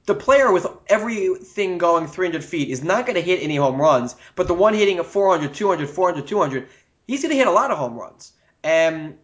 The 0.05 0.15
player 0.15 0.51
with 0.51 0.67
everything 0.87 1.77
going 1.77 2.07
300 2.07 2.43
feet 2.43 2.69
is 2.69 2.83
not 2.83 3.05
going 3.05 3.15
to 3.15 3.21
hit 3.21 3.41
any 3.41 3.55
home 3.55 3.81
runs, 3.81 4.15
but 4.35 4.47
the 4.47 4.53
one 4.53 4.73
hitting 4.73 4.99
a 4.99 5.03
400, 5.03 5.53
200, 5.53 5.89
400, 5.89 6.27
200, 6.27 6.67
he's 7.07 7.21
going 7.21 7.31
to 7.31 7.37
hit 7.37 7.47
a 7.47 7.51
lot 7.51 7.71
of 7.71 7.77
home 7.77 7.97
runs. 7.97 8.33
And 8.63 9.17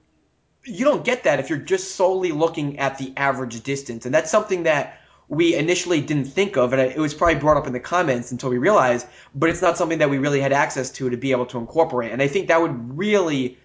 you 0.65 0.85
don't 0.85 1.03
get 1.03 1.23
that 1.23 1.39
if 1.39 1.49
you're 1.49 1.59
just 1.59 1.95
solely 1.95 2.31
looking 2.31 2.79
at 2.79 2.97
the 2.97 3.13
average 3.17 3.61
distance. 3.63 4.05
And 4.05 4.13
that's 4.13 4.29
something 4.29 4.63
that 4.63 4.99
we 5.27 5.55
initially 5.55 6.01
didn't 6.01 6.25
think 6.25 6.57
of, 6.57 6.73
and 6.73 6.81
it 6.81 6.97
was 6.97 7.13
probably 7.13 7.35
brought 7.35 7.55
up 7.55 7.65
in 7.65 7.71
the 7.71 7.79
comments 7.79 8.31
until 8.31 8.49
we 8.49 8.57
realized, 8.57 9.07
but 9.33 9.49
it's 9.49 9.61
not 9.61 9.77
something 9.77 9.99
that 9.99 10.09
we 10.09 10.17
really 10.17 10.41
had 10.41 10.51
access 10.51 10.91
to 10.91 11.09
to 11.09 11.15
be 11.15 11.31
able 11.31 11.45
to 11.45 11.57
incorporate. 11.57 12.11
And 12.11 12.21
I 12.21 12.27
think 12.27 12.49
that 12.49 12.61
would 12.61 12.97
really 12.97 13.57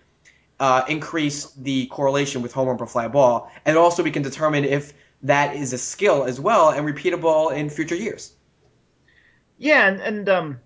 uh, 0.60 0.84
increase 0.88 1.50
the 1.52 1.86
correlation 1.86 2.40
with 2.40 2.52
home 2.52 2.68
run 2.68 2.78
per 2.78 2.86
fly 2.86 3.08
ball, 3.08 3.50
and 3.64 3.76
also 3.76 4.04
we 4.04 4.12
can 4.12 4.22
determine 4.22 4.64
if 4.64 4.92
that 5.22 5.56
is 5.56 5.72
a 5.72 5.78
skill 5.78 6.24
as 6.24 6.38
well 6.38 6.70
and 6.70 6.86
repeatable 6.86 7.52
in 7.52 7.68
future 7.68 7.96
years. 7.96 8.32
Yeah, 9.58 9.88
and, 9.88 10.00
and 10.00 10.28
um, 10.28 10.60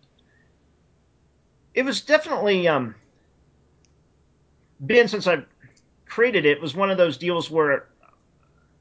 it 1.72 1.82
was 1.82 2.02
definitely 2.02 2.68
um, 2.68 2.94
been 4.84 5.08
since 5.08 5.26
I've 5.26 5.46
created 6.10 6.44
it 6.44 6.60
was 6.60 6.74
one 6.74 6.90
of 6.90 6.98
those 6.98 7.16
deals 7.16 7.50
where 7.50 7.86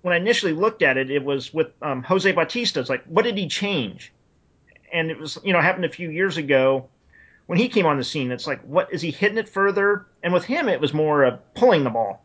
when 0.01 0.13
I 0.13 0.17
initially 0.17 0.53
looked 0.53 0.81
at 0.81 0.97
it, 0.97 1.11
it 1.11 1.23
was 1.23 1.53
with 1.53 1.67
um, 1.81 2.03
Jose 2.03 2.31
Bautista. 2.31 2.79
It's 2.79 2.89
like, 2.89 3.05
what 3.05 3.23
did 3.23 3.37
he 3.37 3.47
change? 3.47 4.11
And 4.91 5.11
it 5.11 5.19
was, 5.19 5.37
you 5.43 5.53
know, 5.53 5.61
happened 5.61 5.85
a 5.85 5.89
few 5.89 6.09
years 6.09 6.37
ago 6.37 6.89
when 7.45 7.59
he 7.59 7.69
came 7.69 7.85
on 7.85 7.97
the 7.97 8.03
scene. 8.03 8.31
It's 8.31 8.47
like, 8.47 8.61
what 8.61 8.91
is 8.93 9.01
he 9.01 9.11
hitting 9.11 9.37
it 9.37 9.49
further? 9.49 10.07
And 10.23 10.33
with 10.33 10.45
him, 10.45 10.67
it 10.69 10.81
was 10.81 10.93
more 10.93 11.25
uh, 11.25 11.37
pulling 11.53 11.83
the 11.83 11.89
ball. 11.89 12.23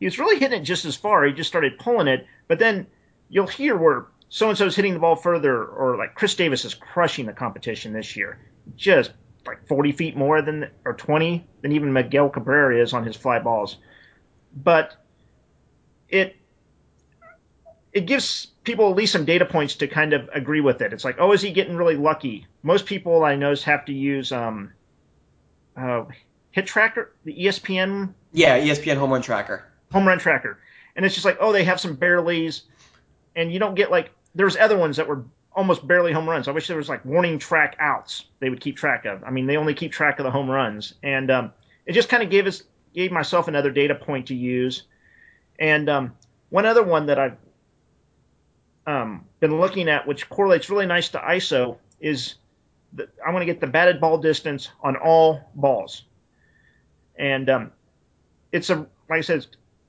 He 0.00 0.06
was 0.06 0.18
really 0.18 0.38
hitting 0.38 0.60
it 0.60 0.64
just 0.64 0.84
as 0.84 0.96
far. 0.96 1.24
He 1.24 1.32
just 1.32 1.48
started 1.48 1.78
pulling 1.78 2.08
it, 2.08 2.26
but 2.48 2.58
then 2.58 2.86
you'll 3.28 3.46
hear 3.46 3.76
where 3.76 4.06
so 4.28 4.48
and 4.48 4.58
so 4.58 4.66
is 4.66 4.74
hitting 4.74 4.94
the 4.94 4.98
ball 4.98 5.14
further, 5.14 5.62
or 5.62 5.96
like 5.96 6.14
Chris 6.14 6.34
Davis 6.34 6.64
is 6.64 6.74
crushing 6.74 7.26
the 7.26 7.32
competition 7.32 7.92
this 7.92 8.16
year, 8.16 8.40
just 8.76 9.12
like 9.46 9.68
40 9.68 9.92
feet 9.92 10.16
more 10.16 10.40
than 10.40 10.70
or 10.84 10.94
20 10.94 11.46
than 11.60 11.72
even 11.72 11.92
Miguel 11.92 12.30
Cabrera 12.30 12.82
is 12.82 12.94
on 12.94 13.04
his 13.04 13.14
fly 13.14 13.38
balls. 13.38 13.76
But 14.54 14.94
it 16.08 16.36
it 17.92 18.06
gives 18.06 18.46
people 18.64 18.90
at 18.90 18.96
least 18.96 19.12
some 19.12 19.24
data 19.24 19.44
points 19.44 19.76
to 19.76 19.86
kind 19.86 20.12
of 20.12 20.28
agree 20.32 20.60
with 20.60 20.80
it. 20.80 20.92
It's 20.92 21.04
like, 21.04 21.16
oh, 21.18 21.32
is 21.32 21.42
he 21.42 21.50
getting 21.50 21.76
really 21.76 21.96
lucky? 21.96 22.46
Most 22.62 22.86
people 22.86 23.24
I 23.24 23.34
know 23.36 23.54
have 23.54 23.84
to 23.86 23.92
use 23.92 24.32
um, 24.32 24.72
uh, 25.76 26.04
Hit 26.52 26.66
Tracker, 26.66 27.12
the 27.24 27.34
ESPN. 27.34 28.14
Yeah, 28.32 28.58
ESPN 28.58 28.96
Home 28.96 29.10
Run 29.10 29.22
Tracker. 29.22 29.64
Home 29.92 30.06
Run 30.06 30.18
Tracker, 30.18 30.58
and 30.96 31.04
it's 31.04 31.14
just 31.14 31.24
like, 31.24 31.36
oh, 31.40 31.52
they 31.52 31.64
have 31.64 31.80
some 31.80 31.96
bareleys, 31.96 32.62
and 33.36 33.52
you 33.52 33.58
don't 33.58 33.74
get 33.74 33.90
like 33.90 34.10
there's 34.34 34.56
other 34.56 34.78
ones 34.78 34.96
that 34.96 35.06
were 35.06 35.24
almost 35.54 35.86
barely 35.86 36.12
home 36.12 36.28
runs. 36.28 36.48
I 36.48 36.52
wish 36.52 36.66
there 36.66 36.76
was 36.76 36.88
like 36.88 37.04
warning 37.04 37.38
track 37.38 37.76
outs 37.78 38.24
they 38.40 38.48
would 38.48 38.60
keep 38.60 38.76
track 38.76 39.04
of. 39.04 39.22
I 39.24 39.30
mean, 39.30 39.46
they 39.46 39.56
only 39.56 39.74
keep 39.74 39.92
track 39.92 40.18
of 40.18 40.24
the 40.24 40.30
home 40.30 40.50
runs, 40.50 40.94
and 41.02 41.30
um, 41.30 41.52
it 41.84 41.92
just 41.92 42.08
kind 42.08 42.22
of 42.22 42.30
gave 42.30 42.46
us 42.46 42.62
gave 42.94 43.12
myself 43.12 43.48
another 43.48 43.70
data 43.70 43.94
point 43.94 44.26
to 44.26 44.34
use. 44.34 44.84
And 45.58 45.88
um, 45.88 46.14
one 46.50 46.66
other 46.66 46.82
one 46.82 47.06
that 47.06 47.18
I've 47.18 47.36
um, 48.86 49.24
been 49.40 49.58
looking 49.60 49.88
at, 49.88 50.06
which 50.06 50.28
correlates 50.28 50.70
really 50.70 50.86
nice 50.86 51.08
to 51.10 51.18
ISO, 51.18 51.78
is 52.00 52.34
that 52.94 53.08
I 53.24 53.30
want 53.30 53.42
to 53.42 53.46
get 53.46 53.60
the 53.60 53.66
batted 53.66 54.00
ball 54.00 54.18
distance 54.18 54.68
on 54.82 54.96
all 54.96 55.40
balls, 55.54 56.04
and 57.16 57.48
um, 57.48 57.72
it's 58.50 58.70
a 58.70 58.86
like 59.08 59.18
I 59.18 59.20
said, 59.20 59.46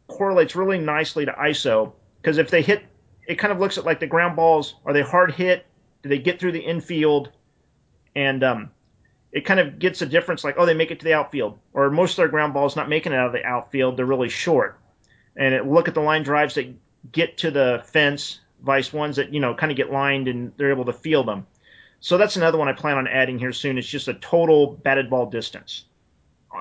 correlates 0.07 0.55
really 0.55 0.79
nicely 0.79 1.25
to 1.25 1.31
ISO 1.31 1.93
because 2.21 2.37
if 2.37 2.49
they 2.49 2.61
hit, 2.61 2.83
it 3.27 3.35
kind 3.35 3.51
of 3.51 3.59
looks 3.59 3.77
at 3.77 3.85
like 3.85 3.99
the 3.99 4.07
ground 4.07 4.35
balls. 4.35 4.75
Are 4.85 4.93
they 4.93 5.01
hard 5.01 5.33
hit? 5.33 5.65
Do 6.01 6.09
they 6.09 6.19
get 6.19 6.39
through 6.39 6.51
the 6.53 6.59
infield? 6.59 7.29
And 8.15 8.43
um, 8.43 8.71
it 9.33 9.45
kind 9.45 9.59
of 9.59 9.79
gets 9.79 10.01
a 10.03 10.05
difference 10.05 10.43
like, 10.43 10.55
oh, 10.59 10.65
they 10.65 10.75
make 10.75 10.91
it 10.91 10.99
to 10.99 11.05
the 11.05 11.13
outfield, 11.13 11.57
or 11.73 11.89
most 11.89 12.11
of 12.11 12.17
their 12.17 12.27
ground 12.27 12.53
balls 12.53 12.75
not 12.75 12.87
making 12.87 13.13
it 13.13 13.15
out 13.15 13.27
of 13.27 13.33
the 13.33 13.43
outfield, 13.43 13.97
they're 13.97 14.05
really 14.05 14.29
short. 14.29 14.79
And 15.35 15.55
it, 15.55 15.65
look 15.65 15.87
at 15.87 15.95
the 15.95 16.01
line 16.01 16.21
drives 16.21 16.53
that 16.53 16.71
get 17.11 17.39
to 17.39 17.49
the 17.49 17.83
fence 17.87 18.39
vice 18.61 18.93
ones 18.93 19.17
that 19.17 19.33
you 19.33 19.41
know 19.41 19.53
kind 19.53 19.71
of 19.71 19.75
get 19.75 19.91
lined 19.91 20.29
and 20.29 20.53
they're 20.55 20.71
able 20.71 20.85
to 20.85 20.93
field 20.93 21.27
them. 21.27 21.47
So 21.99 22.17
that's 22.17 22.35
another 22.35 22.57
one 22.57 22.67
I 22.67 22.73
plan 22.73 22.97
on 22.97 23.07
adding 23.07 23.39
here 23.39 23.51
soon. 23.51 23.77
It's 23.77 23.87
just 23.87 24.07
a 24.07 24.13
total 24.13 24.67
batted 24.67 25.09
ball 25.09 25.25
distance 25.25 25.85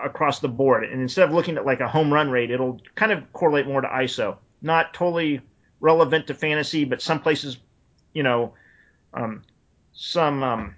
across 0.05 0.41
the 0.41 0.49
board, 0.49 0.85
and 0.85 1.03
instead 1.03 1.29
of 1.29 1.35
looking 1.35 1.59
at 1.59 1.67
like 1.67 1.81
a 1.81 1.89
home 1.89 2.11
run 2.11 2.31
rate, 2.31 2.51
it'll 2.51 2.81
kind 2.95 3.13
of 3.13 3.31
correlate 3.35 3.67
more 3.67 3.83
to 3.83 3.89
ISO. 3.89 4.39
Not 4.63 4.95
totally 4.95 5.43
relevant 5.81 6.29
to 6.29 6.35
fantasy, 6.35 6.87
but 6.87 7.03
some 7.03 7.21
places, 7.21 7.59
you 8.15 8.23
know, 8.23 8.55
um, 9.13 9.43
some 9.93 10.43
um, 10.43 10.75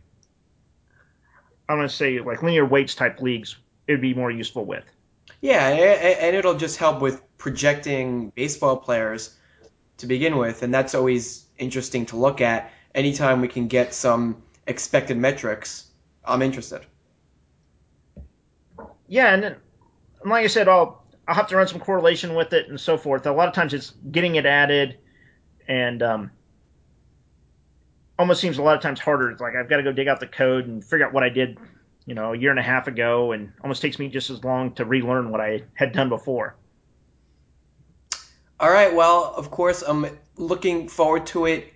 I'm 1.68 1.76
going 1.76 1.88
to 1.88 1.94
say 1.94 2.20
like 2.20 2.42
linear 2.42 2.64
weights 2.64 2.94
type 2.94 3.20
leagues, 3.20 3.56
it 3.86 3.92
would 3.92 4.00
be 4.00 4.14
more 4.14 4.30
useful 4.30 4.64
with. 4.64 4.84
Yeah, 5.40 5.68
and 5.68 6.36
it'll 6.36 6.56
just 6.56 6.78
help 6.78 7.00
with 7.00 7.22
projecting 7.38 8.30
baseball 8.30 8.76
players 8.78 9.36
to 9.98 10.06
begin 10.06 10.36
with, 10.36 10.62
and 10.62 10.72
that's 10.72 10.94
always 10.94 11.44
interesting 11.58 12.06
to 12.06 12.16
look 12.16 12.40
at. 12.40 12.72
Anytime 12.94 13.40
we 13.40 13.48
can 13.48 13.68
get 13.68 13.92
some 13.92 14.42
expected 14.66 15.18
metrics, 15.18 15.86
I'm 16.24 16.42
interested. 16.42 16.86
Yeah, 19.06 19.34
and 19.34 19.42
then, 19.42 19.56
like 20.24 20.44
I 20.44 20.48
said, 20.48 20.68
I'll 20.68 21.04
I'll 21.28 21.34
have 21.34 21.48
to 21.48 21.56
run 21.56 21.68
some 21.68 21.80
correlation 21.80 22.34
with 22.34 22.52
it 22.52 22.68
and 22.68 22.80
so 22.80 22.96
forth. 22.96 23.26
A 23.26 23.32
lot 23.32 23.48
of 23.48 23.54
times 23.54 23.74
it's 23.74 23.90
getting 24.10 24.36
it 24.36 24.46
added, 24.46 24.98
and 25.68 26.02
um, 26.02 26.30
almost 28.18 28.40
seems 28.40 28.58
a 28.58 28.62
lot 28.62 28.76
of 28.76 28.82
times 28.82 29.00
harder. 29.00 29.30
It's 29.30 29.40
like 29.40 29.54
I've 29.56 29.68
got 29.68 29.78
to 29.78 29.82
go 29.82 29.92
dig 29.92 30.08
out 30.08 30.20
the 30.20 30.26
code 30.26 30.66
and 30.66 30.84
figure 30.84 31.06
out 31.06 31.12
what 31.12 31.22
I 31.22 31.28
did, 31.28 31.58
you 32.06 32.14
know, 32.14 32.32
a 32.32 32.36
year 32.36 32.50
and 32.50 32.58
a 32.58 32.62
half 32.62 32.86
ago, 32.86 33.32
and 33.32 33.52
almost 33.62 33.82
takes 33.82 33.98
me 33.98 34.08
just 34.08 34.30
as 34.30 34.42
long 34.44 34.72
to 34.74 34.84
relearn 34.84 35.30
what 35.30 35.40
I 35.40 35.62
had 35.74 35.92
done 35.92 36.08
before. 36.08 36.56
All 38.60 38.70
right. 38.70 38.94
Well, 38.94 39.34
of 39.36 39.50
course, 39.50 39.82
I'm 39.82 40.06
looking 40.36 40.88
forward 40.88 41.26
to 41.28 41.46
it. 41.46 41.72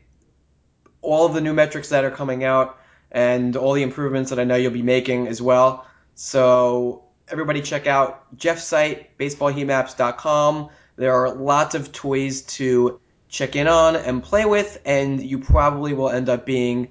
All 1.01 1.27
of 1.27 1.35
the 1.35 1.41
new 1.41 1.53
metrics 1.53 1.91
that 1.91 2.05
are 2.05 2.11
coming 2.11 2.45
out 2.45 2.79
and 3.11 3.57
all 3.57 3.73
the 3.73 3.83
improvements 3.83 4.31
that 4.31 4.39
I 4.39 4.45
know 4.45 4.57
you'll 4.57 4.73
be 4.73 4.83
making 4.83 5.29
as 5.29 5.41
well. 5.41 5.87
So 6.15 7.05
everybody 7.29 7.63
check 7.63 7.87
out 7.87 8.37
Jeff's 8.37 8.65
site, 8.65 9.17
baseballheatmaps.com. 9.19 10.71
There 10.97 11.15
are 11.15 11.35
lots 11.35 11.75
of 11.75 11.93
toys 11.93 12.43
to 12.43 13.01
check 13.29 13.57
in 13.57 13.69
on 13.69 13.97
and 13.97 14.23
play 14.23 14.45
with, 14.45 14.81
and 14.85 15.23
you 15.23 15.39
probably 15.39 15.93
will 15.93 16.11
end 16.11 16.29
up 16.29 16.47
being 16.47 16.89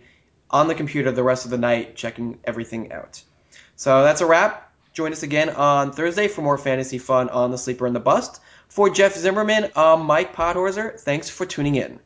on 0.49 0.67
the 0.67 0.75
computer 0.75 1.11
the 1.11 1.23
rest 1.23 1.45
of 1.45 1.51
the 1.51 1.57
night 1.57 1.95
checking 1.95 2.39
everything 2.43 2.91
out. 2.91 3.21
So 3.75 4.03
that's 4.03 4.21
a 4.21 4.25
wrap. 4.25 4.71
Join 4.93 5.11
us 5.11 5.23
again 5.23 5.49
on 5.49 5.91
Thursday 5.91 6.27
for 6.27 6.41
more 6.41 6.57
fantasy 6.57 6.97
fun 6.97 7.29
on 7.29 7.51
the 7.51 7.57
Sleeper 7.57 7.85
and 7.85 7.95
the 7.95 7.99
Bust. 7.99 8.41
For 8.67 8.89
Jeff 8.89 9.15
Zimmerman, 9.15 9.71
I'm 9.75 10.05
Mike 10.05 10.35
Podhorzer. 10.35 10.99
Thanks 10.99 11.29
for 11.29 11.45
tuning 11.45 11.75
in. 11.75 11.99